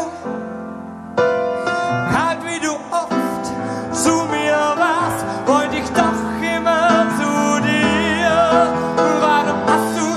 Halt 1.18 2.40
wie 2.46 2.60
du 2.66 2.72
oft 2.90 3.96
zu 3.96 4.10
mir 4.26 4.58
warst, 4.76 5.24
wollte 5.46 5.76
ich 5.76 5.90
doch 5.92 6.37
Warum 9.78 10.17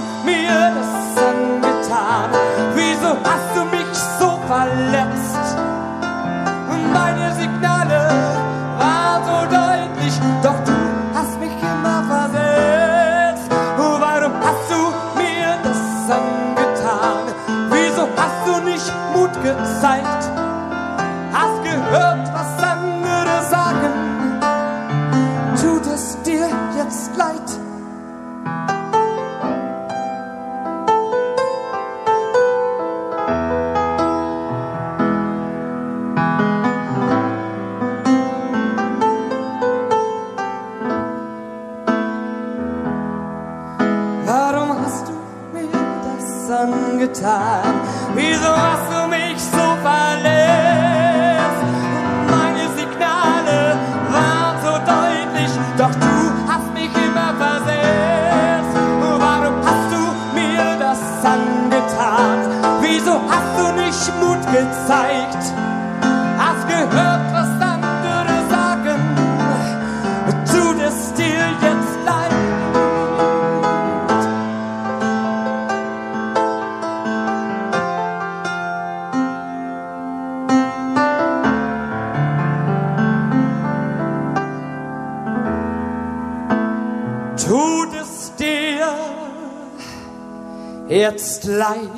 jetzt 91.20 91.44
leid? 91.44 91.90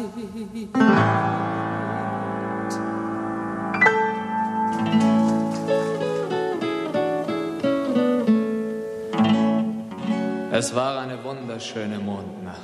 Es 10.50 10.74
war 10.74 11.00
eine 11.00 11.22
wunderschöne 11.22 11.98
Mondnacht. 11.98 12.58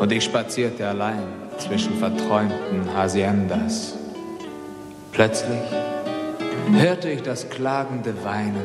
Und 0.00 0.12
ich 0.12 0.24
spazierte 0.24 0.86
allein 0.86 1.22
zwischen 1.58 1.98
verträumten 1.98 2.94
Haciendas. 2.94 3.94
Plötzlich 5.12 5.60
hörte 6.72 7.10
ich 7.10 7.22
das 7.22 7.48
klagende 7.48 8.14
Weinen 8.24 8.64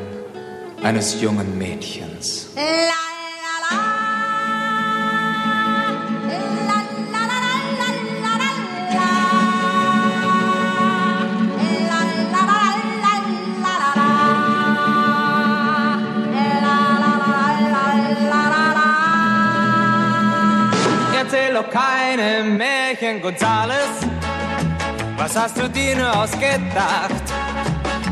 eines 0.82 1.20
jungen 1.20 1.58
Mädchens. 1.58 2.48
Erzähl 2.54 3.05
doch 22.16 22.22
keine 22.22 22.44
Märchen, 22.44 23.20
Gonzales. 23.20 24.00
Was 25.16 25.36
hast 25.36 25.58
du 25.58 25.68
dir 25.68 25.96
nur 25.96 26.14
ausgedacht? 26.16 27.22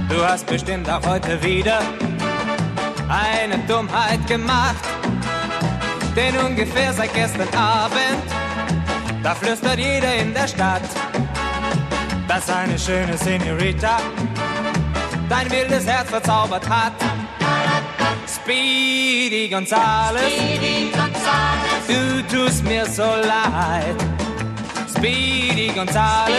Du 0.08 0.24
hast 0.24 0.46
bestimmt 0.46 0.88
auch 0.88 1.04
heute 1.06 1.42
wieder 1.42 1.80
eine 3.08 3.58
Dummheit 3.66 4.26
gemacht. 4.26 4.84
Denn 6.16 6.36
ungefähr 6.38 6.92
seit 6.92 7.12
gestern 7.12 7.48
Abend, 7.54 8.22
da 9.22 9.34
flüstert 9.34 9.78
jeder 9.78 10.14
in 10.14 10.32
der 10.32 10.46
Stadt, 10.46 10.82
dass 12.28 12.48
eine 12.50 12.78
schöne 12.78 13.16
Senorita 13.16 13.98
dein 15.28 15.50
wildes 15.50 15.86
Herz 15.86 16.08
verzaubert 16.08 16.68
hat. 16.68 16.92
Speedy 18.44 19.48
Gonzales, 19.48 20.22
du 21.88 22.36
tust 22.36 22.62
mir 22.62 22.84
so 22.84 23.02
leid. 23.02 23.96
Speedy 24.94 25.68
Gonzales, 25.68 26.34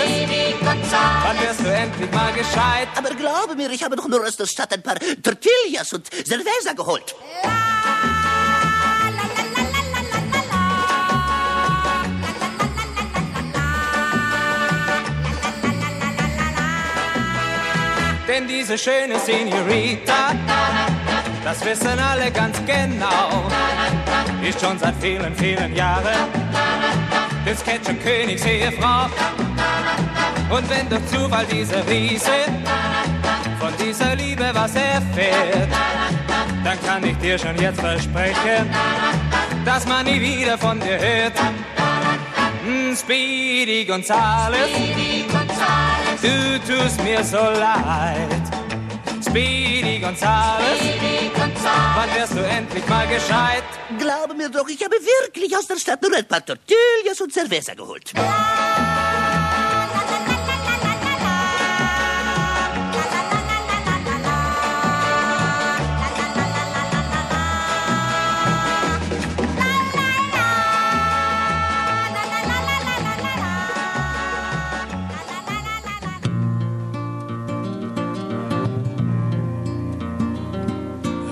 wann 1.24 1.40
wirst 1.40 1.62
du 1.62 1.76
endlich 1.76 2.12
mal 2.12 2.32
gescheit? 2.32 2.90
Aber 2.96 3.10
glaube 3.10 3.56
mir, 3.56 3.72
ich 3.72 3.84
habe 3.84 3.96
doch 3.96 4.08
nur 4.08 4.22
aus 4.22 4.38
der 4.38 4.46
Stadt 4.46 4.72
ein 4.74 4.84
paar 4.84 4.98
Tortillas 5.24 5.94
und 5.94 6.08
Cerveza 6.12 6.74
geholt. 6.76 7.16
Denn 18.28 18.48
diese 18.48 18.78
schöne 18.78 19.20
Senorita, 19.20 20.36
das 21.46 21.64
wissen 21.64 22.00
alle 22.00 22.32
ganz 22.32 22.58
genau, 22.66 23.44
ist 24.42 24.60
schon 24.60 24.80
seit 24.80 24.96
vielen, 25.00 25.36
vielen 25.36 25.76
Jahren 25.76 26.32
des 27.46 27.64
Ketchup-Königs 27.64 28.44
Ehefrau. 28.44 29.06
Und 30.50 30.68
wenn 30.70 30.90
durch 30.90 31.06
Zufall 31.06 31.46
dieser 31.46 31.88
Riese 31.88 32.32
von 33.60 33.72
dieser 33.80 34.16
Liebe 34.16 34.50
was 34.54 34.74
erfährt, 34.74 35.70
dann 36.64 36.84
kann 36.84 37.04
ich 37.06 37.18
dir 37.18 37.38
schon 37.38 37.56
jetzt 37.62 37.80
versprechen, 37.80 38.68
dass 39.64 39.88
man 39.88 40.04
nie 40.06 40.20
wieder 40.20 40.58
von 40.58 40.80
dir 40.80 40.98
hört. 40.98 41.34
Mm, 42.64 42.88
bin 42.90 42.96
Speedy 42.96 43.86
Gonzales. 43.86 44.70
Du 46.24 46.74
tust 46.74 47.04
mir 47.04 47.24
so 47.24 47.38
leid. 47.38 48.42
Speedy 49.22 50.00
Gonzales. 50.00 51.35
Wann 51.66 52.14
wirst 52.16 52.34
du 52.34 52.40
endlich 52.40 52.88
mal 52.88 53.08
gescheit? 53.08 53.64
Glaube 53.98 54.36
mir 54.36 54.50
doch, 54.50 54.68
ich 54.68 54.84
habe 54.84 54.96
wirklich 54.96 55.56
aus 55.58 55.66
der 55.68 55.78
Stadt 55.78 56.02
nur 56.02 56.16
ein 56.16 56.26
paar 56.26 56.46
Tortillas 56.46 57.20
und 57.22 57.34
Cerveza 57.34 57.74
geholt. 57.74 58.14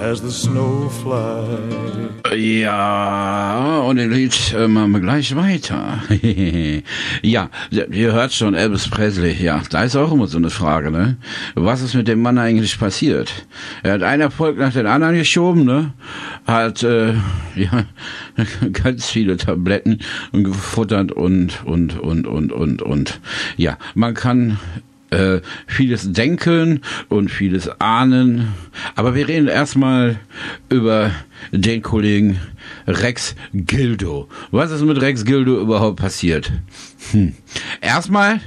As 0.04 0.22
the 0.22 0.32
snow 0.32 0.90
flies. 0.90 2.10
Ja, 2.36 3.80
und 3.80 3.98
den 3.98 4.12
Lied 4.12 4.54
äh, 4.58 4.68
machen 4.68 4.92
wir 4.92 5.00
gleich 5.00 5.36
weiter. 5.36 6.04
ja, 7.22 7.50
ihr 7.72 8.12
hört 8.12 8.34
schon, 8.34 8.54
Elvis 8.54 8.90
Presley, 8.90 9.34
ja, 9.42 9.62
da 9.70 9.84
ist 9.84 9.96
auch 9.96 10.12
immer 10.12 10.28
so 10.28 10.38
eine 10.38 10.50
Frage, 10.50 10.92
ne? 10.92 11.18
Was 11.56 11.82
ist 11.82 11.94
mit 11.94 12.08
dem 12.08 12.22
Mann 12.22 12.38
eigentlich 12.38 12.78
passiert? 12.78 13.46
Er 13.84 13.94
hat 13.94 14.04
einen 14.04 14.24
Erfolg 14.24 14.58
nach 14.58 14.74
den 14.74 14.88
anderen 14.88 15.16
geschoben, 15.16 15.64
ne? 15.64 15.94
Hat, 16.46 16.84
äh, 16.84 17.14
ja, 17.56 17.86
ganz 18.74 19.10
viele 19.10 19.38
Tabletten 19.38 20.00
gefuttert 20.34 21.12
und, 21.12 21.64
und, 21.66 22.00
und, 22.00 22.28
und, 22.28 22.52
und, 22.52 22.82
und. 22.82 23.22
Ja, 23.58 23.78
man 23.96 24.14
kann 24.14 24.60
äh, 25.14 25.42
vieles 25.68 26.12
denken 26.12 26.82
und 27.10 27.30
vieles 27.30 27.70
ahnen. 27.80 28.50
Aber 28.96 29.16
wir 29.16 29.28
reden 29.28 29.48
erstmal 29.48 30.20
über 30.70 31.12
den 31.52 31.82
Kollegen 31.82 32.40
Rex 32.88 33.36
Gildo. 33.54 34.28
Was 34.52 34.72
ist 34.72 34.82
mit 34.82 35.00
Rex 35.02 35.24
Gildo 35.26 35.62
überhaupt 35.62 36.00
passiert? 36.00 36.52
Hm. 37.12 37.34
Erstmal 37.82 38.42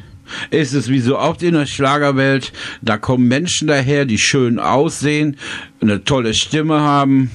ist 0.50 0.74
es 0.74 0.88
wie 0.88 0.98
so 0.98 1.18
oft 1.18 1.42
in 1.44 1.54
der 1.54 1.66
Schlagerwelt, 1.66 2.52
da 2.82 2.98
kommen 2.98 3.28
Menschen 3.28 3.68
daher, 3.68 4.04
die 4.04 4.18
schön 4.18 4.58
aussehen, 4.58 5.36
eine 5.80 6.02
tolle 6.02 6.34
Stimme 6.34 6.80
haben 6.80 7.30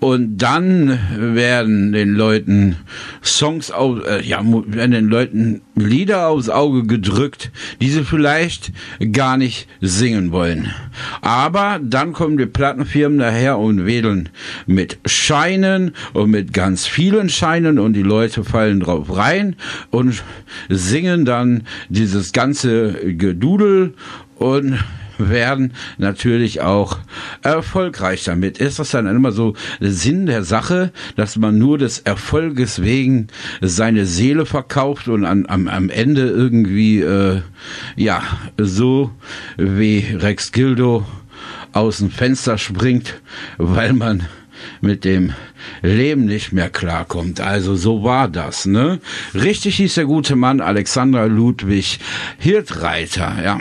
und 0.00 0.38
dann 0.38 0.98
werden 1.16 1.92
den 1.92 2.14
Leuten 2.14 2.76
Songs, 3.22 3.70
auf, 3.70 4.06
äh, 4.06 4.22
ja, 4.22 4.40
werden 4.44 4.92
den 4.92 5.08
Leuten 5.08 5.62
Lieder 5.74 6.28
aufs 6.28 6.48
Auge 6.48 6.84
gedrückt, 6.84 7.50
die 7.80 7.88
sie 7.88 8.04
vielleicht 8.04 8.72
gar 9.12 9.36
nicht 9.36 9.68
singen 9.80 10.30
wollen. 10.30 10.72
Aber 11.20 11.80
dann 11.82 12.12
kommen 12.12 12.36
die 12.36 12.46
Plattenfirmen 12.46 13.18
daher 13.18 13.58
und 13.58 13.86
wedeln 13.86 14.28
mit 14.66 14.98
Scheinen 15.04 15.92
und 16.12 16.30
mit 16.30 16.52
ganz 16.52 16.86
vielen 16.86 17.28
Scheinen 17.28 17.78
und 17.78 17.94
die 17.94 18.02
Leute 18.02 18.44
fallen 18.44 18.80
drauf 18.80 19.16
rein 19.16 19.56
und 19.90 20.22
singen 20.68 21.24
dann 21.24 21.64
dieses 21.88 22.32
ganze 22.32 22.92
Gedudel 23.14 23.94
und 24.36 24.78
werden 25.18 25.74
natürlich 25.98 26.60
auch 26.60 26.98
erfolgreich 27.42 28.24
damit. 28.24 28.58
Ist 28.58 28.78
das 28.78 28.90
dann 28.90 29.06
immer 29.06 29.32
so 29.32 29.54
Sinn 29.80 30.26
der 30.26 30.44
Sache, 30.44 30.92
dass 31.16 31.36
man 31.36 31.58
nur 31.58 31.78
des 31.78 32.00
Erfolges 32.00 32.82
wegen 32.82 33.28
seine 33.60 34.06
Seele 34.06 34.46
verkauft 34.46 35.08
und 35.08 35.24
an, 35.24 35.46
am, 35.48 35.68
am 35.68 35.90
Ende 35.90 36.28
irgendwie, 36.28 37.00
äh, 37.00 37.42
ja, 37.96 38.22
so 38.56 39.10
wie 39.56 39.98
Rex 40.18 40.52
Gildo 40.52 41.06
aus 41.72 41.98
dem 41.98 42.10
Fenster 42.10 42.58
springt, 42.58 43.20
weil 43.58 43.92
man 43.92 44.26
mit 44.80 45.04
dem 45.04 45.32
Leben 45.82 46.24
nicht 46.24 46.52
mehr 46.52 46.70
klarkommt. 46.70 47.40
Also 47.40 47.76
so 47.76 48.02
war 48.02 48.28
das, 48.28 48.66
ne? 48.66 49.00
Richtig 49.34 49.76
hieß 49.76 49.94
der 49.94 50.04
gute 50.04 50.36
Mann 50.36 50.60
Alexander 50.60 51.28
Ludwig 51.28 51.98
Hirtreiter, 52.38 53.36
ja. 53.44 53.60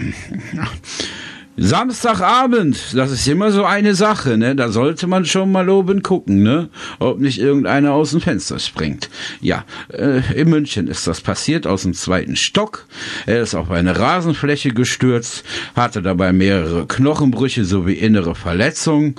Samstagabend, 1.60 2.93
das 2.93 3.12
ist 3.12 3.28
immer 3.28 3.51
so 3.51 3.66
eine 3.66 3.95
Sache, 3.95 4.38
ne? 4.38 4.55
Da 4.55 4.70
sollte 4.70 5.08
man 5.08 5.26
schon 5.26 5.51
mal 5.51 5.68
oben 5.70 6.03
gucken, 6.03 6.43
ne? 6.43 6.70
Ob 6.99 7.20
nicht 7.20 7.39
irgendeiner 7.39 7.93
aus 7.93 8.12
dem 8.12 8.22
Fenster 8.22 8.60
springt. 8.60 9.10
Ja, 9.41 9.66
äh, 9.91 10.22
in 10.39 10.51
München 10.51 10.88
ist 10.88 11.08
das 11.08 11.20
passiert 11.20 11.66
aus 11.66 11.82
dem 11.82 11.95
zweiten 11.95 12.36
Stock. 12.36 12.86
Er 13.26 13.41
ist 13.41 13.55
auf 13.55 13.72
eine 13.72 13.97
Rasenfläche 13.97 14.70
gestürzt, 14.70 15.43
hatte 15.76 16.03
dabei 16.03 16.32
mehrere 16.32 16.86
Knochenbrüche 16.86 17.66
sowie 17.66 17.93
innere 17.93 18.36
Verletzungen 18.36 19.16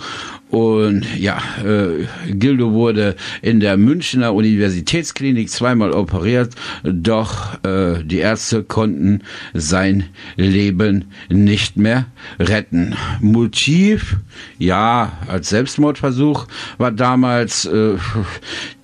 und 0.51 1.07
ja, 1.18 1.42
äh, 1.64 2.07
Gildo 2.32 2.72
wurde 2.72 3.16
in 3.42 3.61
der 3.61 3.76
Münchner 3.76 4.34
Universitätsklinik 4.34 5.51
zweimal 5.51 5.92
operiert, 5.92 6.55
doch 6.82 7.62
äh, 7.64 8.03
die 8.03 8.18
Ärzte 8.18 8.64
konnten 8.64 9.22
sein 9.53 10.05
Leben 10.36 11.07
nicht 11.28 11.76
mehr 11.76 12.07
retten. 12.38 12.94
Motiv, 13.20 14.16
ja, 14.59 15.18
als 15.26 15.51
Selbstmordversuch 15.51 16.46
war 16.78 16.92
damals 16.92 17.66
äh, 17.66 17.97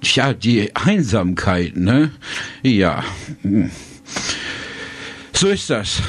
ja 0.02 0.34
die 0.34 0.74
Einsamkeit, 0.76 1.76
ne? 1.76 2.10
Ja. 2.62 3.04
So 5.32 5.48
ist 5.48 5.70
das 5.70 6.02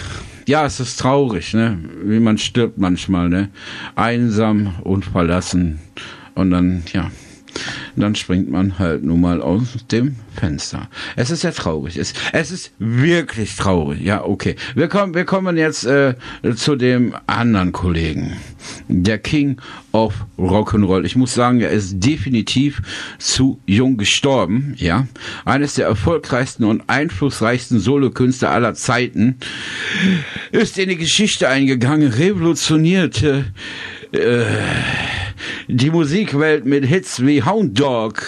ja, 0.48 0.66
es 0.66 0.80
ist 0.80 1.00
traurig, 1.00 1.54
ne? 1.54 1.78
Wie 2.04 2.20
man 2.20 2.38
stirbt 2.38 2.78
manchmal, 2.78 3.30
ne? 3.30 3.50
Einsam 3.96 4.76
und 4.84 5.06
verlassen. 5.06 5.80
Und 6.36 6.52
dann, 6.52 6.84
ja, 6.94 7.12
dann 7.96 8.16
springt 8.16 8.50
man 8.50 8.78
halt 8.80 9.04
nun 9.04 9.22
mal 9.22 9.42
aus 9.42 9.86
dem 9.92 10.16
Fenster. 10.36 10.90
Es 11.16 11.32
ist 11.32 11.44
ja 11.44 11.52
traurig. 11.52 11.98
Es, 11.98 12.14
es 12.34 12.52
ist 12.52 12.72
wirklich 12.80 13.56
traurig. 13.56 14.02
Ja, 14.02 14.24
okay. 14.24 14.56
Wir 14.76 14.88
kommen, 14.88 15.14
wir 15.14 15.26
kommen 15.26 15.58
jetzt 15.58 15.86
äh, 15.86 16.16
zu 16.56 16.76
dem 16.76 17.16
anderen 17.28 17.72
Kollegen. 17.72 18.34
Der 18.88 19.18
King 19.18 19.58
of 19.92 20.14
Rock'n'Roll. 20.38 21.06
Ich 21.06 21.16
muss 21.16 21.34
sagen, 21.34 21.62
er 21.62 21.70
ist 21.70 22.04
definitiv 22.04 22.82
zu 23.18 23.60
jung 23.66 23.98
gestorben. 23.98 24.74
Ja, 24.78 25.08
eines 25.46 25.76
der 25.76 25.88
erfolgreichsten 25.88 26.66
und 26.66 26.84
einflussreichsten 26.88 27.80
Solokünstler 27.80 28.52
aller 28.52 28.74
Zeiten 28.74 29.38
ist 30.52 30.78
in 30.78 30.90
die 30.90 30.98
Geschichte 30.98 31.48
eingegangen, 31.48 32.12
revolutionierte 32.12 33.46
äh, 34.12 34.46
die 35.68 35.90
Musikwelt 35.90 36.66
mit 36.66 36.86
Hits 36.86 37.26
wie 37.26 37.44
Hound 37.44 37.80
Dog, 37.80 38.24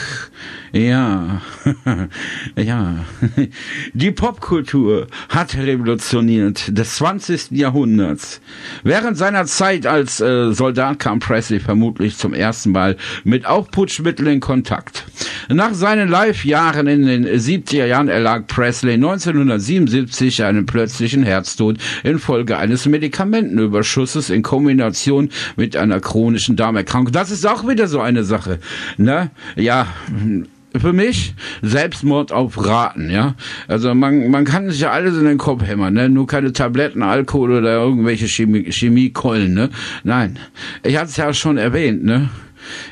ja, 0.78 1.42
ja. 2.56 3.06
Die 3.94 4.12
Popkultur 4.12 5.08
hat 5.30 5.56
revolutioniert 5.56 6.78
des 6.78 6.98
20. 6.98 7.52
Jahrhunderts. 7.52 8.42
Während 8.84 9.18
seiner 9.18 9.46
Zeit 9.46 9.88
als 9.88 10.22
äh, 10.22 10.52
Soldat 10.54 11.00
kam 11.00 11.20
Presley 11.20 11.60
vermutlich 11.60 12.18
zum 12.18 12.34
ersten 12.34 12.72
Mal 12.72 12.98
mit 13.24 13.46
Aufputschmitteln 13.48 14.34
in 14.34 14.40
Kontakt. 14.40 15.06
Nach 15.50 15.74
seinen 15.74 16.10
Live-Jahren 16.10 16.86
in 16.88 17.06
den 17.06 17.26
70er 17.26 17.86
Jahren 17.86 18.08
erlag 18.08 18.46
Presley 18.48 18.94
1977 18.94 20.44
einem 20.44 20.66
plötzlichen 20.66 21.24
Herztod 21.24 21.78
infolge 22.04 22.58
eines 22.58 22.86
Medikamentenüberschusses 22.86 24.30
in 24.30 24.44
Kombination 24.44 25.30
mit 25.56 25.76
einer 25.76 26.00
chronischen 26.02 26.56
Darmerkrankung. 26.56 27.12
Das 27.14 27.32
ist 27.32 27.48
auch 27.48 27.68
wieder 27.68 27.88
so 27.88 28.00
eine 28.00 28.24
Sache. 28.24 28.60
Ne? 28.98 29.32
Ja, 29.56 29.88
für 30.80 30.94
mich 30.94 31.34
Selbstmord 31.62 32.32
auf 32.32 32.66
Raten, 32.66 33.10
ja. 33.10 33.36
Also 33.68 33.94
man, 33.94 34.30
man 34.30 34.46
kann 34.46 34.70
sich 34.70 34.80
ja 34.80 34.92
alles 34.92 35.18
in 35.18 35.26
den 35.26 35.38
Kopf 35.38 35.64
hämmern, 35.64 35.94
ne? 35.94 36.10
Nur 36.10 36.28
keine 36.28 36.54
Tabletten, 36.54 37.04
Alkohol 37.04 37.54
oder 37.54 37.74
irgendwelche 37.74 38.28
Chemie, 38.28 38.72
Chemiekeulen, 38.72 39.54
ne? 39.54 39.70
Nein. 40.04 40.40
Ich 40.84 40.98
hatte 40.98 41.10
es 41.10 41.18
ja 41.18 41.34
schon 41.34 41.58
erwähnt, 41.58 42.04
ne? 42.04 42.30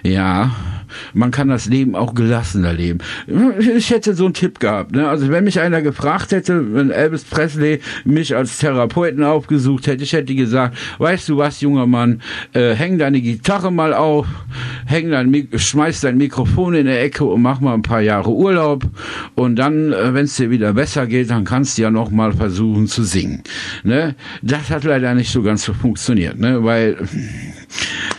Ja, 0.04 0.52
man 1.16 1.32
kann 1.32 1.48
das 1.48 1.66
Leben 1.66 1.96
auch 1.96 2.14
gelassener 2.14 2.74
leben. 2.74 3.00
Ich 3.76 3.90
hätte 3.90 4.14
so 4.14 4.26
einen 4.26 4.34
Tipp 4.34 4.60
gehabt. 4.60 4.92
Ne? 4.92 5.08
Also 5.08 5.30
wenn 5.30 5.44
mich 5.44 5.60
einer 5.60 5.82
gefragt 5.82 6.32
hätte, 6.32 6.74
wenn 6.74 6.92
Elvis 6.92 7.24
Presley 7.24 7.80
mich 8.04 8.36
als 8.36 8.58
Therapeuten 8.58 9.24
aufgesucht 9.24 9.88
hätte, 9.88 10.04
ich 10.04 10.14
hätte 10.14 10.36
gesagt, 10.36 10.78
weißt 11.00 11.30
du 11.30 11.38
was, 11.38 11.62
junger 11.62 11.88
Mann, 11.88 12.22
äh, 12.54 12.74
häng 12.74 12.98
deine 12.98 13.22
Gitarre 13.22 13.72
mal 13.72 13.94
auf, 13.94 14.28
häng 14.86 15.10
dein, 15.10 15.48
schmeiß 15.56 16.02
dein 16.02 16.18
Mikrofon 16.18 16.76
in 16.76 16.86
der 16.86 17.02
Ecke 17.02 17.26
und 17.26 17.42
mach 17.42 17.60
mal 17.60 17.74
ein 17.74 17.82
paar 17.82 18.02
Jahre 18.02 18.30
Urlaub 18.30 18.84
und 19.36 19.56
dann, 19.56 19.94
äh, 19.94 20.14
wenn 20.14 20.26
es 20.26 20.36
dir 20.36 20.50
wieder 20.50 20.74
besser 20.74 21.08
geht, 21.08 21.30
dann 21.30 21.46
kannst 21.46 21.78
du 21.78 21.84
ja 21.84 21.92
noch 21.92 22.12
mal 22.12 22.34
versuchen 22.34 22.88
zu 22.88 23.04
singen. 23.04 23.44
Ne? 23.84 24.16
Das 24.42 24.70
hat 24.70 24.84
leider 24.84 25.14
nicht 25.16 25.32
so 25.32 25.42
ganz 25.42 25.64
so 25.64 25.74
funktioniert, 25.74 26.38
ne? 26.38 26.64
weil 26.64 26.98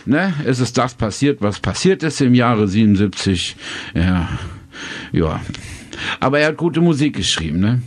ne, 0.05 0.33
es 0.45 0.59
ist 0.59 0.77
das 0.77 0.93
passiert, 0.93 1.41
was 1.41 1.59
passiert 1.59 2.03
ist 2.03 2.21
im 2.21 2.33
Jahre 2.33 2.67
77. 2.67 3.55
Ja, 3.93 4.29
ja. 5.11 5.41
Aber 6.19 6.39
er 6.39 6.49
hat 6.49 6.57
gute 6.57 6.81
Musik 6.81 7.15
geschrieben, 7.15 7.59
ne? 7.59 7.81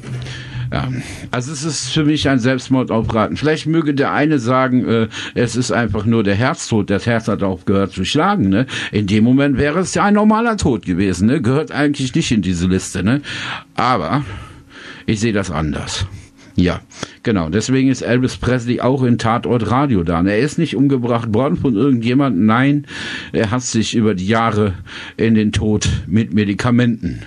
Ja, 0.72 0.88
also 1.32 1.52
es 1.52 1.64
ist 1.64 1.90
für 1.90 2.04
mich 2.04 2.28
ein 2.28 2.38
Selbstmordaufraten. 2.38 3.36
Vielleicht 3.36 3.66
möge 3.66 3.92
der 3.92 4.12
eine 4.12 4.38
sagen, 4.38 4.86
äh, 4.88 5.08
es 5.34 5.56
ist 5.56 5.72
einfach 5.72 6.04
nur 6.04 6.22
der 6.22 6.36
Herztod. 6.36 6.90
Das 6.90 7.06
Herz 7.06 7.26
hat 7.26 7.42
aufgehört 7.42 7.90
zu 7.90 8.04
schlagen. 8.04 8.48
Ne? 8.48 8.66
In 8.92 9.08
dem 9.08 9.24
Moment 9.24 9.58
wäre 9.58 9.80
es 9.80 9.94
ja 9.94 10.04
ein 10.04 10.14
normaler 10.14 10.56
Tod 10.56 10.84
gewesen. 10.84 11.26
Ne? 11.26 11.42
Gehört 11.42 11.72
eigentlich 11.72 12.14
nicht 12.14 12.30
in 12.30 12.42
diese 12.42 12.68
Liste. 12.68 13.02
Ne? 13.02 13.20
Aber 13.74 14.24
ich 15.06 15.18
sehe 15.18 15.32
das 15.32 15.50
anders. 15.50 16.06
Ja, 16.60 16.82
genau. 17.22 17.48
Deswegen 17.48 17.88
ist 17.88 18.02
Elvis 18.02 18.36
Presley 18.36 18.80
auch 18.82 19.02
in 19.02 19.16
Tatort 19.16 19.70
Radio 19.70 20.02
da. 20.04 20.22
Er 20.22 20.40
ist 20.40 20.58
nicht 20.58 20.76
umgebracht 20.76 21.32
worden 21.32 21.56
von 21.56 21.74
irgendjemandem. 21.74 22.44
Nein, 22.44 22.86
er 23.32 23.50
hat 23.50 23.62
sich 23.62 23.94
über 23.94 24.14
die 24.14 24.26
Jahre 24.26 24.74
in 25.16 25.34
den 25.34 25.52
Tod 25.52 25.88
mit 26.06 26.34
Medikamenten 26.34 27.22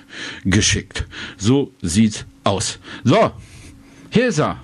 geschickt. 0.45 1.07
So 1.38 1.73
sieht's 1.81 2.26
aus. 2.43 2.77
So, 3.03 3.31
hier 4.11 4.27
ist 4.27 4.39
er 4.39 4.60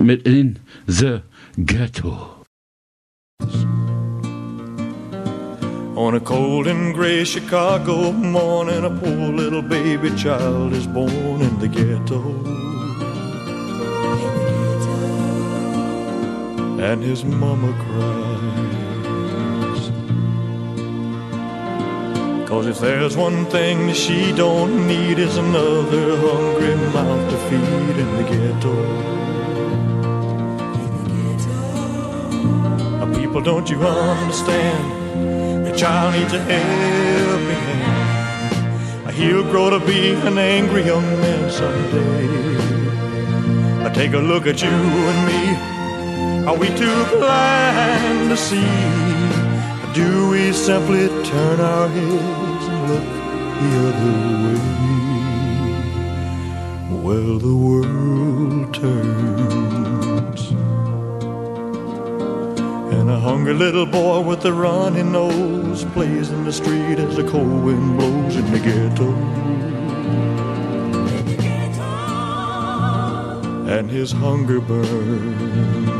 mit 0.00 0.26
In 0.26 0.58
the 0.88 1.20
Ghetto. 1.56 2.42
On 5.94 6.14
a 6.16 6.20
cold 6.20 6.66
and 6.66 6.94
gray 6.94 7.24
Chicago 7.24 8.10
morning, 8.10 8.84
a 8.84 8.90
poor 8.90 9.32
little 9.32 9.62
baby 9.62 10.10
child 10.16 10.72
is 10.72 10.86
born 10.88 11.42
in 11.42 11.58
the 11.60 11.68
ghetto. 11.68 12.49
And 16.82 17.02
his 17.02 17.24
mama 17.24 17.72
cries. 17.84 19.90
Cause 22.48 22.66
if 22.66 22.78
there's 22.80 23.16
one 23.16 23.46
thing 23.46 23.92
she 23.92 24.32
don't 24.32 24.86
need 24.86 25.18
is 25.18 25.36
another 25.36 26.16
hungry 26.16 26.76
mouth 26.94 27.30
to 27.30 27.36
feed 27.48 27.96
in 28.02 28.16
the 28.16 28.22
ghetto. 28.30 29.20
People, 33.30 33.42
don't 33.42 33.70
you 33.70 33.80
understand? 33.80 35.64
The 35.64 35.70
child 35.76 36.14
needs 36.14 36.32
a 36.32 36.40
helping 36.40 37.62
hand. 37.70 39.14
He'll 39.14 39.44
grow 39.44 39.70
to 39.70 39.78
be 39.86 40.14
an 40.14 40.36
angry 40.36 40.84
young 40.84 41.04
man 41.20 41.48
someday. 41.48 42.26
I 43.84 43.90
take 43.94 44.14
a 44.14 44.18
look 44.18 44.48
at 44.48 44.60
you 44.60 44.68
and 44.68 45.26
me. 45.28 45.79
Are 46.46 46.56
we 46.56 46.68
too 46.68 47.04
blind 47.18 48.30
to 48.30 48.36
see? 48.36 48.64
Do 49.92 50.30
we 50.30 50.52
simply 50.52 51.08
turn 51.24 51.60
our 51.60 51.86
heads 51.88 52.68
and 52.68 52.88
look 52.90 53.04
the 53.60 53.70
other 53.88 54.14
way? 54.44 54.60
Well, 57.04 57.38
the 57.38 57.54
world 57.54 58.74
turns. 58.74 60.50
And 62.94 63.10
a 63.10 63.18
hungry 63.18 63.54
little 63.54 63.86
boy 63.86 64.20
with 64.20 64.44
a 64.46 64.52
runny 64.52 65.02
nose 65.02 65.84
plays 65.92 66.30
in 66.30 66.44
the 66.44 66.52
street 66.52 66.98
as 66.98 67.16
the 67.16 67.24
cold 67.24 67.64
wind 67.64 67.98
blows 67.98 68.36
in 68.36 68.50
the 68.50 68.58
ghetto. 68.58 69.12
And 73.68 73.90
his 73.90 74.10
hunger 74.10 74.60
burns. 74.60 75.99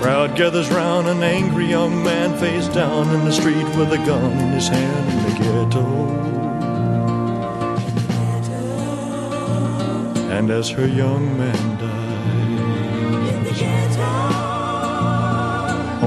Crowd 0.00 0.34
gathers 0.34 0.70
round, 0.70 1.06
an 1.08 1.22
angry 1.22 1.66
young 1.66 2.02
man 2.02 2.34
face 2.38 2.68
down 2.68 3.14
in 3.14 3.22
the 3.26 3.32
street 3.32 3.68
with 3.76 3.92
a 3.92 3.98
gun 3.98 4.32
in 4.32 4.52
his 4.52 4.66
hand 4.66 5.08
in 5.12 5.22
the 5.26 5.32
ghetto. 5.38 5.84
And 10.30 10.50
as 10.50 10.70
her 10.70 10.86
young 10.86 11.36
man 11.36 11.78
dies, 11.78 13.34
in 13.34 13.44
the 13.44 13.52
ghetto, 13.52 14.02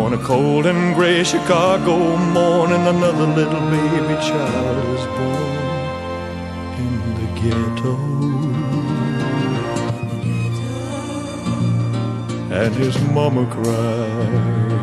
on 0.01 0.13
a 0.13 0.17
cold 0.23 0.65
and 0.65 0.95
gray 0.95 1.23
Chicago 1.23 2.17
morning, 2.17 2.87
another 2.87 3.27
little 3.27 3.61
baby 3.69 4.15
child 4.27 4.85
is 4.97 5.05
born 5.17 5.53
in 6.79 6.99
the 7.19 7.27
ghetto. 7.41 8.32
And 12.53 12.75
his 12.75 12.95
mama 13.01 13.47
cries. 13.47 14.73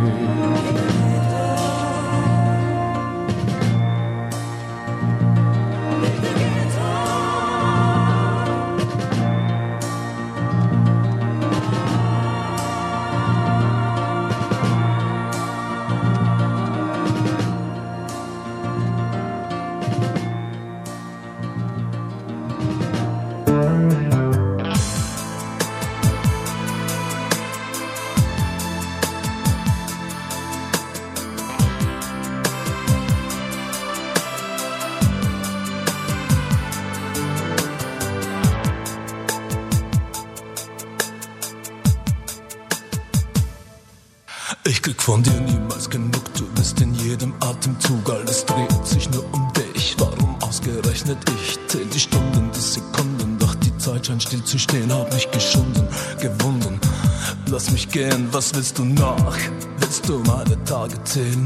Was 58.40 58.54
willst 58.54 58.78
du 58.78 58.86
nach? 58.86 59.38
Willst 59.80 60.08
du 60.08 60.18
meine 60.20 60.56
Tage 60.64 60.96
zählen? 61.04 61.39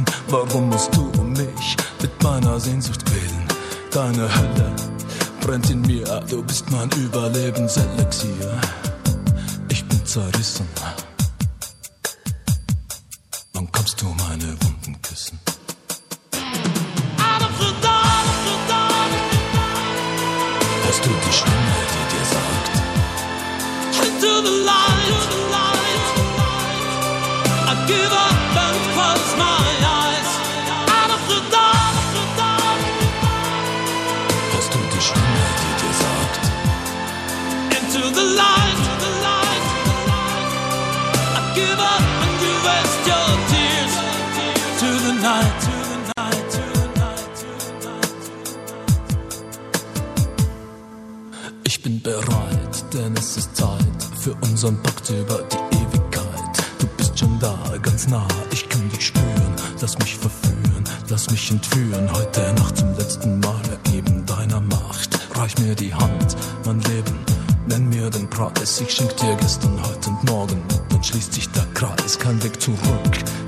Da, 57.45 57.59
ganz 57.83 58.09
nah, 58.09 58.27
ich 58.51 58.69
kann 58.69 58.89
dich 58.89 59.09
spüren, 59.09 59.55
lass 59.81 59.99
mich 59.99 60.16
verführen. 60.16 60.85
Lass 61.11 61.31
mich 61.31 61.51
entführen 61.51 62.11
heute 62.12 62.55
Nacht 62.55 62.79
zum 62.79 62.97
letzten 62.97 63.39
Mal 63.41 63.61
ergeben 63.71 64.25
deiner 64.25 64.61
Macht. 64.62 65.11
Reich 65.37 65.57
mir 65.59 65.75
die 65.75 65.93
Hand, 65.93 66.37
mein 66.65 66.81
Leben, 66.81 67.19
nenn 67.66 67.89
mir 67.91 68.09
den 68.09 68.29
Preis. 68.31 68.81
Ich 68.81 68.91
schenk 68.91 69.15
dir 69.19 69.37
gestern, 69.37 69.79
heute 69.87 70.11
und 70.11 70.25
morgen. 70.31 70.62
Dann 70.89 71.05
schließt 71.05 71.35
sich 71.35 71.51
der 71.51 71.66
Kreis, 71.75 72.19
kein 72.19 72.43
Weg 72.43 72.61
zurück. 72.61 72.79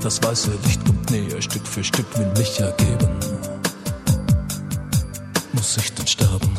Das 0.01 0.21
weiße 0.21 0.51
Licht 0.65 0.85
kommt 0.85 1.09
näher, 1.09 1.41
Stück 1.41 1.65
für 1.65 1.83
Stück 1.83 2.05
will 2.17 2.31
mich 2.37 2.59
ergeben. 2.59 3.09
Muss 5.53 5.77
ich 5.77 5.93
denn 5.95 6.05
sterben, 6.05 6.57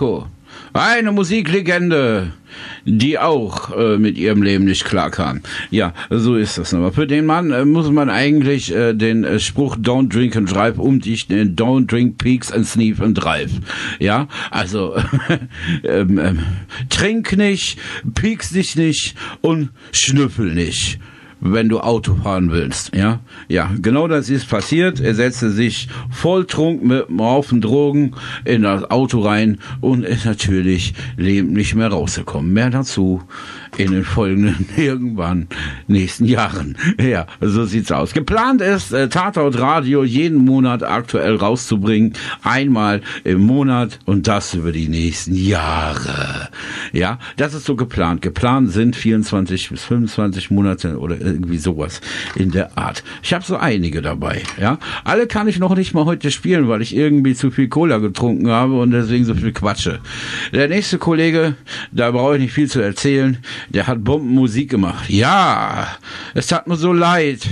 Falco. 0.00 0.26
Eine 0.72 1.12
Musiklegende, 1.12 2.32
die 2.84 3.18
auch 3.18 3.76
äh, 3.76 3.98
mit 3.98 4.16
ihrem 4.16 4.42
Leben 4.42 4.64
nicht 4.64 4.84
klarkam. 4.84 5.42
Ja, 5.70 5.92
so 6.08 6.36
ist 6.36 6.58
das. 6.58 6.72
Aber 6.74 6.92
für 6.92 7.06
den 7.06 7.26
Mann 7.26 7.50
äh, 7.50 7.64
muss 7.64 7.90
man 7.90 8.08
eigentlich 8.08 8.74
äh, 8.74 8.94
den 8.94 9.24
äh, 9.24 9.38
Spruch 9.38 9.76
Don't 9.76 10.08
drink 10.08 10.36
and 10.36 10.52
drive 10.52 10.78
umdichten 10.78 11.36
in 11.36 11.54
Don't 11.54 11.86
drink 11.86 12.18
peaks 12.18 12.50
and 12.50 12.66
sneeze 12.66 13.02
and 13.02 13.22
drive. 13.22 13.50
Ja, 13.98 14.26
also 14.50 14.96
ähm, 15.84 16.18
ähm, 16.18 16.38
trink 16.88 17.36
nicht, 17.36 17.78
pieks 18.14 18.50
dich 18.50 18.76
nicht 18.76 19.14
und 19.42 19.70
schnüffel 19.92 20.54
nicht 20.54 20.98
wenn 21.40 21.68
du 21.68 21.80
Auto 21.80 22.14
fahren 22.14 22.50
willst, 22.50 22.94
ja? 22.94 23.20
Ja, 23.48 23.70
genau 23.80 24.08
das 24.08 24.28
ist 24.28 24.48
passiert. 24.48 25.00
Er 25.00 25.14
setzte 25.14 25.50
sich 25.50 25.88
volltrunk 26.10 26.82
mit 26.84 27.08
einem 27.08 27.20
Haufen 27.20 27.60
Drogen 27.60 28.12
in 28.44 28.62
das 28.62 28.90
Auto 28.90 29.20
rein 29.20 29.58
und 29.80 30.04
ist 30.04 30.26
natürlich 30.26 30.94
lebend 31.16 31.52
nicht 31.52 31.74
mehr 31.74 31.88
rausgekommen. 31.88 32.52
Mehr 32.52 32.70
dazu 32.70 33.22
in 33.76 33.92
den 33.92 34.04
folgenden 34.04 34.66
irgendwann 34.76 35.48
nächsten 35.86 36.24
Jahren. 36.24 36.76
Ja, 37.00 37.26
so 37.40 37.64
sieht's 37.64 37.92
aus. 37.92 38.12
Geplant 38.12 38.60
ist, 38.60 38.92
äh, 38.92 39.08
Tatort 39.08 39.58
Radio 39.58 40.04
jeden 40.04 40.38
Monat 40.38 40.82
aktuell 40.82 41.36
rauszubringen. 41.36 42.14
Einmal 42.42 43.02
im 43.24 43.40
Monat 43.40 43.98
und 44.04 44.26
das 44.26 44.54
über 44.54 44.72
die 44.72 44.88
nächsten 44.88 45.34
Jahre. 45.34 46.48
Ja, 46.92 47.18
das 47.36 47.54
ist 47.54 47.64
so 47.64 47.76
geplant. 47.76 48.22
Geplant 48.22 48.70
sind 48.70 48.96
24 48.96 49.70
bis 49.70 49.84
25 49.84 50.50
Monate 50.50 50.98
oder 50.98 51.20
irgendwie 51.20 51.58
sowas 51.58 52.00
in 52.34 52.50
der 52.50 52.76
Art. 52.76 53.02
Ich 53.22 53.32
habe 53.32 53.44
so 53.44 53.56
einige 53.56 54.02
dabei. 54.02 54.42
Ja, 54.60 54.78
alle 55.04 55.26
kann 55.26 55.48
ich 55.48 55.58
noch 55.58 55.74
nicht 55.76 55.94
mal 55.94 56.04
heute 56.04 56.30
spielen, 56.30 56.68
weil 56.68 56.82
ich 56.82 56.94
irgendwie 56.94 57.34
zu 57.34 57.50
viel 57.50 57.68
Cola 57.68 57.98
getrunken 57.98 58.48
habe 58.48 58.80
und 58.80 58.90
deswegen 58.90 59.24
so 59.24 59.34
viel 59.34 59.52
quatsche. 59.52 60.00
Der 60.52 60.68
nächste 60.68 60.98
Kollege, 60.98 61.54
da 61.92 62.10
brauche 62.10 62.36
ich 62.36 62.42
nicht 62.42 62.52
viel 62.52 62.68
zu 62.68 62.80
erzählen, 62.80 63.38
der 63.68 63.86
hat 63.86 64.04
Bombenmusik 64.04 64.70
gemacht. 64.70 65.08
Ja, 65.10 65.96
es 66.34 66.48
tat 66.48 66.66
mir 66.66 66.76
so 66.76 66.92
leid. 66.92 67.48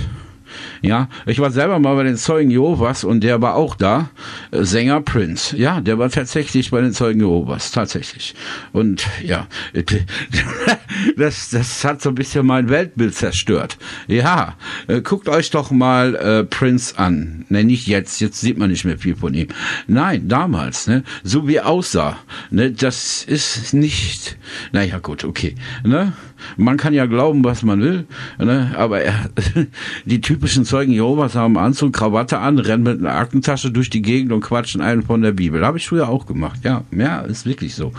Ja, 0.81 1.09
ich 1.25 1.39
war 1.39 1.51
selber 1.51 1.79
mal 1.79 1.95
bei 1.95 2.03
den 2.03 2.17
Zeugen 2.17 2.51
Jehovas 2.51 3.03
und 3.03 3.23
der 3.23 3.41
war 3.41 3.55
auch 3.55 3.75
da. 3.75 4.09
Äh, 4.51 4.63
Sänger 4.63 5.01
Prince. 5.01 5.57
Ja, 5.57 5.81
der 5.81 5.99
war 5.99 6.09
tatsächlich 6.09 6.71
bei 6.71 6.81
den 6.81 6.93
Zeugen 6.93 7.19
Jehovas. 7.19 7.71
Tatsächlich. 7.71 8.35
Und 8.71 9.05
ja, 9.23 9.47
das, 11.17 11.49
das 11.49 11.83
hat 11.83 12.01
so 12.01 12.09
ein 12.09 12.15
bisschen 12.15 12.45
mein 12.45 12.69
Weltbild 12.69 13.15
zerstört. 13.15 13.77
Ja, 14.07 14.55
äh, 14.87 15.01
guckt 15.01 15.27
euch 15.27 15.49
doch 15.49 15.71
mal 15.71 16.15
äh, 16.15 16.43
Prince 16.43 16.97
an. 16.97 17.45
Ne, 17.49 17.63
nicht 17.63 17.87
jetzt. 17.87 18.21
Jetzt 18.21 18.39
sieht 18.41 18.57
man 18.57 18.69
nicht 18.69 18.85
mehr 18.85 18.97
viel 18.97 19.15
von 19.15 19.33
ihm. 19.33 19.47
Nein, 19.87 20.27
damals, 20.27 20.87
ne, 20.87 21.03
so 21.23 21.47
wie 21.47 21.55
er 21.55 21.67
aussah. 21.67 22.17
Ne, 22.51 22.71
das 22.71 23.23
ist 23.23 23.73
nicht. 23.73 24.37
Naja, 24.71 24.99
gut, 24.99 25.23
okay. 25.23 25.55
Ne? 25.83 26.13
Man 26.57 26.77
kann 26.77 26.93
ja 26.93 27.05
glauben, 27.05 27.43
was 27.43 27.63
man 27.63 27.81
will, 27.81 28.07
ne? 28.37 28.71
aber 28.77 29.01
er, 29.01 29.29
die 30.05 30.21
typischen 30.21 30.65
Zeugen 30.69 30.91
Jehovas 30.93 31.33
haben 31.33 31.57
Anzug, 31.57 31.93
Krawatte 31.93 32.37
an, 32.37 32.59
rennen 32.59 32.83
mit 32.83 32.99
einer 32.99 33.15
Aktentasche 33.15 33.71
durch 33.71 33.89
die 33.89 34.03
Gegend 34.03 34.31
und 34.31 34.41
quatschen 34.41 34.81
einen 34.81 35.01
von 35.01 35.23
der 35.23 35.31
Bibel. 35.31 35.65
Habe 35.65 35.79
ich 35.79 35.87
früher 35.87 36.07
auch 36.07 36.27
gemacht, 36.27 36.59
ja, 36.63 36.83
ja, 36.91 37.21
ist 37.21 37.47
wirklich 37.47 37.73
so. 37.73 37.91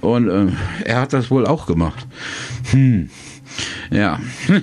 Und 0.00 0.28
äh, 0.28 0.46
er 0.84 1.00
hat 1.00 1.12
das 1.12 1.32
wohl 1.32 1.44
auch 1.44 1.66
gemacht. 1.66 2.06
Hm. 2.70 3.10
Ja. 3.90 4.20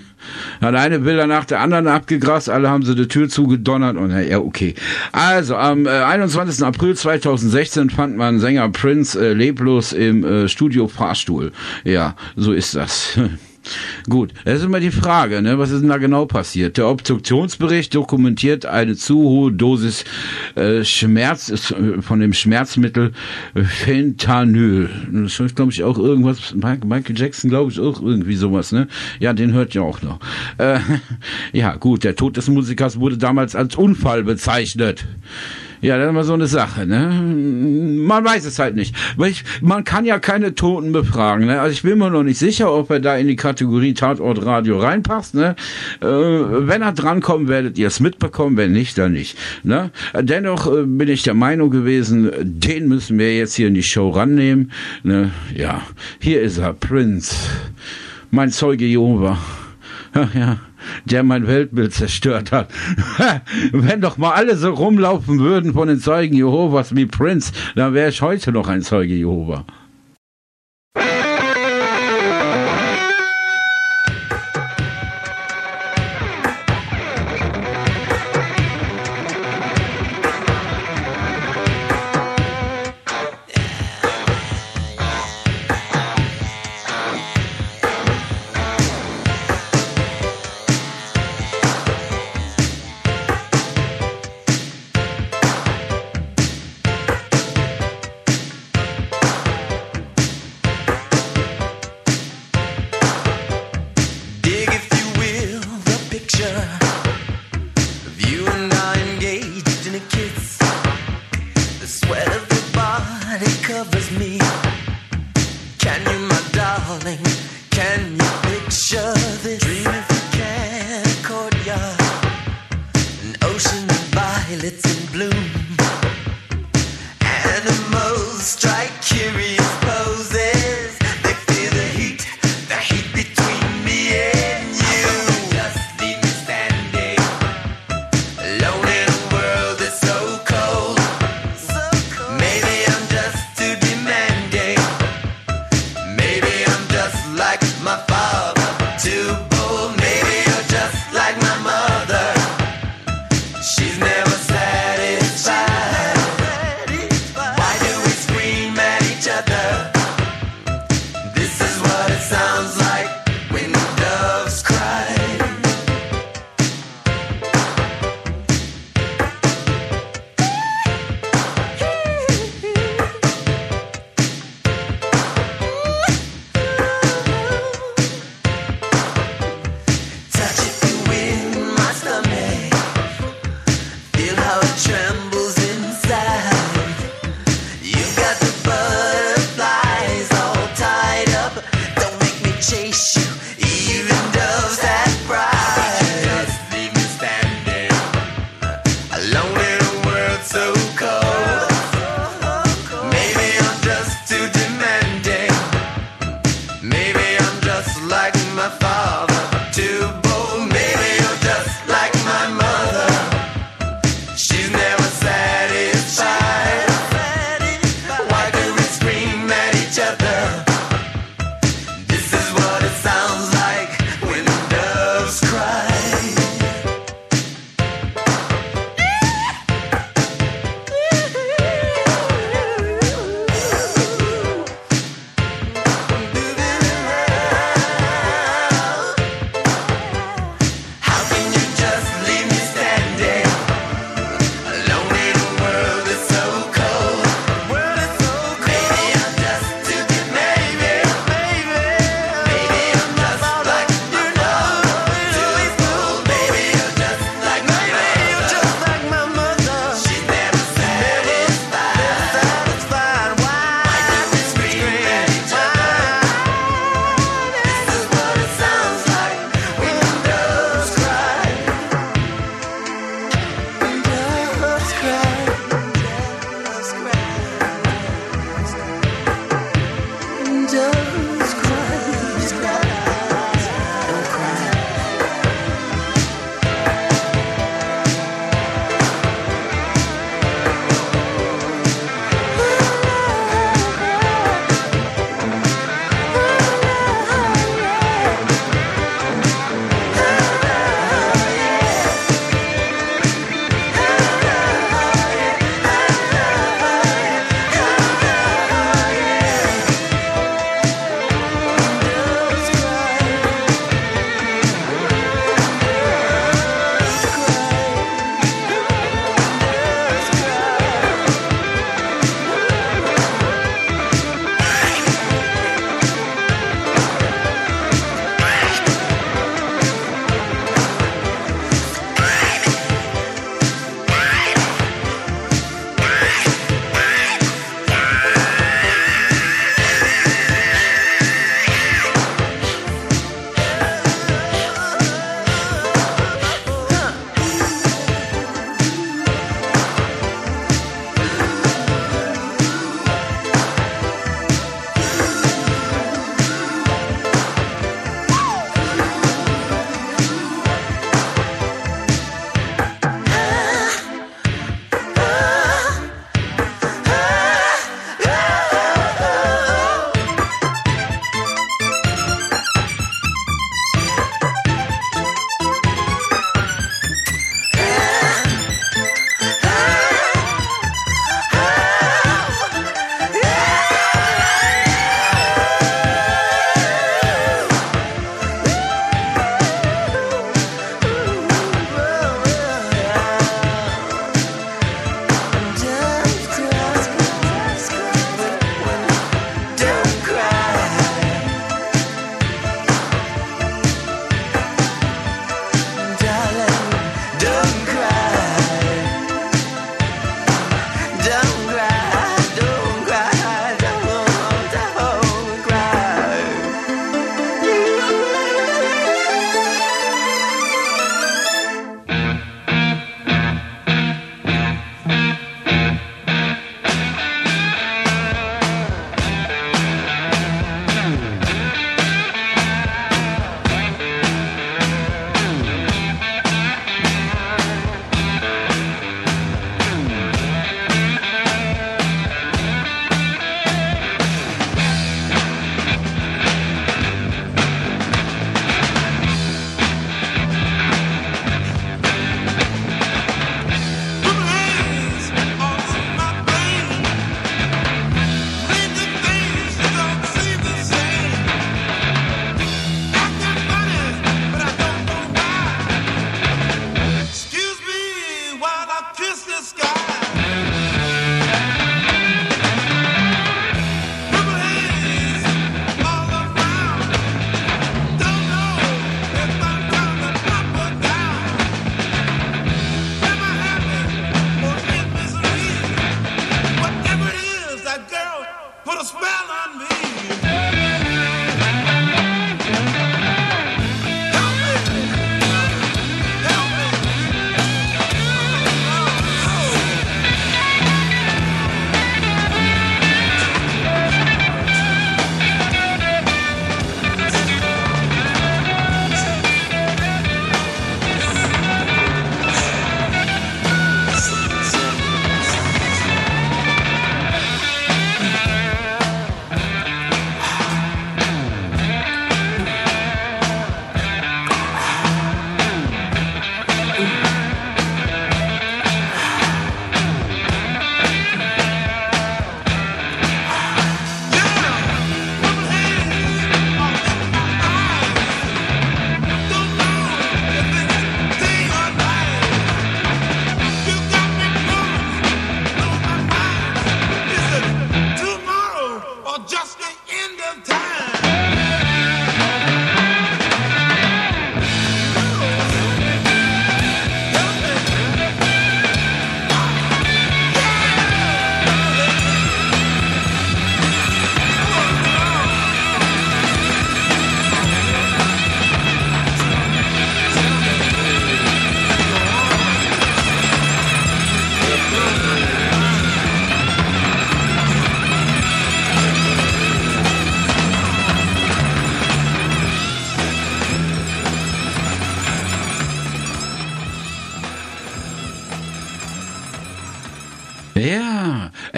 Hat 0.61 0.76
eine 0.76 0.99
Bilder 0.99 1.28
nach 1.28 1.44
der 1.44 1.60
anderen 1.60 1.90
abgegrast, 1.90 2.49
alle 2.49 2.69
haben 2.69 2.84
sie 2.84 2.95
die 2.95 3.10
Tür 3.10 3.28
zugedonnert 3.28 3.98
und 3.98 4.11
ja, 4.11 4.40
okay. 4.40 4.76
Also, 5.11 5.57
am 5.57 5.88
äh, 5.88 5.90
21. 5.90 6.65
April 6.65 6.95
2016 6.95 7.90
fand 7.90 8.15
man 8.15 8.40
Sänger 8.40 8.69
Prince 8.69 9.19
äh, 9.19 9.34
leblos 9.34 9.91
im 9.91 10.23
äh, 10.23 10.48
Studio 10.48 10.88
Fahrstuhl. 10.88 11.52
Ja, 11.84 12.15
so 12.38 12.53
ist 12.53 12.76
das. 12.76 13.19
Gut, 14.10 14.34
das 14.45 14.60
ist 14.60 14.65
immer 14.65 14.80
die 14.80 14.91
Frage, 14.91 15.41
ne? 15.41 15.57
was 15.57 15.72
ist 15.72 15.81
denn 15.81 15.89
da 15.89 15.98
genau 15.98 16.26
passiert? 16.26 16.77
Der 16.77 16.88
Obduktionsbericht 16.88 17.93
dokumentiert 17.93 18.65
eine 18.65 18.95
zu 18.95 19.18
hohe 19.18 19.52
Dosis 19.52 20.03
äh, 20.56 20.84
Schmerz 20.84 21.49
äh, 21.49 22.02
von 22.02 22.19
dem 22.19 22.34
Schmerzmittel 22.34 23.11
Fentanyl. 23.56 24.89
Das 25.11 25.39
ist, 25.39 25.56
glaube 25.56 25.72
ich, 25.72 25.84
auch 25.84 25.98
irgendwas, 25.98 26.53
Michael 26.56 27.18
Jackson, 27.18 27.49
glaube 27.49 27.72
ich, 27.72 27.80
auch 27.80 28.02
irgendwie 28.02 28.35
sowas, 28.35 28.72
ne? 28.72 28.88
Ja, 29.19 29.34
den 29.34 29.53
hört 29.53 29.76
ihr 29.76 29.84
auch 29.84 30.02
noch. 30.02 30.19
Äh, 30.57 30.80
ja, 31.53 31.76
gut, 31.76 32.03
der 32.03 32.15
Tod 32.15 32.38
des 32.38 32.48
Musikers 32.48 32.99
wurde 32.99 33.18
damals 33.18 33.56
als 33.56 33.76
Unfall 33.76 34.23
bezeichnet. 34.23 35.06
Ja, 35.82 35.98
das 35.98 36.06
ist 36.06 36.10
immer 36.12 36.24
so 36.24 36.34
eine 36.34 36.45
Sache, 36.45 36.86
ne? 36.86 37.10
Man 38.06 38.24
weiß 38.24 38.45
es 38.45 38.60
halt 38.60 38.76
nicht. 38.76 38.95
Weil 39.18 39.32
ich, 39.32 39.44
man 39.62 39.84
kann 39.84 40.06
ja 40.06 40.20
keine 40.20 40.53
Toten 40.53 40.91
befragen, 40.91 41.48
ne? 41.48 41.60
Also 41.60 41.74
ich 41.74 41.82
bin 41.82 41.98
mir 41.98 42.12
noch 42.12 42.22
nicht 42.22 42.38
sicher, 42.38 42.72
ob 42.72 42.91
er 42.91 42.99
da 42.99 43.18
in 43.18 43.28
die 43.28 43.36
Kategorie 43.36 43.95
Tatort 43.95 44.45
Radio 44.45 44.80
reinpasst, 44.80 45.34
ne? 45.34 45.56
Äh, 46.02 46.06
wenn 46.06 46.84
er 46.84 46.91
drankommt, 46.91 47.48
werdet 47.48 47.80
ihr 47.80 47.88
es 47.88 47.99
mitbekommen, 47.99 48.58
wenn 48.58 48.74
nicht, 48.74 48.98
dann 48.99 49.14
nicht, 49.14 49.38
ne? 49.64 49.90
Dennoch 50.14 50.72
äh, 50.72 50.84
bin 50.84 51.10
ich 51.10 51.24
der 51.24 51.34
Meinung 51.34 51.72
gewesen, 51.72 52.32
den 52.44 52.88
müssen 52.88 53.18
wir 53.18 53.36
jetzt 53.36 53.56
hier 53.56 53.68
in 53.68 53.74
die 53.74 53.84
Show 53.84 54.10
rannehmen, 54.10 54.72
ne? 55.02 55.32
Ja, 55.56 55.82
hier 56.20 56.41
ist 56.41 56.60
er, 56.60 56.74
Prince, 56.74 57.36
mein 58.30 58.52
Zeuge 58.52 58.86
Jehova. 58.86 59.38
Ja 60.36 60.60
der 61.06 61.24
mein 61.24 61.48
Weltbild 61.48 61.94
zerstört 61.94 62.52
hat. 62.52 62.70
Wenn 63.72 64.02
doch 64.02 64.18
mal 64.18 64.32
alle 64.32 64.56
so 64.56 64.72
rumlaufen 64.72 65.40
würden 65.40 65.74
von 65.74 65.88
den 65.88 65.99
Zeugen 65.99 66.36
Jehovas 66.36 66.95
wie 66.95 67.06
Prince, 67.06 67.52
dann 67.76 67.94
wäre 67.94 68.10
ich 68.10 68.22
heute 68.22 68.52
noch 68.52 68.68
ein 68.68 68.82
Zeuge 68.82 69.14
Jehova. 69.14 69.66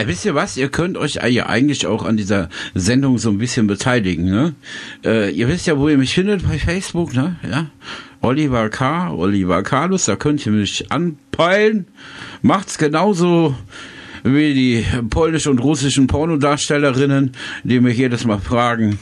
Äh, 0.03 0.07
wisst 0.07 0.25
ihr 0.25 0.35
was? 0.35 0.57
Ihr 0.57 0.69
könnt 0.69 0.97
euch 0.97 1.15
ja 1.15 1.45
eigentlich 1.47 1.87
auch 1.87 2.03
an 2.03 2.17
dieser 2.17 2.49
Sendung 2.73 3.17
so 3.17 3.29
ein 3.29 3.37
bisschen 3.37 3.67
beteiligen, 3.67 4.25
ne? 4.25 4.55
Äh, 5.05 5.31
ihr 5.31 5.47
wisst 5.47 5.67
ja, 5.67 5.77
wo 5.77 5.87
ihr 5.89 5.97
mich 5.97 6.13
findet 6.13 6.47
bei 6.47 6.59
Facebook, 6.59 7.13
ne? 7.13 7.37
Ja. 7.49 7.67
Oliver 8.21 8.69
K., 8.69 9.11
Oliver 9.11 9.63
Carlos, 9.63 10.05
da 10.05 10.15
könnt 10.15 10.45
ihr 10.45 10.51
mich 10.51 10.91
anpeilen. 10.91 11.87
Macht's 12.41 12.77
genauso 12.77 13.55
wie 14.23 14.53
die 14.53 14.85
polnisch 15.09 15.47
und 15.47 15.59
russischen 15.59 16.07
Pornodarstellerinnen, 16.07 17.31
die 17.63 17.79
mich 17.79 17.97
jedes 17.97 18.25
Mal 18.25 18.39
fragen, 18.39 18.97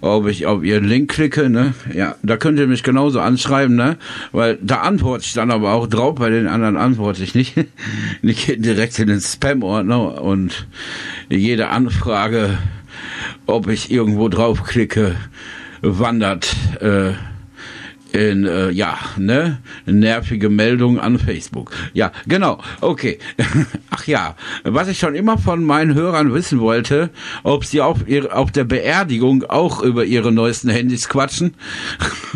ob 0.00 0.26
ich 0.26 0.46
auf 0.46 0.64
ihren 0.64 0.84
Link 0.84 1.10
klicke, 1.10 1.48
ne? 1.48 1.74
Ja, 1.94 2.16
da 2.22 2.36
könnt 2.36 2.58
ihr 2.58 2.66
mich 2.66 2.82
genauso 2.82 3.20
anschreiben, 3.20 3.76
ne? 3.76 3.96
Weil 4.32 4.58
da 4.60 4.80
antworte 4.80 5.24
ich 5.26 5.32
dann 5.32 5.50
aber 5.50 5.72
auch 5.72 5.86
drauf, 5.86 6.16
bei 6.16 6.30
den 6.30 6.48
anderen 6.48 6.76
antworte 6.76 7.22
ich 7.22 7.34
nicht. 7.34 7.54
Die 8.24 8.32
gehen 8.32 8.62
direkt 8.62 8.98
in 8.98 9.08
den 9.08 9.20
Spam-Ordner 9.20 10.22
und 10.22 10.66
jede 11.28 11.68
Anfrage, 11.68 12.56
ob 13.44 13.68
ich 13.68 13.90
irgendwo 13.90 14.30
draufklicke, 14.30 15.14
wandert 15.82 16.56
äh, 16.80 17.12
in, 18.12 18.46
äh, 18.46 18.70
ja, 18.70 18.96
ne, 19.18 19.58
nervige 19.84 20.48
Meldung 20.48 20.98
an 20.98 21.18
Facebook. 21.18 21.72
Ja, 21.92 22.12
genau, 22.26 22.62
okay. 22.80 23.18
Ach 23.90 24.06
ja, 24.06 24.36
was 24.62 24.88
ich 24.88 24.98
schon 24.98 25.14
immer 25.14 25.36
von 25.36 25.62
meinen 25.62 25.94
Hörern 25.94 26.32
wissen 26.32 26.60
wollte, 26.60 27.10
ob 27.42 27.66
sie 27.66 27.82
auf, 27.82 28.08
ihr, 28.08 28.34
auf 28.34 28.50
der 28.50 28.64
Beerdigung 28.64 29.44
auch 29.44 29.82
über 29.82 30.06
ihre 30.06 30.32
neuesten 30.32 30.70
Handys 30.70 31.10
quatschen. 31.10 31.56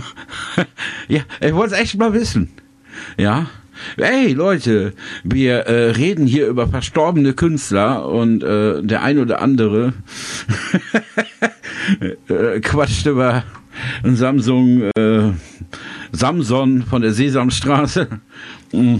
ja, 1.09 1.23
ich 1.41 1.55
wollte 1.55 1.77
es 1.77 1.81
echt 1.81 1.97
mal 1.97 2.13
wissen. 2.13 2.51
Ja. 3.17 3.47
Hey 3.97 4.33
Leute, 4.33 4.93
wir 5.25 5.67
äh, 5.67 5.91
reden 5.91 6.27
hier 6.27 6.49
über 6.49 6.69
verstorbene 6.69 7.33
Künstler 7.33 8.07
und 8.07 8.43
äh, 8.43 8.83
der 8.83 9.03
ein 9.03 9.19
oder 9.19 9.41
andere 9.41 9.95
äh, 12.29 12.61
quatscht 12.61 13.07
über 13.07 13.45
Samsung, 14.05 14.91
äh, 14.97 15.33
Samson 16.13 16.83
von 16.83 17.03
der 17.03 17.13
Sesamstraße 17.13 18.09
mm. 18.73 18.97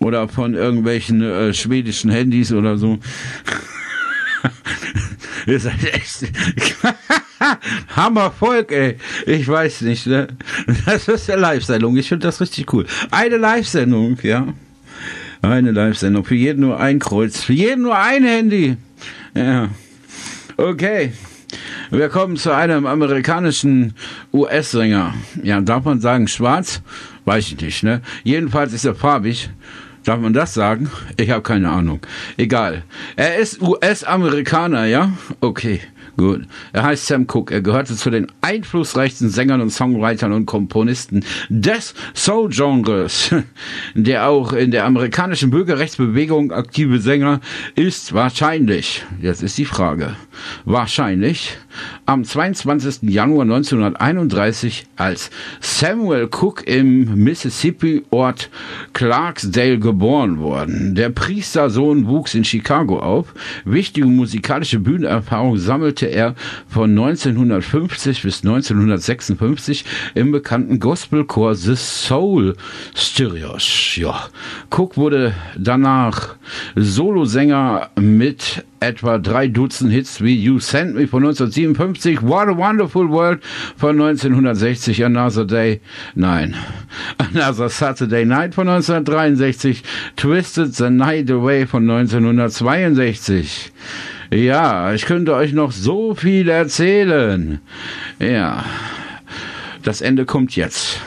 oder 0.00 0.28
von 0.28 0.54
irgendwelchen 0.54 1.22
äh, 1.22 1.54
schwedischen 1.54 2.10
Handys 2.10 2.52
oder 2.52 2.76
so. 2.76 2.98
Ihr 5.46 5.60
seid 5.60 5.84
echt 5.92 6.26
Hammervolk, 7.96 8.72
ey. 8.72 8.96
Ich 9.26 9.46
weiß 9.48 9.82
nicht, 9.82 10.06
ne? 10.06 10.28
Das 10.86 11.08
ist 11.08 11.30
eine 11.30 11.40
Live-Sendung. 11.40 11.96
Ich 11.96 12.08
finde 12.08 12.26
das 12.26 12.40
richtig 12.40 12.72
cool. 12.72 12.86
Eine 13.10 13.36
Live-Sendung, 13.36 14.18
ja. 14.22 14.48
Eine 15.42 15.72
Live-Sendung. 15.72 16.24
Für 16.24 16.34
jeden 16.34 16.60
nur 16.60 16.80
ein 16.80 16.98
Kreuz. 16.98 17.42
Für 17.42 17.52
jeden 17.52 17.82
nur 17.82 17.98
ein 17.98 18.24
Handy. 18.24 18.76
Ja. 19.34 19.68
Okay. 20.56 21.12
Wir 21.90 22.08
kommen 22.08 22.36
zu 22.36 22.52
einem 22.52 22.86
amerikanischen 22.86 23.94
US-Sänger. 24.32 25.14
Ja, 25.42 25.60
darf 25.60 25.84
man 25.84 26.00
sagen 26.00 26.28
schwarz? 26.28 26.82
Weiß 27.24 27.46
ich 27.48 27.60
nicht, 27.60 27.82
ne? 27.82 28.00
Jedenfalls 28.24 28.72
ist 28.72 28.84
er 28.84 28.94
farbig. 28.94 29.50
Darf 30.04 30.20
man 30.20 30.34
das 30.34 30.52
sagen? 30.52 30.90
Ich 31.16 31.30
habe 31.30 31.42
keine 31.42 31.70
Ahnung. 31.70 32.00
Egal. 32.36 32.82
Er 33.16 33.36
ist 33.38 33.62
US-Amerikaner, 33.62 34.84
ja? 34.84 35.12
Okay. 35.40 35.80
Gut. 36.16 36.42
Er 36.72 36.84
heißt 36.84 37.06
Sam 37.06 37.26
Cooke. 37.26 37.52
Er 37.52 37.60
gehörte 37.60 37.96
zu 37.96 38.10
den 38.10 38.28
einflussreichsten 38.40 39.28
Sängern 39.28 39.60
und 39.60 39.70
Songwritern 39.70 40.32
und 40.32 40.46
Komponisten 40.46 41.24
des 41.48 41.94
Soul-Genres. 42.14 43.34
Der 43.94 44.28
auch 44.28 44.52
in 44.52 44.70
der 44.70 44.84
amerikanischen 44.84 45.50
Bürgerrechtsbewegung 45.50 46.52
aktive 46.52 47.00
Sänger 47.00 47.40
ist 47.74 48.12
wahrscheinlich, 48.12 49.04
jetzt 49.20 49.42
ist 49.42 49.58
die 49.58 49.64
Frage, 49.64 50.16
wahrscheinlich 50.64 51.56
am 52.06 52.24
22. 52.24 53.10
Januar 53.10 53.42
1931 53.42 54.86
als 54.96 55.30
Samuel 55.60 56.28
Cook 56.30 56.66
im 56.66 57.14
Mississippi-Ort 57.22 58.50
Clarksdale 58.92 59.78
geboren 59.78 60.38
worden. 60.38 60.94
Der 60.94 61.10
Priestersohn 61.10 62.06
wuchs 62.06 62.34
in 62.34 62.44
Chicago 62.44 62.98
auf. 62.98 63.34
Wichtige 63.64 64.06
musikalische 64.06 64.78
Bühnenerfahrung 64.78 65.56
sammelte 65.56 66.06
er 66.06 66.34
von 66.68 66.90
1950 66.90 68.22
bis 68.22 68.44
1956 68.44 69.84
im 70.14 70.32
bekannten 70.32 70.80
Gospelchor 70.80 71.54
The 71.54 71.76
Soul 71.76 72.56
Stereos. 72.94 73.96
Ja. 73.96 74.28
Cook 74.70 74.96
wurde 74.96 75.34
danach 75.56 76.36
Solosänger 76.76 77.90
mit 77.98 78.64
etwa 78.84 79.18
drei 79.18 79.48
Dutzend 79.48 79.92
Hits 79.92 80.22
wie 80.22 80.34
You 80.34 80.58
Sent 80.58 80.94
Me 80.94 81.06
von 81.06 81.24
1957, 81.24 82.22
What 82.22 82.48
a 82.48 82.56
Wonderful 82.56 83.08
World 83.08 83.40
von 83.76 84.00
1960, 84.00 85.04
Another 85.04 85.44
Day, 85.44 85.80
nein, 86.14 86.54
Another 87.18 87.68
Saturday 87.68 88.24
Night 88.24 88.54
von 88.54 88.68
1963, 88.68 89.82
Twisted 90.16 90.74
the 90.74 90.90
Night 90.90 91.30
Away 91.30 91.66
von 91.66 91.88
1962. 91.88 93.72
Ja, 94.30 94.92
ich 94.92 95.06
könnte 95.06 95.34
euch 95.34 95.52
noch 95.52 95.72
so 95.72 96.14
viel 96.14 96.48
erzählen. 96.48 97.60
Ja, 98.18 98.64
das 99.82 100.00
Ende 100.00 100.24
kommt 100.24 100.56
jetzt. 100.56 101.00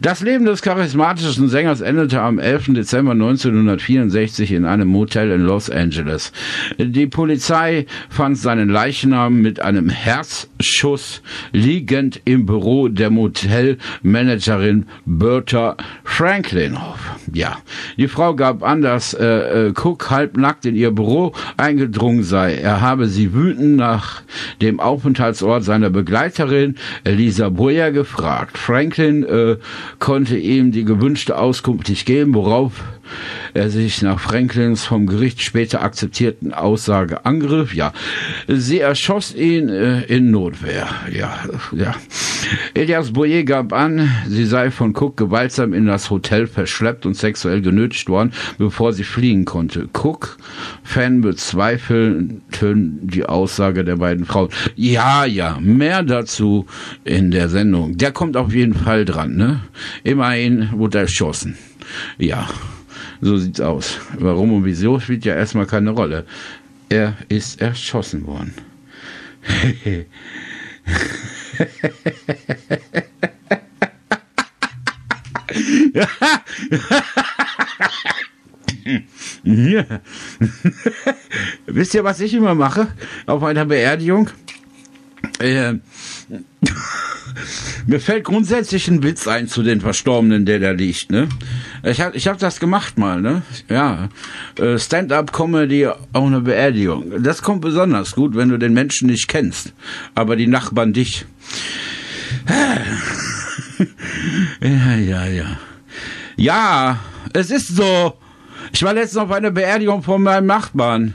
Das 0.00 0.20
Leben 0.20 0.44
des 0.44 0.62
charismatischen 0.62 1.48
Sängers 1.48 1.80
endete 1.80 2.20
am 2.20 2.38
11. 2.38 2.74
Dezember 2.74 3.12
1964 3.12 4.52
in 4.52 4.64
einem 4.64 4.88
Motel 4.88 5.30
in 5.30 5.42
Los 5.42 5.70
Angeles. 5.70 6.32
Die 6.78 7.06
Polizei 7.06 7.86
fand 8.08 8.38
seinen 8.38 8.68
Leichnam 8.68 9.40
mit 9.40 9.60
einem 9.60 9.88
Herzschuss 9.88 11.22
liegend 11.52 12.20
im 12.24 12.46
Büro 12.46 12.88
der 12.88 13.10
Motelmanagerin 13.10 14.86
Bertha 15.04 15.76
Franklin 16.04 16.76
auf. 16.76 16.98
Ja, 17.32 17.58
die 17.96 18.08
Frau 18.08 18.34
gab 18.34 18.62
an, 18.62 18.82
dass 18.82 19.14
äh, 19.14 19.72
Cook 19.74 20.10
halbnackt 20.10 20.64
in 20.66 20.76
ihr 20.76 20.90
Büro 20.90 21.32
eingedrungen 21.56 22.22
sei. 22.22 22.54
Er 22.54 22.80
habe 22.80 23.06
sie 23.06 23.34
wütend 23.34 23.76
nach 23.76 24.22
dem 24.60 24.80
Aufenthaltsort 24.80 25.64
seiner 25.64 25.90
Begleiterin 25.90 26.76
Elisa 27.04 27.48
Boyer 27.48 27.90
gefragt. 27.90 28.58
Franklin 28.58 29.24
äh, 29.24 29.56
konnte 29.98 30.36
ihm 30.36 30.72
die 30.72 30.84
gewünschte 30.84 31.38
Auskunft 31.38 31.88
nicht 31.88 32.06
geben, 32.06 32.34
worauf 32.34 32.72
er 33.54 33.70
sich 33.70 34.02
nach 34.02 34.20
Franklins 34.20 34.84
vom 34.84 35.06
Gericht 35.06 35.40
später 35.42 35.82
akzeptierten 35.82 36.52
Aussage 36.52 37.24
angriff. 37.24 37.74
Ja, 37.74 37.92
sie 38.48 38.80
erschoss 38.80 39.34
ihn 39.34 39.68
äh, 39.68 40.02
in 40.02 40.30
Notwehr. 40.30 40.88
Ja, 41.12 41.38
ja. 41.72 41.94
Elias 42.74 43.12
Boyer 43.12 43.42
gab 43.42 43.72
an, 43.72 44.10
sie 44.28 44.44
sei 44.44 44.70
von 44.70 44.94
Cook 44.96 45.16
gewaltsam 45.16 45.72
in 45.72 45.86
das 45.86 46.10
Hotel 46.10 46.46
verschleppt 46.46 47.06
und 47.06 47.14
sexuell 47.14 47.62
genötigt 47.62 48.08
worden, 48.08 48.32
bevor 48.58 48.92
sie 48.92 49.04
fliehen 49.04 49.44
konnte. 49.44 49.88
Cook, 49.92 50.36
Fan 50.82 51.20
bezweifelten 51.20 53.00
die 53.02 53.24
Aussage 53.24 53.84
der 53.84 53.96
beiden 53.96 54.24
Frauen. 54.24 54.50
Ja, 54.74 55.24
ja, 55.24 55.58
mehr 55.60 56.02
dazu 56.02 56.66
in 57.04 57.30
der 57.30 57.48
Sendung. 57.48 57.96
Der 57.96 58.12
kommt 58.12 58.36
auf 58.36 58.54
jeden 58.54 58.74
Fall 58.74 59.04
dran, 59.04 59.36
ne? 59.36 59.60
Immerhin 60.04 60.70
wurde 60.72 60.98
er 60.98 61.02
erschossen. 61.02 61.56
Ja. 62.18 62.48
So 63.20 63.36
sieht's 63.38 63.60
aus. 63.60 63.98
Warum 64.18 64.52
und 64.52 64.64
wieso 64.64 65.00
spielt 65.00 65.24
ja 65.24 65.34
erstmal 65.34 65.66
keine 65.66 65.90
Rolle. 65.90 66.26
Er 66.88 67.16
ist 67.28 67.60
erschossen 67.60 68.26
worden. 68.26 68.54
ja. 79.44 79.84
Wisst 81.66 81.94
ihr, 81.94 82.04
was 82.04 82.20
ich 82.20 82.34
immer 82.34 82.54
mache 82.54 82.88
auf 83.26 83.42
einer 83.42 83.64
Beerdigung? 83.64 84.30
Äh, 85.38 85.74
mir 87.86 88.00
fällt 88.00 88.24
grundsätzlich 88.24 88.88
ein 88.88 89.02
Witz 89.02 89.28
ein 89.28 89.48
zu 89.48 89.62
den 89.62 89.80
Verstorbenen, 89.80 90.46
der 90.46 90.58
da 90.58 90.70
liegt, 90.70 91.10
ne? 91.10 91.28
Ich 91.82 92.00
hab, 92.00 92.14
ich 92.14 92.26
hab 92.28 92.38
das 92.38 92.60
gemacht 92.60 92.98
mal, 92.98 93.20
ne? 93.20 93.42
Ja. 93.68 94.08
Äh, 94.58 94.78
Stand-up-Comedy 94.78 95.86
auf 95.86 95.96
einer 96.12 96.40
Beerdigung. 96.40 97.22
Das 97.22 97.42
kommt 97.42 97.60
besonders 97.60 98.14
gut, 98.14 98.34
wenn 98.36 98.48
du 98.48 98.58
den 98.58 98.72
Menschen 98.72 99.08
nicht 99.08 99.28
kennst. 99.28 99.72
Aber 100.14 100.36
die 100.36 100.46
Nachbarn 100.46 100.92
dich. 100.92 101.26
ja, 104.60 104.96
ja, 104.96 105.26
ja. 105.26 105.58
Ja, 106.36 106.98
es 107.32 107.50
ist 107.50 107.76
so. 107.76 108.14
Ich 108.72 108.82
war 108.82 108.92
letztens 108.92 109.22
auf 109.22 109.30
einer 109.30 109.50
Beerdigung 109.50 110.02
von 110.02 110.22
meinem 110.22 110.46
Nachbarn. 110.46 111.14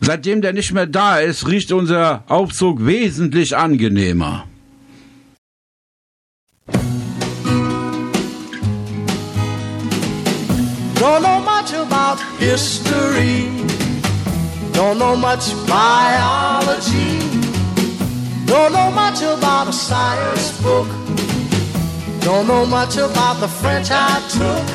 Seitdem 0.00 0.40
der 0.40 0.54
nicht 0.54 0.72
mehr 0.72 0.86
da 0.86 1.18
ist, 1.18 1.46
riecht 1.46 1.72
unser 1.72 2.24
Aufzug 2.26 2.86
wesentlich 2.86 3.56
angenehmer. 3.56 4.46
Don't 11.00 11.22
know 11.22 11.40
much 11.40 11.72
about 11.72 12.20
history. 12.38 13.48
Don't 14.72 14.98
know 14.98 15.16
much 15.16 15.54
biology. 15.66 17.18
Don't 18.44 18.74
know 18.74 18.90
much 18.90 19.22
about 19.22 19.68
a 19.68 19.72
science 19.72 20.60
book. 20.60 20.86
Don't 22.20 22.46
know 22.46 22.66
much 22.66 22.98
about 22.98 23.40
the 23.40 23.48
French 23.48 23.88
I 23.90 24.20
took. 24.28 24.66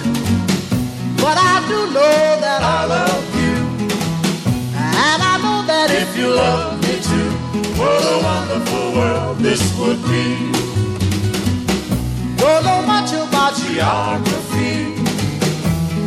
But 1.22 1.38
I 1.38 1.64
do 1.68 1.94
know 1.94 2.18
that 2.46 2.62
I 2.64 2.86
love 2.86 3.26
you. 3.44 3.58
And 4.74 5.20
I 5.32 5.38
know 5.44 5.60
that 5.68 5.92
if 5.92 6.18
you 6.18 6.30
love 6.34 6.82
me 6.82 6.96
too, 7.10 7.30
what 7.80 8.02
a 8.02 8.18
wonderful 8.30 8.94
world 8.98 9.38
this 9.38 9.62
would 9.78 10.02
be. 10.10 10.52
Don't 12.42 12.64
know 12.66 12.82
much 12.82 13.14
about 13.14 13.54
geography. 13.58 14.45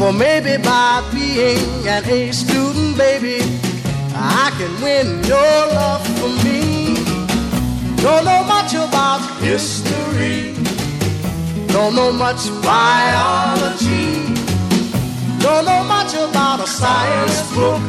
For 0.00 0.14
maybe 0.14 0.56
by 0.56 1.06
being 1.12 1.86
an 1.86 2.02
A 2.06 2.32
student, 2.32 2.96
baby, 2.96 3.42
I 4.14 4.50
can 4.56 4.72
win 4.80 5.22
your 5.24 5.58
love 5.76 6.00
for 6.16 6.30
me. 6.42 6.94
Don't 8.00 8.24
know 8.24 8.42
much 8.44 8.72
about 8.72 9.20
history. 9.42 10.54
Don't 11.66 11.94
know 11.94 12.12
much 12.12 12.48
biology. 12.62 14.24
Don't 15.38 15.66
know 15.66 15.84
much 15.84 16.14
about 16.14 16.60
a 16.60 16.66
science 16.66 17.42
book. 17.54 17.82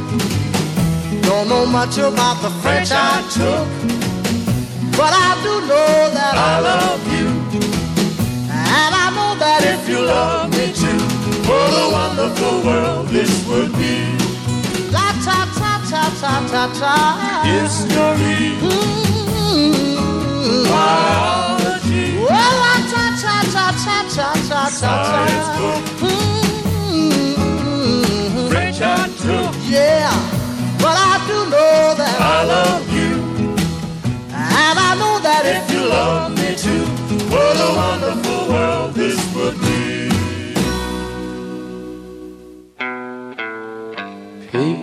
Don't 1.23 1.47
know 1.47 1.65
much 1.65 1.97
about 1.97 2.41
the 2.41 2.49
French 2.61 2.89
I 2.91 3.23
took. 3.31 3.67
But 4.97 5.13
I 5.15 5.31
do 5.45 5.53
know 5.61 6.11
that 6.17 6.35
I 6.35 6.59
love 6.59 7.03
you. 7.15 7.27
And 8.51 8.91
I 9.05 9.07
know 9.15 9.39
that 9.39 9.63
if 9.63 9.88
you 9.88 10.01
love 10.01 10.51
me 10.51 10.73
what 11.52 11.73
a 11.84 11.86
wonderful 11.99 12.56
world 12.68 13.06
this 13.15 13.32
would 13.48 13.72
be. 13.82 13.95
La 14.95 15.07
ta 15.26 15.40
ta 15.60 15.73
ta 15.91 16.03
ta 16.22 16.34
ta 16.52 16.64
ta. 16.80 16.95
History. 17.44 18.44
Mm-hmm. 18.64 19.91
Biology. 20.72 22.07
Well, 22.30 22.53
la 22.64 22.76
ta 22.91 23.06
ta 23.23 23.36
ta 23.56 23.65
ta 23.84 23.98
ta 24.15 24.28
ta 24.49 24.61
ta 24.80 24.94
ta. 25.10 25.22
Mm-hmm. 26.91 27.41
French 28.52 28.80
I 28.82 28.86
took. 29.23 29.53
Yeah, 29.76 30.11
but 30.84 30.95
I 31.11 31.14
do 31.28 31.38
know 31.53 31.80
that 32.02 32.18
I 32.36 32.40
love 32.53 32.86
you. 32.99 33.11
And 34.34 34.76
I 34.90 34.91
know 35.02 35.15
that 35.28 35.44
if 35.56 35.64
you 35.73 35.84
love 35.98 36.32
me 36.40 36.49
too, 36.64 36.86
what 37.34 37.56
a 37.68 37.69
wonderful 37.82 38.41
world 38.52 38.90
this 38.94 39.19
would 39.36 39.57
be. 39.60 39.80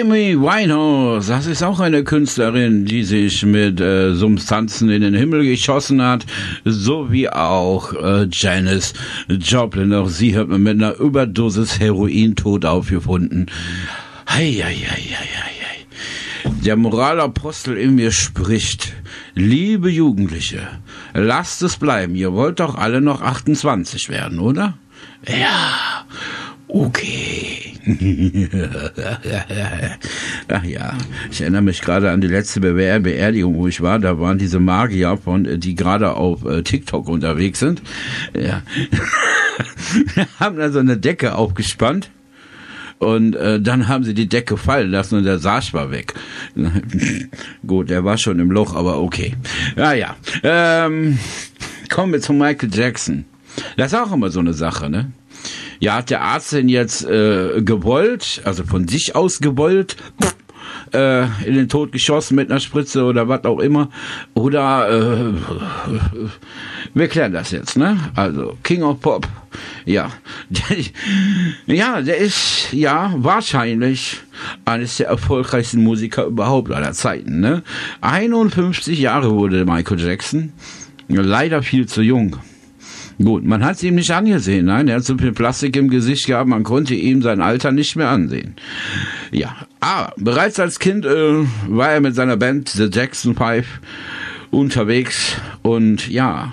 Amy 0.00 0.40
Winehouse, 0.40 1.26
das 1.26 1.46
ist 1.46 1.62
auch 1.62 1.80
eine 1.80 2.04
Künstlerin, 2.04 2.84
die 2.84 3.02
sich 3.02 3.44
mit 3.44 3.80
äh, 3.80 4.14
Substanzen 4.14 4.90
in 4.90 5.02
den 5.02 5.14
Himmel 5.14 5.44
geschossen 5.44 6.02
hat, 6.02 6.24
so 6.64 7.10
wie 7.10 7.28
auch 7.28 7.92
äh, 7.94 8.28
Janis 8.30 8.92
Joplin. 9.28 9.92
Auch 9.94 10.08
sie 10.08 10.36
hat 10.36 10.48
man 10.48 10.62
mit 10.62 10.74
einer 10.74 10.98
Überdosis 11.00 11.80
Heroin 11.80 12.36
tot 12.36 12.64
aufgefunden. 12.64 13.46
Hei. 14.28 14.64
Der 16.64 16.76
Moralapostel 16.76 17.76
in 17.76 17.96
mir 17.96 18.12
spricht, 18.12 18.92
liebe 19.34 19.90
Jugendliche, 19.90 20.68
lasst 21.14 21.62
es 21.62 21.76
bleiben, 21.76 22.14
ihr 22.14 22.32
wollt 22.32 22.60
doch 22.60 22.76
alle 22.76 23.00
noch 23.00 23.20
28 23.20 24.10
werden, 24.10 24.38
oder? 24.38 24.78
Ja, 25.26 26.04
okay. 26.68 27.74
Ach 30.48 30.64
ja, 30.64 30.92
ich 31.30 31.40
erinnere 31.40 31.62
mich 31.62 31.80
gerade 31.80 32.10
an 32.10 32.20
die 32.20 32.26
letzte 32.26 32.60
Bewehr 32.60 33.00
Beerdigung, 33.00 33.56
wo 33.56 33.66
ich 33.66 33.80
war. 33.80 33.98
Da 33.98 34.20
waren 34.20 34.38
diese 34.38 34.60
Magier 34.60 35.16
von, 35.16 35.46
äh, 35.46 35.58
die 35.58 35.74
gerade 35.74 36.14
auf 36.14 36.44
äh, 36.44 36.62
TikTok 36.62 37.08
unterwegs 37.08 37.60
sind. 37.60 37.82
Ja. 38.38 38.62
haben 40.40 40.56
da 40.56 40.70
so 40.70 40.78
eine 40.80 40.98
Decke 40.98 41.34
aufgespannt. 41.34 42.10
Und 42.98 43.36
äh, 43.36 43.60
dann 43.60 43.86
haben 43.86 44.02
sie 44.02 44.12
die 44.12 44.28
Decke 44.28 44.56
fallen 44.56 44.90
lassen 44.90 45.18
und 45.18 45.24
der 45.24 45.38
Sarg 45.38 45.72
war 45.72 45.92
weg. 45.92 46.14
Gut, 47.66 47.90
der 47.90 48.04
war 48.04 48.18
schon 48.18 48.40
im 48.40 48.50
Loch, 48.50 48.74
aber 48.74 49.00
okay. 49.00 49.36
Ja, 49.76 49.92
ja. 49.92 50.16
Ähm, 50.42 51.16
kommen 51.88 52.12
wir 52.12 52.20
zu 52.20 52.32
Michael 52.32 52.70
Jackson. 52.72 53.24
Das 53.76 53.92
ist 53.92 53.98
auch 53.98 54.12
immer 54.12 54.30
so 54.30 54.40
eine 54.40 54.52
Sache, 54.52 54.90
ne? 54.90 55.12
Ja, 55.80 55.94
hat 55.94 56.10
der 56.10 56.22
Arzt 56.22 56.52
denn 56.52 56.68
jetzt 56.68 57.04
äh, 57.04 57.62
gewollt, 57.62 58.40
also 58.44 58.64
von 58.64 58.88
sich 58.88 59.14
aus 59.14 59.38
gewollt, 59.38 59.96
äh, 60.92 61.24
in 61.46 61.54
den 61.54 61.68
Tod 61.68 61.92
geschossen 61.92 62.34
mit 62.34 62.50
einer 62.50 62.60
Spritze 62.60 63.04
oder 63.04 63.28
was 63.28 63.44
auch 63.44 63.60
immer? 63.60 63.90
Oder 64.34 64.88
äh, 64.90 65.32
wir 66.94 67.08
klären 67.08 67.32
das 67.32 67.50
jetzt, 67.50 67.76
ne? 67.76 67.98
Also 68.14 68.56
King 68.62 68.82
of 68.82 69.00
Pop, 69.00 69.26
ja, 69.84 70.10
ja, 71.66 72.00
der 72.00 72.16
ist 72.16 72.72
ja 72.72 73.12
wahrscheinlich 73.16 74.18
eines 74.64 74.96
der 74.96 75.08
erfolgreichsten 75.08 75.82
Musiker 75.82 76.26
überhaupt 76.26 76.72
aller 76.72 76.92
Zeiten, 76.92 77.40
ne? 77.40 77.62
51 78.00 78.98
Jahre 78.98 79.30
wurde 79.30 79.64
Michael 79.64 80.00
Jackson, 80.00 80.52
leider 81.08 81.62
viel 81.62 81.86
zu 81.86 82.02
jung. 82.02 82.36
Gut, 83.22 83.44
man 83.44 83.64
hat 83.64 83.76
es 83.76 83.82
ihm 83.82 83.96
nicht 83.96 84.12
angesehen, 84.12 84.66
nein, 84.66 84.86
er 84.86 84.96
hat 84.96 85.04
so 85.04 85.18
viel 85.18 85.32
Plastik 85.32 85.74
im 85.76 85.90
Gesicht 85.90 86.26
gehabt, 86.26 86.48
man 86.48 86.62
konnte 86.62 86.94
ihm 86.94 87.20
sein 87.20 87.40
Alter 87.40 87.72
nicht 87.72 87.96
mehr 87.96 88.10
ansehen. 88.10 88.54
Ja, 89.32 89.56
aber 89.80 90.12
bereits 90.16 90.60
als 90.60 90.78
Kind 90.78 91.04
äh, 91.04 91.44
war 91.68 91.90
er 91.90 92.00
mit 92.00 92.14
seiner 92.14 92.36
Band 92.36 92.68
The 92.68 92.88
Jackson 92.92 93.34
Five 93.34 93.80
unterwegs 94.52 95.36
und 95.62 96.08
ja, 96.08 96.52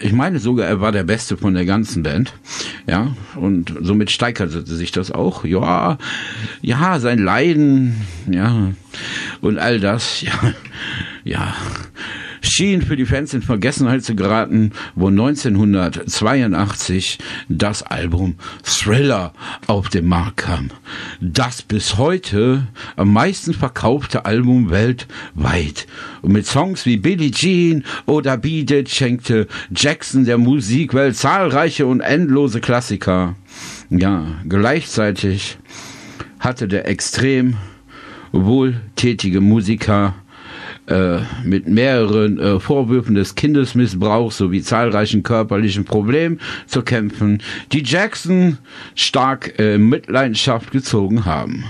ich 0.00 0.12
meine 0.12 0.38
sogar, 0.38 0.66
er 0.66 0.80
war 0.82 0.92
der 0.92 1.02
Beste 1.02 1.38
von 1.38 1.54
der 1.54 1.64
ganzen 1.64 2.02
Band, 2.02 2.34
ja, 2.86 3.16
und 3.34 3.74
somit 3.80 4.10
steigerte 4.10 4.62
sich 4.66 4.92
das 4.92 5.10
auch, 5.10 5.46
ja, 5.46 5.96
ja, 6.60 7.00
sein 7.00 7.18
Leiden, 7.20 7.96
ja, 8.30 8.72
und 9.40 9.58
all 9.58 9.80
das, 9.80 10.20
ja, 10.20 10.32
ja, 11.24 11.54
schien 12.42 12.82
für 12.82 12.96
die 12.96 13.06
Fans 13.06 13.32
in 13.32 13.40
Vergessenheit 13.40 14.04
zu 14.04 14.14
geraten, 14.14 14.72
wo 14.94 15.08
1982 15.08 17.18
das 17.48 17.82
Album 17.82 18.34
Thriller 18.62 19.32
auf 19.66 19.88
den 19.88 20.06
Markt 20.06 20.36
kam. 20.38 20.70
Das 21.20 21.62
bis 21.62 21.96
heute 21.96 22.66
am 22.96 23.12
meisten 23.12 23.54
verkaufte 23.54 24.26
Album 24.26 24.70
weltweit. 24.70 25.86
Und 26.20 26.32
mit 26.32 26.46
Songs 26.46 26.84
wie 26.84 26.98
Billie 26.98 27.30
Jean 27.30 27.84
oder 28.06 28.36
Beat 28.36 28.70
It 28.70 28.90
schenkte 28.90 29.46
Jackson 29.74 30.24
der 30.24 30.38
Musikwelt 30.38 31.16
zahlreiche 31.16 31.86
und 31.86 32.00
endlose 32.00 32.60
Klassiker. 32.60 33.36
Ja, 33.90 34.26
gleichzeitig 34.48 35.58
hatte 36.40 36.66
der 36.66 36.88
extrem 36.88 37.56
wohltätige 38.32 39.40
Musiker 39.40 40.14
äh, 40.86 41.18
mit 41.44 41.68
mehreren 41.68 42.40
äh, 42.40 42.58
Vorwürfen 42.58 43.14
des 43.14 43.34
Kindesmissbrauchs 43.34 44.36
sowie 44.36 44.62
zahlreichen 44.62 45.22
körperlichen 45.22 45.84
Problemen 45.84 46.40
zu 46.66 46.82
kämpfen, 46.82 47.40
die 47.70 47.82
Jackson 47.84 48.58
stark 48.94 49.58
äh, 49.58 49.78
Mitleidenschaft 49.78 50.72
gezogen 50.72 51.24
haben. 51.24 51.64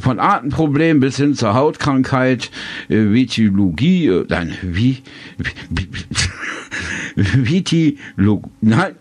Von 0.00 0.18
Atemproblemen 0.18 1.00
bis 1.00 1.16
hin 1.18 1.34
zur 1.34 1.54
Hautkrankheit, 1.54 2.50
äh, 2.88 2.96
Vitiligie, 2.96 4.08
äh, 4.08 4.24
nein, 4.28 4.54
wie, 4.62 5.02
Vitiligo, 7.14 8.50
nein, 8.60 8.94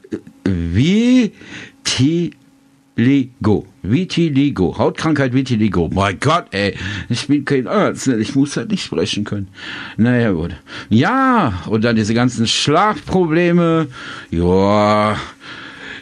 Vitiligo. 2.97 3.67
Vitiligo. 3.83 4.75
Hautkrankheit 4.75 5.31
Vitiligo. 5.31 5.87
Mein 5.93 6.19
Gott, 6.19 6.45
ey. 6.49 6.75
Ich 7.09 7.27
bin 7.27 7.45
kein 7.45 7.67
Arzt. 7.67 8.07
Ich 8.07 8.35
muss 8.35 8.57
halt 8.57 8.71
nicht 8.71 8.83
sprechen 8.83 9.23
können. 9.23 9.49
Naja, 9.97 10.31
gut. 10.31 10.55
Ja, 10.89 11.61
und 11.67 11.83
dann 11.83 11.95
diese 11.95 12.15
ganzen 12.15 12.47
Schlafprobleme. 12.47 13.87
Ja. 14.31 15.15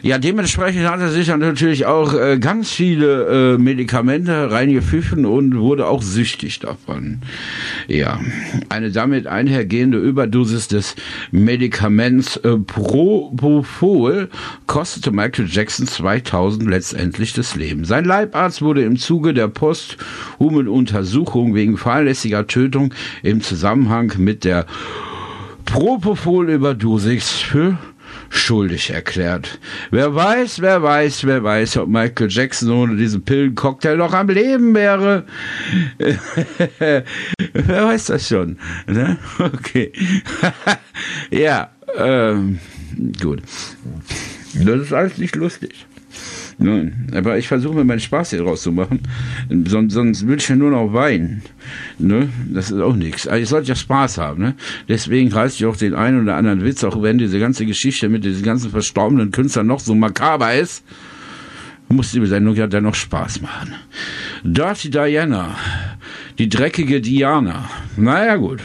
Ja, 0.02 0.18
dementsprechend 0.18 0.88
hat 0.88 1.00
er 1.00 1.10
sich 1.10 1.26
dann 1.26 1.40
natürlich 1.40 1.86
auch 1.86 2.14
äh, 2.14 2.38
ganz 2.38 2.70
viele 2.70 3.54
äh, 3.54 3.58
Medikamente 3.58 4.50
reingepfiffen 4.50 5.24
und 5.24 5.58
wurde 5.58 5.86
auch 5.86 6.02
süchtig 6.02 6.60
davon. 6.60 7.20
Ja, 7.88 8.20
eine 8.68 8.90
damit 8.90 9.26
einhergehende 9.26 9.98
Überdosis 9.98 10.68
des 10.68 10.96
Medikaments 11.30 12.36
äh, 12.38 12.56
Propofol 12.56 14.28
kostete 14.66 15.12
Michael 15.12 15.48
Jackson 15.48 15.86
2000 15.86 16.68
letztendlich 16.68 17.32
das 17.32 17.56
Leben. 17.56 17.84
Sein 17.84 18.04
Leibarzt 18.04 18.62
wurde 18.62 18.82
im 18.82 18.96
Zuge 18.96 19.34
der 19.34 19.48
posthumen 19.48 20.68
Untersuchung 20.68 21.54
wegen 21.54 21.76
fahrlässiger 21.76 22.46
Tötung 22.46 22.92
im 23.22 23.40
Zusammenhang 23.40 24.12
mit 24.18 24.44
der 24.44 24.66
Propofol-Überdosis 25.66 27.30
für 27.32 27.78
schuldig 28.30 28.90
erklärt. 28.90 29.58
Wer 29.90 30.14
weiß, 30.14 30.60
wer 30.60 30.82
weiß, 30.82 31.24
wer 31.24 31.42
weiß, 31.42 31.78
ob 31.78 31.88
Michael 31.88 32.28
Jackson 32.30 32.70
ohne 32.70 32.96
diesen 32.96 33.22
Pillencocktail 33.22 33.96
noch 33.96 34.12
am 34.12 34.28
Leben 34.28 34.74
wäre. 34.74 35.24
wer 36.78 37.04
weiß 37.84 38.06
das 38.06 38.28
schon. 38.28 38.58
Ne? 38.86 39.16
Okay. 39.38 39.92
ja, 41.30 41.70
ähm, 41.96 42.58
gut. 43.20 43.42
Das 44.54 44.80
ist 44.80 44.92
alles 44.92 45.18
nicht 45.18 45.36
lustig. 45.36 45.86
Nein, 46.58 47.08
aber 47.14 47.36
ich 47.36 47.48
versuche 47.48 47.74
mir 47.74 47.84
meinen 47.84 48.00
Spaß 48.00 48.30
hier 48.30 48.38
draus 48.38 48.62
zu 48.62 48.72
machen. 48.72 49.00
Sonst, 49.66 49.92
sonst 49.92 50.26
würde 50.26 50.40
ich 50.40 50.48
ja 50.48 50.56
nur 50.56 50.70
noch 50.70 50.92
weinen. 50.94 51.42
Ne? 51.98 52.30
Das 52.50 52.70
ist 52.70 52.80
auch 52.80 52.96
nichts. 52.96 53.28
Also 53.28 53.42
ich 53.42 53.48
sollte 53.48 53.68
ja 53.68 53.74
Spaß 53.74 54.16
haben. 54.16 54.42
Ne? 54.42 54.54
Deswegen 54.88 55.30
reiße 55.30 55.56
ich 55.56 55.66
auch 55.66 55.76
den 55.76 55.94
einen 55.94 56.22
oder 56.22 56.36
anderen 56.36 56.64
Witz, 56.64 56.82
auch 56.82 57.02
wenn 57.02 57.18
diese 57.18 57.38
ganze 57.38 57.66
Geschichte 57.66 58.08
mit 58.08 58.24
diesen 58.24 58.42
ganzen 58.42 58.70
verstorbenen 58.70 59.32
Künstlern 59.32 59.66
noch 59.66 59.80
so 59.80 59.94
makaber 59.94 60.54
ist. 60.54 60.82
Muss 61.88 62.12
die 62.12 62.24
Sendung 62.26 62.54
ja 62.56 62.66
dann 62.66 62.84
noch 62.84 62.94
Spaß 62.94 63.42
machen. 63.42 63.74
Dirty 64.42 64.90
Diana, 64.90 65.56
die 66.38 66.48
dreckige 66.48 67.00
Diana. 67.00 67.68
Naja 67.96 68.36
gut. 68.36 68.60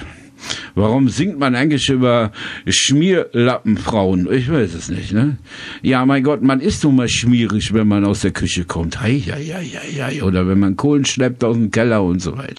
Warum 0.76 1.10
singt 1.10 1.40
man 1.40 1.56
eigentlich 1.56 1.90
über 1.90 2.32
Schmierlappenfrauen? 2.66 4.32
Ich 4.32 4.52
weiß 4.52 4.74
es 4.74 4.90
nicht, 4.90 5.14
ne? 5.14 5.38
Ja, 5.82 6.06
mein 6.06 6.24
Gott, 6.24 6.42
man 6.42 6.60
ist 6.60 6.84
nun 6.84 6.96
mal 6.96 7.10
schmierig, 7.10 7.74
wenn 7.74 7.88
man 7.88 8.06
aus 8.06 8.22
der 8.22 8.32
Küche 8.32 8.66
kommt. 8.66 9.02
Hei, 9.02 9.20
hei, 9.20 9.44
hei, 9.46 9.66
hei, 9.66 10.04
hei. 10.04 10.24
Oder 10.24 10.48
wenn 10.48 10.60
man 10.60 10.76
Kohlen 10.76 11.06
schleppt 11.06 11.44
aus 11.44 11.56
dem 11.56 11.72
Keller 11.72 12.04
und 12.04 12.22
so 12.22 12.38
weiter. 12.38 12.56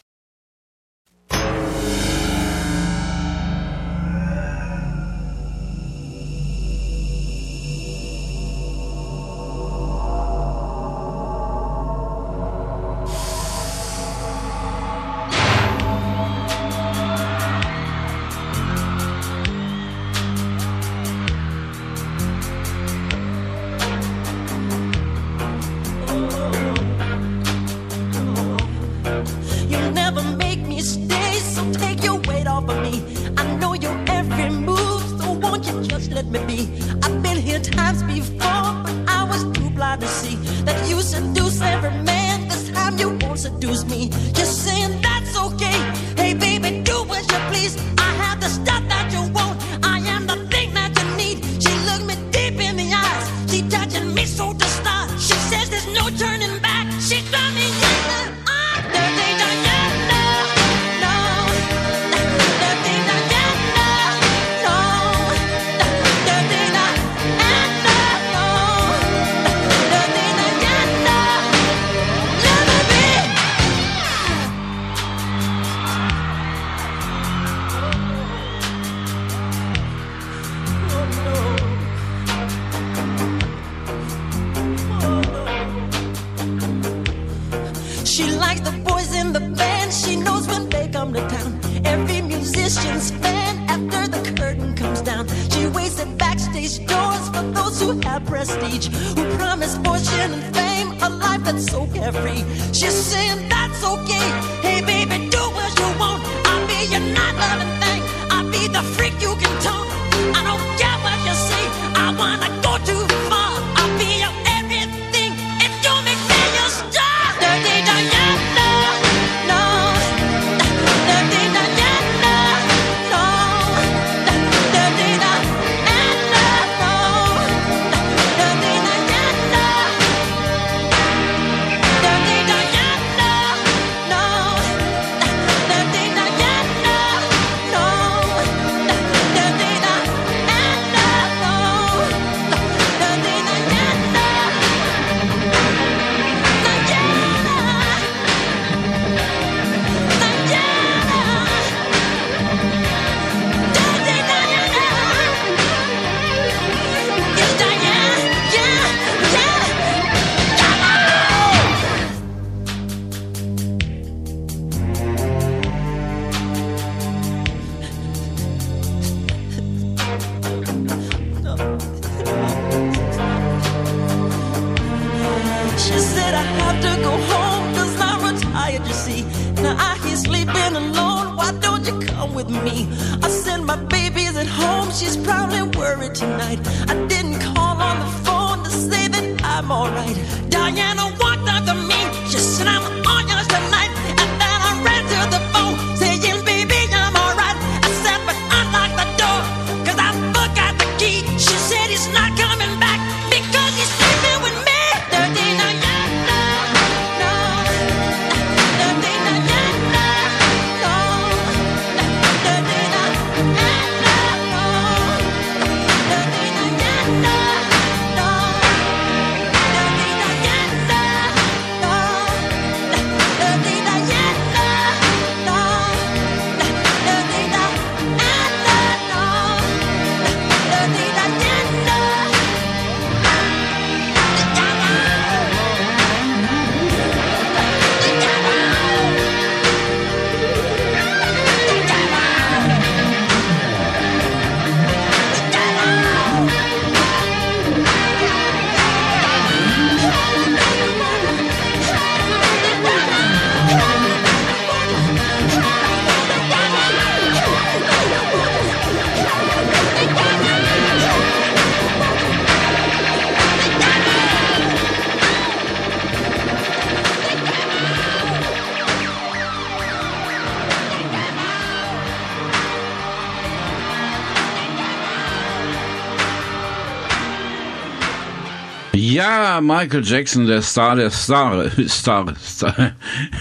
Michael 279.61 280.05
Jackson, 280.05 280.47
der 280.47 280.63
Star 280.63 280.97
der 280.97 281.11
Star, 281.11 281.71
Star, 281.89 282.35
Star. 282.41 282.93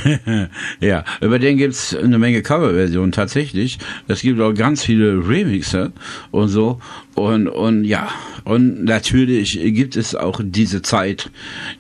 ja, 0.80 1.04
über 1.22 1.40
den 1.40 1.58
gibt's 1.58 1.96
eine 1.96 2.18
Menge 2.20 2.42
Coverversionen 2.42 3.12
tatsächlich. 3.12 3.78
Es 4.08 4.22
gibt 4.22 4.40
auch 4.42 4.54
ganz 4.54 4.84
viele 4.84 5.28
Remixer 5.28 5.92
und 6.32 6.50
so. 6.50 6.80
Und, 7.16 7.48
und 7.48 7.84
ja, 7.84 8.10
und 8.44 8.84
natürlich 8.84 9.60
gibt 9.62 9.96
es 9.96 10.16
auch 10.16 10.42
diese 10.44 10.82
Zeit, 10.82 11.30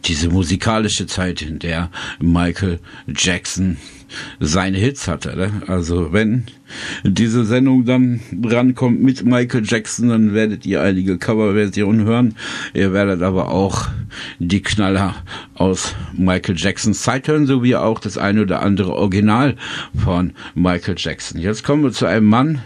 diese 0.05 0.29
musikalische 0.29 1.07
Zeit, 1.07 1.41
in 1.41 1.59
der 1.59 1.89
Michael 2.19 2.79
Jackson 3.07 3.77
seine 4.39 4.77
Hits 4.77 5.07
hatte. 5.07 5.35
Ne? 5.35 5.51
Also 5.67 6.13
wenn 6.13 6.45
diese 7.03 7.45
Sendung 7.45 7.85
dann 7.85 8.21
drankommt 8.31 9.01
mit 9.01 9.25
Michael 9.25 9.63
Jackson, 9.65 10.09
dann 10.09 10.33
werdet 10.33 10.65
ihr 10.65 10.81
einige 10.81 11.17
Coverversionen 11.17 12.05
hören. 12.05 12.35
Ihr 12.73 12.93
werdet 12.93 13.21
aber 13.21 13.49
auch 13.49 13.89
die 14.39 14.61
Knaller 14.61 15.15
aus 15.55 15.95
Michael 16.13 16.55
Jacksons 16.57 17.01
Zeit 17.01 17.27
hören, 17.27 17.45
sowie 17.45 17.75
auch 17.75 17.99
das 17.99 18.17
eine 18.17 18.41
oder 18.43 18.61
andere 18.61 18.93
Original 18.93 19.55
von 19.95 20.33
Michael 20.55 20.95
Jackson. 20.97 21.39
Jetzt 21.39 21.63
kommen 21.63 21.83
wir 21.83 21.91
zu 21.91 22.05
einem 22.05 22.27
Mann, 22.27 22.61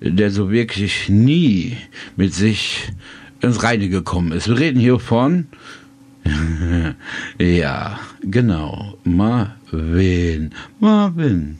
der 0.00 0.30
so 0.30 0.50
wirklich 0.50 1.08
nie 1.08 1.76
mit 2.16 2.34
sich 2.34 2.92
ins 3.40 3.62
Reine 3.62 3.88
gekommen 3.88 4.32
ist. 4.32 4.48
Wir 4.48 4.58
reden 4.58 4.80
hier 4.80 4.98
von 4.98 5.46
ja, 7.38 7.98
genau. 8.22 8.98
Marvin. 9.70 10.50
Marvin. 10.80 11.58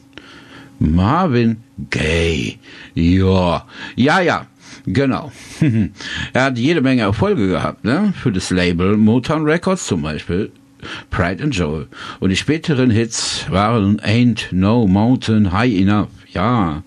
Marvin 0.78 1.56
Gaye. 1.90 2.58
Ja. 2.94 3.66
Ja, 3.96 4.20
ja. 4.20 4.46
Genau. 4.86 5.30
er 6.32 6.44
hat 6.44 6.58
jede 6.58 6.80
Menge 6.80 7.02
Erfolge 7.02 7.48
gehabt, 7.48 7.84
ne? 7.84 8.14
Für 8.16 8.32
das 8.32 8.50
Label 8.50 8.96
Motown 8.96 9.44
Records 9.44 9.86
zum 9.86 10.02
Beispiel. 10.02 10.50
Pride 11.10 11.42
and 11.42 11.54
Joel. 11.54 11.88
Und 12.20 12.30
die 12.30 12.36
späteren 12.36 12.90
Hits 12.90 13.44
waren 13.50 14.00
Ain't 14.00 14.46
No 14.52 14.86
Mountain 14.86 15.52
High 15.52 15.74
Enough. 15.74 16.08
Ja. 16.32 16.82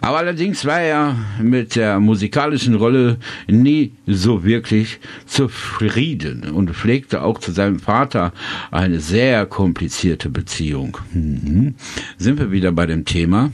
Aber 0.00 0.18
allerdings 0.18 0.64
war 0.64 0.80
er 0.80 1.16
mit 1.40 1.76
der 1.76 2.00
musikalischen 2.00 2.74
Rolle 2.74 3.18
nie 3.46 3.92
so 4.06 4.44
wirklich 4.44 4.98
zufrieden 5.26 6.50
und 6.50 6.70
pflegte 6.70 7.22
auch 7.22 7.38
zu 7.38 7.52
seinem 7.52 7.80
Vater 7.80 8.32
eine 8.70 9.00
sehr 9.00 9.46
komplizierte 9.46 10.30
Beziehung. 10.30 10.98
Mhm. 11.12 11.74
Sind 12.16 12.38
wir 12.38 12.50
wieder 12.50 12.72
bei 12.72 12.86
dem 12.86 13.04
Thema. 13.04 13.50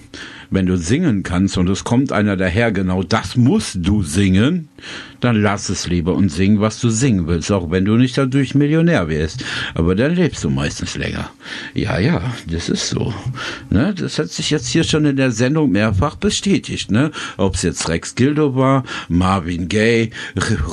Wenn 0.57 0.65
du 0.65 0.79
singen 0.79 1.23
kannst 1.23 1.59
und 1.59 1.69
es 1.69 1.85
kommt 1.85 2.13
einer 2.13 2.35
daher, 2.35 2.73
genau 2.73 3.03
das 3.03 3.37
musst 3.37 3.77
du 3.83 4.03
singen, 4.03 4.71
dann 5.21 5.43
lass 5.43 5.69
es 5.69 5.87
lieber 5.87 6.15
und 6.15 6.31
sing, 6.31 6.61
was 6.61 6.81
du 6.81 6.89
singen 6.89 7.27
willst, 7.27 7.51
auch 7.51 7.71
wenn 7.71 7.85
du 7.85 7.97
nicht 7.97 8.17
dadurch 8.17 8.55
Millionär 8.55 9.09
wirst. 9.09 9.45
Aber 9.75 9.95
dann 9.95 10.15
lebst 10.15 10.45
du 10.45 10.51
meistens 10.51 10.97
länger. 10.97 11.31
Ja, 11.75 11.99
ja, 11.99 12.23
das 12.51 12.69
ist 12.69 12.89
so. 12.89 13.13
Ne? 13.71 13.95
Das 13.99 14.19
hat 14.19 14.31
sich 14.31 14.51
jetzt 14.51 14.69
hier 14.69 14.85
schon 14.85 15.05
in 15.05 15.17
der 15.17 15.31
Sendung 15.31 15.73
mehrfach 15.73 16.17
bestätigt. 16.17 16.91
Ne? 16.91 17.11
Ob 17.37 17.55
es 17.55 17.63
jetzt 17.63 17.89
Rex 17.89 18.15
Gildo 18.15 18.57
war, 18.57 18.85
Marvin 19.09 19.69
Gaye, 19.69 20.11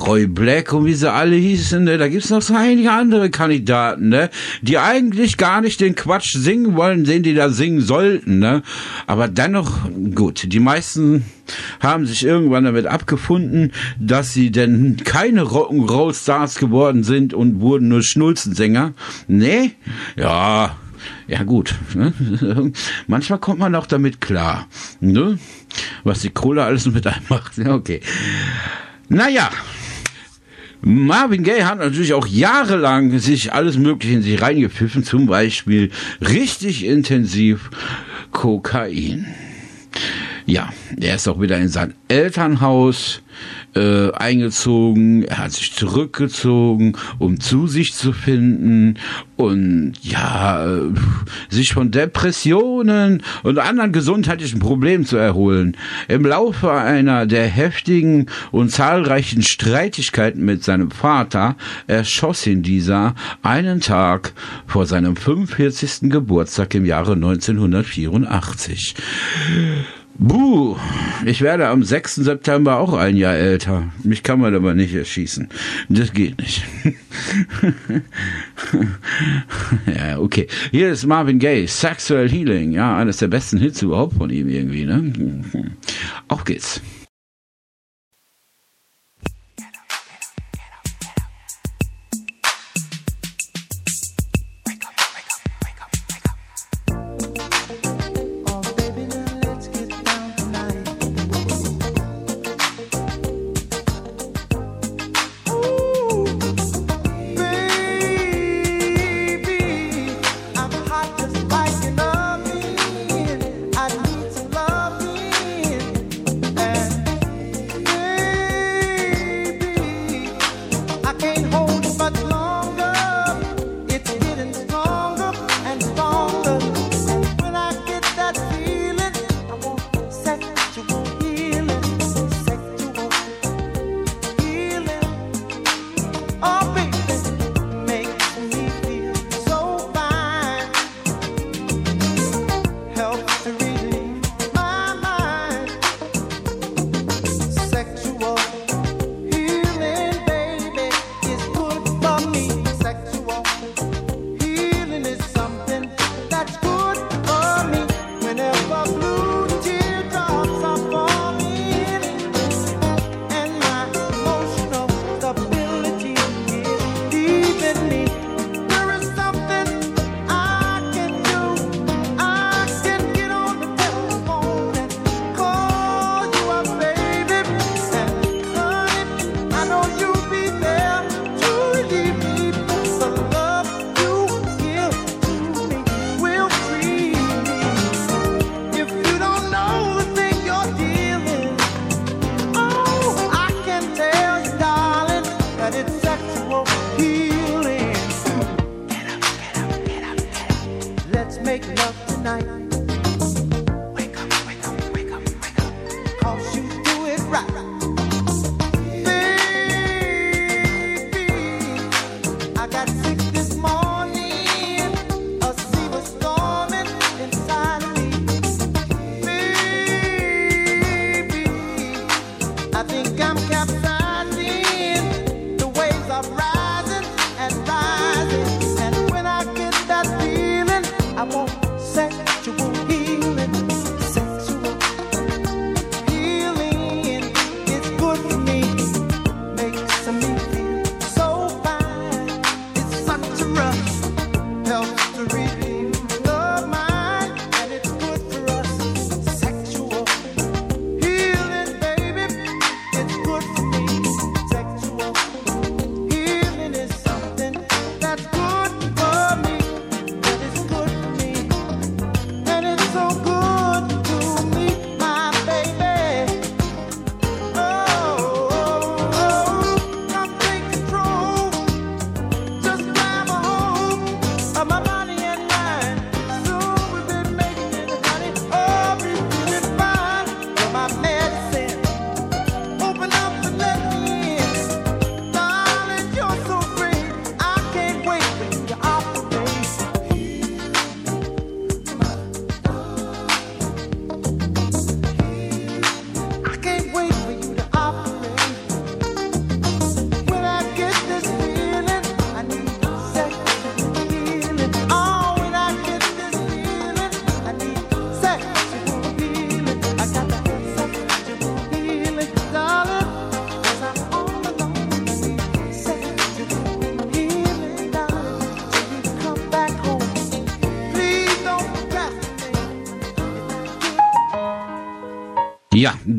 Roy 0.05 0.27
Black 0.27 0.73
und 0.73 0.85
wie 0.85 0.93
sie 0.93 1.11
alle 1.11 1.35
hießen, 1.35 1.83
ne? 1.83 1.97
da 1.97 2.07
gibt's 2.07 2.29
noch 2.29 2.41
so 2.41 2.55
einige 2.55 2.91
andere 2.91 3.29
Kandidaten, 3.29 4.09
ne? 4.09 4.29
die 4.61 4.77
eigentlich 4.77 5.37
gar 5.37 5.61
nicht 5.61 5.79
den 5.81 5.95
Quatsch 5.95 6.35
singen 6.37 6.75
wollen, 6.75 7.03
den 7.03 7.23
die 7.23 7.33
da 7.33 7.49
singen 7.49 7.81
sollten. 7.81 8.39
Ne? 8.39 8.61
Aber 9.07 9.27
dennoch, 9.27 9.72
gut, 10.15 10.51
die 10.51 10.59
meisten 10.59 11.25
haben 11.79 12.05
sich 12.05 12.23
irgendwann 12.23 12.63
damit 12.63 12.85
abgefunden, 12.85 13.71
dass 13.99 14.33
sie 14.33 14.51
denn 14.51 14.97
keine 15.03 15.43
Rock'n'Roll-Stars 15.43 16.59
geworden 16.59 17.03
sind 17.03 17.33
und 17.33 17.59
wurden 17.59 17.87
nur 17.87 18.03
Schnulzensänger. 18.03 18.93
Nee, 19.27 19.71
ja, 20.15 20.75
ja 21.27 21.43
gut. 21.43 21.75
Ne? 21.93 22.13
Manchmal 23.07 23.39
kommt 23.39 23.59
man 23.59 23.75
auch 23.75 23.87
damit 23.87 24.21
klar. 24.21 24.67
Ne? 24.99 25.39
Was 26.03 26.21
die 26.21 26.29
Kohle 26.29 26.63
alles 26.63 26.85
mit 26.85 27.05
einem 27.07 27.25
macht. 27.29 27.57
Ja, 27.57 27.73
okay. 27.73 28.01
Naja. 29.09 29.49
Marvin 30.85 31.43
Gaye 31.43 31.63
hat 31.63 31.77
natürlich 31.77 32.13
auch 32.13 32.27
jahrelang 32.27 33.17
sich 33.17 33.53
alles 33.53 33.77
Mögliche 33.77 34.15
in 34.15 34.21
sich 34.21 34.41
reingepfiffen, 34.41 35.05
zum 35.05 35.27
Beispiel 35.27 35.91
richtig 36.19 36.85
intensiv 36.85 37.69
Kokain. 38.31 39.27
Ja, 40.45 40.69
er 40.99 41.15
ist 41.15 41.27
auch 41.27 41.39
wieder 41.39 41.57
in 41.57 41.69
sein 41.69 41.93
Elternhaus 42.09 43.21
äh, 43.75 44.11
eingezogen. 44.11 45.23
Er 45.23 45.39
hat 45.39 45.53
sich 45.53 45.73
zurückgezogen, 45.73 46.97
um 47.17 47.39
zu 47.39 47.67
sich 47.67 47.93
zu 47.93 48.11
finden 48.11 48.99
und 49.37 49.93
ja, 50.01 50.65
äh, 50.65 50.91
sich 51.49 51.73
von 51.73 51.91
Depressionen 51.91 53.23
und 53.43 53.57
anderen 53.57 53.91
gesundheitlichen 53.91 54.59
Problemen 54.59 55.05
zu 55.05 55.17
erholen. 55.17 55.77
Im 56.07 56.25
Laufe 56.25 56.71
einer 56.71 57.25
der 57.25 57.47
heftigen 57.47 58.27
und 58.51 58.69
zahlreichen 58.69 59.41
Streitigkeiten 59.41 60.43
mit 60.43 60.63
seinem 60.63 60.91
Vater 60.91 61.55
erschoss 61.87 62.45
ihn 62.45 62.63
dieser 62.63 63.15
einen 63.41 63.79
Tag 63.79 64.33
vor 64.67 64.85
seinem 64.85 65.15
45. 65.15 66.09
Geburtstag 66.11 66.75
im 66.75 66.85
Jahre 66.85 67.13
1984. 67.13 68.95
Buh, 70.15 70.77
ich 71.25 71.41
werde 71.41 71.67
am 71.67 71.83
6. 71.83 72.15
September 72.15 72.77
auch 72.77 72.93
ein 72.93 73.17
Jahr 73.17 73.33
älter. 73.33 73.91
Mich 74.03 74.21
kann 74.21 74.39
man 74.39 74.53
aber 74.53 74.75
nicht 74.75 74.93
erschießen. 74.93 75.49
Das 75.89 76.13
geht 76.13 76.37
nicht. 76.37 76.63
ja, 79.87 80.19
okay. 80.19 80.47
Hier 80.69 80.91
ist 80.91 81.07
Marvin 81.07 81.39
Gaye, 81.39 81.65
Sexual 81.67 82.29
Healing. 82.29 82.73
Ja, 82.73 82.95
eines 82.95 83.17
der 83.17 83.27
besten 83.27 83.57
Hits 83.57 83.81
überhaupt 83.81 84.15
von 84.17 84.29
ihm 84.29 84.49
irgendwie, 84.49 84.85
ne? 84.85 85.41
Auf 86.27 86.43
geht's. 86.43 86.79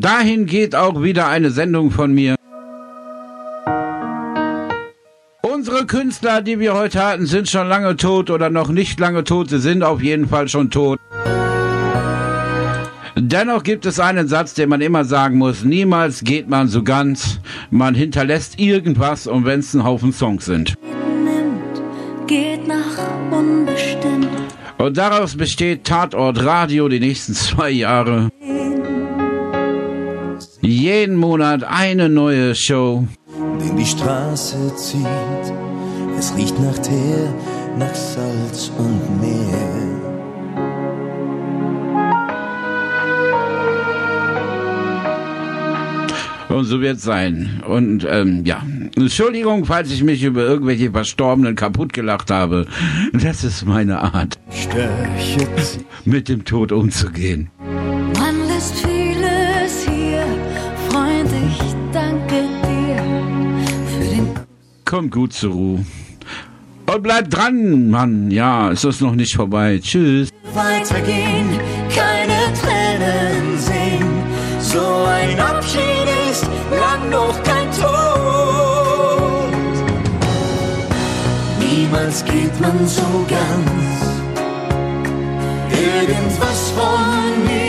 Dahin 0.01 0.45
geht 0.45 0.75
auch 0.75 1.01
wieder 1.01 1.27
eine 1.27 1.51
Sendung 1.51 1.91
von 1.91 2.13
mir. 2.13 2.35
Unsere 5.41 5.85
Künstler, 5.85 6.41
die 6.41 6.59
wir 6.59 6.73
heute 6.73 7.03
hatten, 7.03 7.25
sind 7.25 7.49
schon 7.49 7.67
lange 7.67 7.95
tot 7.95 8.29
oder 8.29 8.49
noch 8.49 8.69
nicht 8.69 8.99
lange 8.99 9.23
tot. 9.23 9.49
Sie 9.49 9.59
sind 9.59 9.83
auf 9.83 10.01
jeden 10.01 10.27
Fall 10.27 10.47
schon 10.47 10.69
tot. 10.69 10.99
Dennoch 13.17 13.63
gibt 13.63 13.85
es 13.85 13.99
einen 13.99 14.27
Satz, 14.27 14.53
den 14.53 14.69
man 14.69 14.81
immer 14.81 15.05
sagen 15.05 15.37
muss. 15.37 15.63
Niemals 15.63 16.23
geht 16.23 16.49
man 16.49 16.67
so 16.67 16.83
ganz. 16.83 17.39
Man 17.71 17.95
hinterlässt 17.95 18.59
irgendwas, 18.59 19.25
und 19.25 19.45
wenn 19.45 19.61
es 19.61 19.73
ein 19.73 19.85
Haufen 19.85 20.11
Songs 20.11 20.45
sind. 20.45 20.75
Geht 22.27 22.67
nach 22.67 23.31
unbestimmt. 23.31 24.27
Und 24.77 24.97
daraus 24.97 25.37
besteht 25.37 25.85
Tatort 25.85 26.43
Radio 26.43 26.89
die 26.89 26.99
nächsten 26.99 27.33
zwei 27.33 27.69
Jahre. 27.69 28.29
Jeden 31.15 31.29
Monat 31.29 31.63
eine 31.63 32.09
neue 32.09 32.55
Show. 32.55 33.07
den 33.61 33.77
die 33.77 33.85
Straße 33.85 34.75
zieht. 34.75 35.53
Es 36.19 36.35
riecht 36.35 36.59
nach 36.59 36.77
Teer, 36.79 37.33
nach 37.79 37.95
Salz 37.95 38.69
und 38.77 39.21
Meer. 39.21 39.95
Und 46.49 46.65
so 46.65 46.81
wird 46.81 46.97
es 46.97 47.03
sein. 47.03 47.63
Und 47.65 48.05
ähm, 48.09 48.43
ja, 48.43 48.61
Entschuldigung, 48.97 49.63
falls 49.63 49.93
ich 49.93 50.03
mich 50.03 50.21
über 50.21 50.41
irgendwelche 50.41 50.91
Verstorbenen 50.91 51.55
kaputt 51.55 51.93
gelacht 51.93 52.29
habe. 52.29 52.65
Das 53.13 53.45
ist 53.45 53.65
meine 53.65 54.01
Art, 54.01 54.37
mit 56.03 56.27
dem 56.27 56.43
Tod 56.43 56.73
umzugehen. 56.73 57.49
Man 58.19 58.47
lässt 58.49 58.85
vieles 58.85 59.14
danke 62.35 62.67
dir 62.67 62.97
für 63.87 64.15
den 64.15 64.29
Kommt 64.85 65.11
gut 65.11 65.33
zur 65.33 65.53
Ruhe. 65.53 65.85
Und 66.87 67.03
bleibt 67.03 67.35
dran, 67.35 67.89
Mann. 67.89 68.29
Ja, 68.31 68.71
es 68.71 68.83
ist 68.83 69.01
noch 69.01 69.15
nicht 69.15 69.35
vorbei. 69.35 69.79
Tschüss. 69.81 70.29
weitergehen, 70.53 71.59
keine 71.93 72.53
Tränen 72.61 73.57
sehen. 73.57 74.05
So 74.59 74.79
ein 74.79 75.39
Abschied 75.39 76.07
ist 76.31 76.47
lang 76.71 77.09
noch 77.09 77.41
kein 77.43 77.69
Tod. 77.71 79.51
Niemals 81.59 82.23
geht 82.25 82.59
man 82.61 82.87
so 82.87 83.25
ganz. 83.27 83.95
Irgendwas 85.71 86.71
von 86.71 87.43
mir 87.45 87.64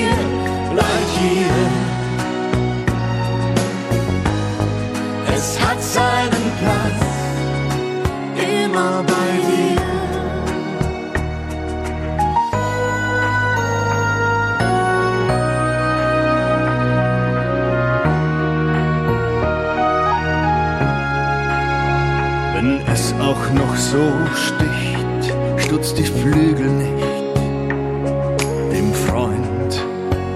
Es 5.39 5.61
hat 5.61 5.83
seinen 5.83 6.47
Platz 6.61 7.05
immer 8.39 9.05
bei 9.07 9.29
dir. 9.47 9.83
Wenn 22.55 22.81
es 22.95 23.13
auch 23.21 23.51
noch 23.53 23.77
so 23.77 24.11
sticht, 24.33 25.35
stutzt 25.59 25.99
die 25.99 26.05
Flügel 26.05 26.71
nicht. 26.71 27.37
Dem 28.73 28.95
Freund, 28.95 29.85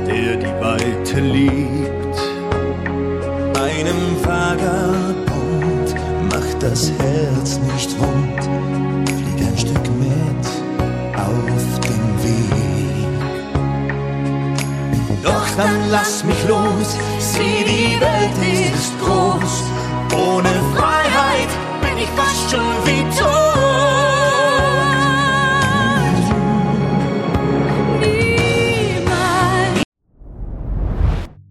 der 0.06 0.36
die 0.36 0.54
Weite 0.62 1.20
liebt. 1.20 1.99
Einem 3.80 4.22
Vagabund 4.22 5.94
macht 6.30 6.62
das 6.62 6.92
Herz 6.98 7.58
nicht 7.72 7.98
wund. 7.98 8.44
Flieg 9.08 9.40
ein 9.48 9.56
Stück 9.56 9.88
mit 9.98 10.44
auf 11.16 11.80
den 11.80 12.04
Weg. 12.22 13.22
Doch 15.22 15.46
dann 15.56 15.88
lass 15.90 16.22
mich 16.24 16.46
los, 16.46 16.98
sieh, 17.18 17.64
die 17.64 17.98
Welt 17.98 18.36
ist 18.70 18.92
groß. 19.00 19.64
Ohne 20.14 20.52
Freiheit 20.76 21.48
bin 21.80 21.96
ich 21.96 22.10
fast 22.10 22.50
schon 22.50 22.60
wie 22.84 23.18
tot. 23.18 23.29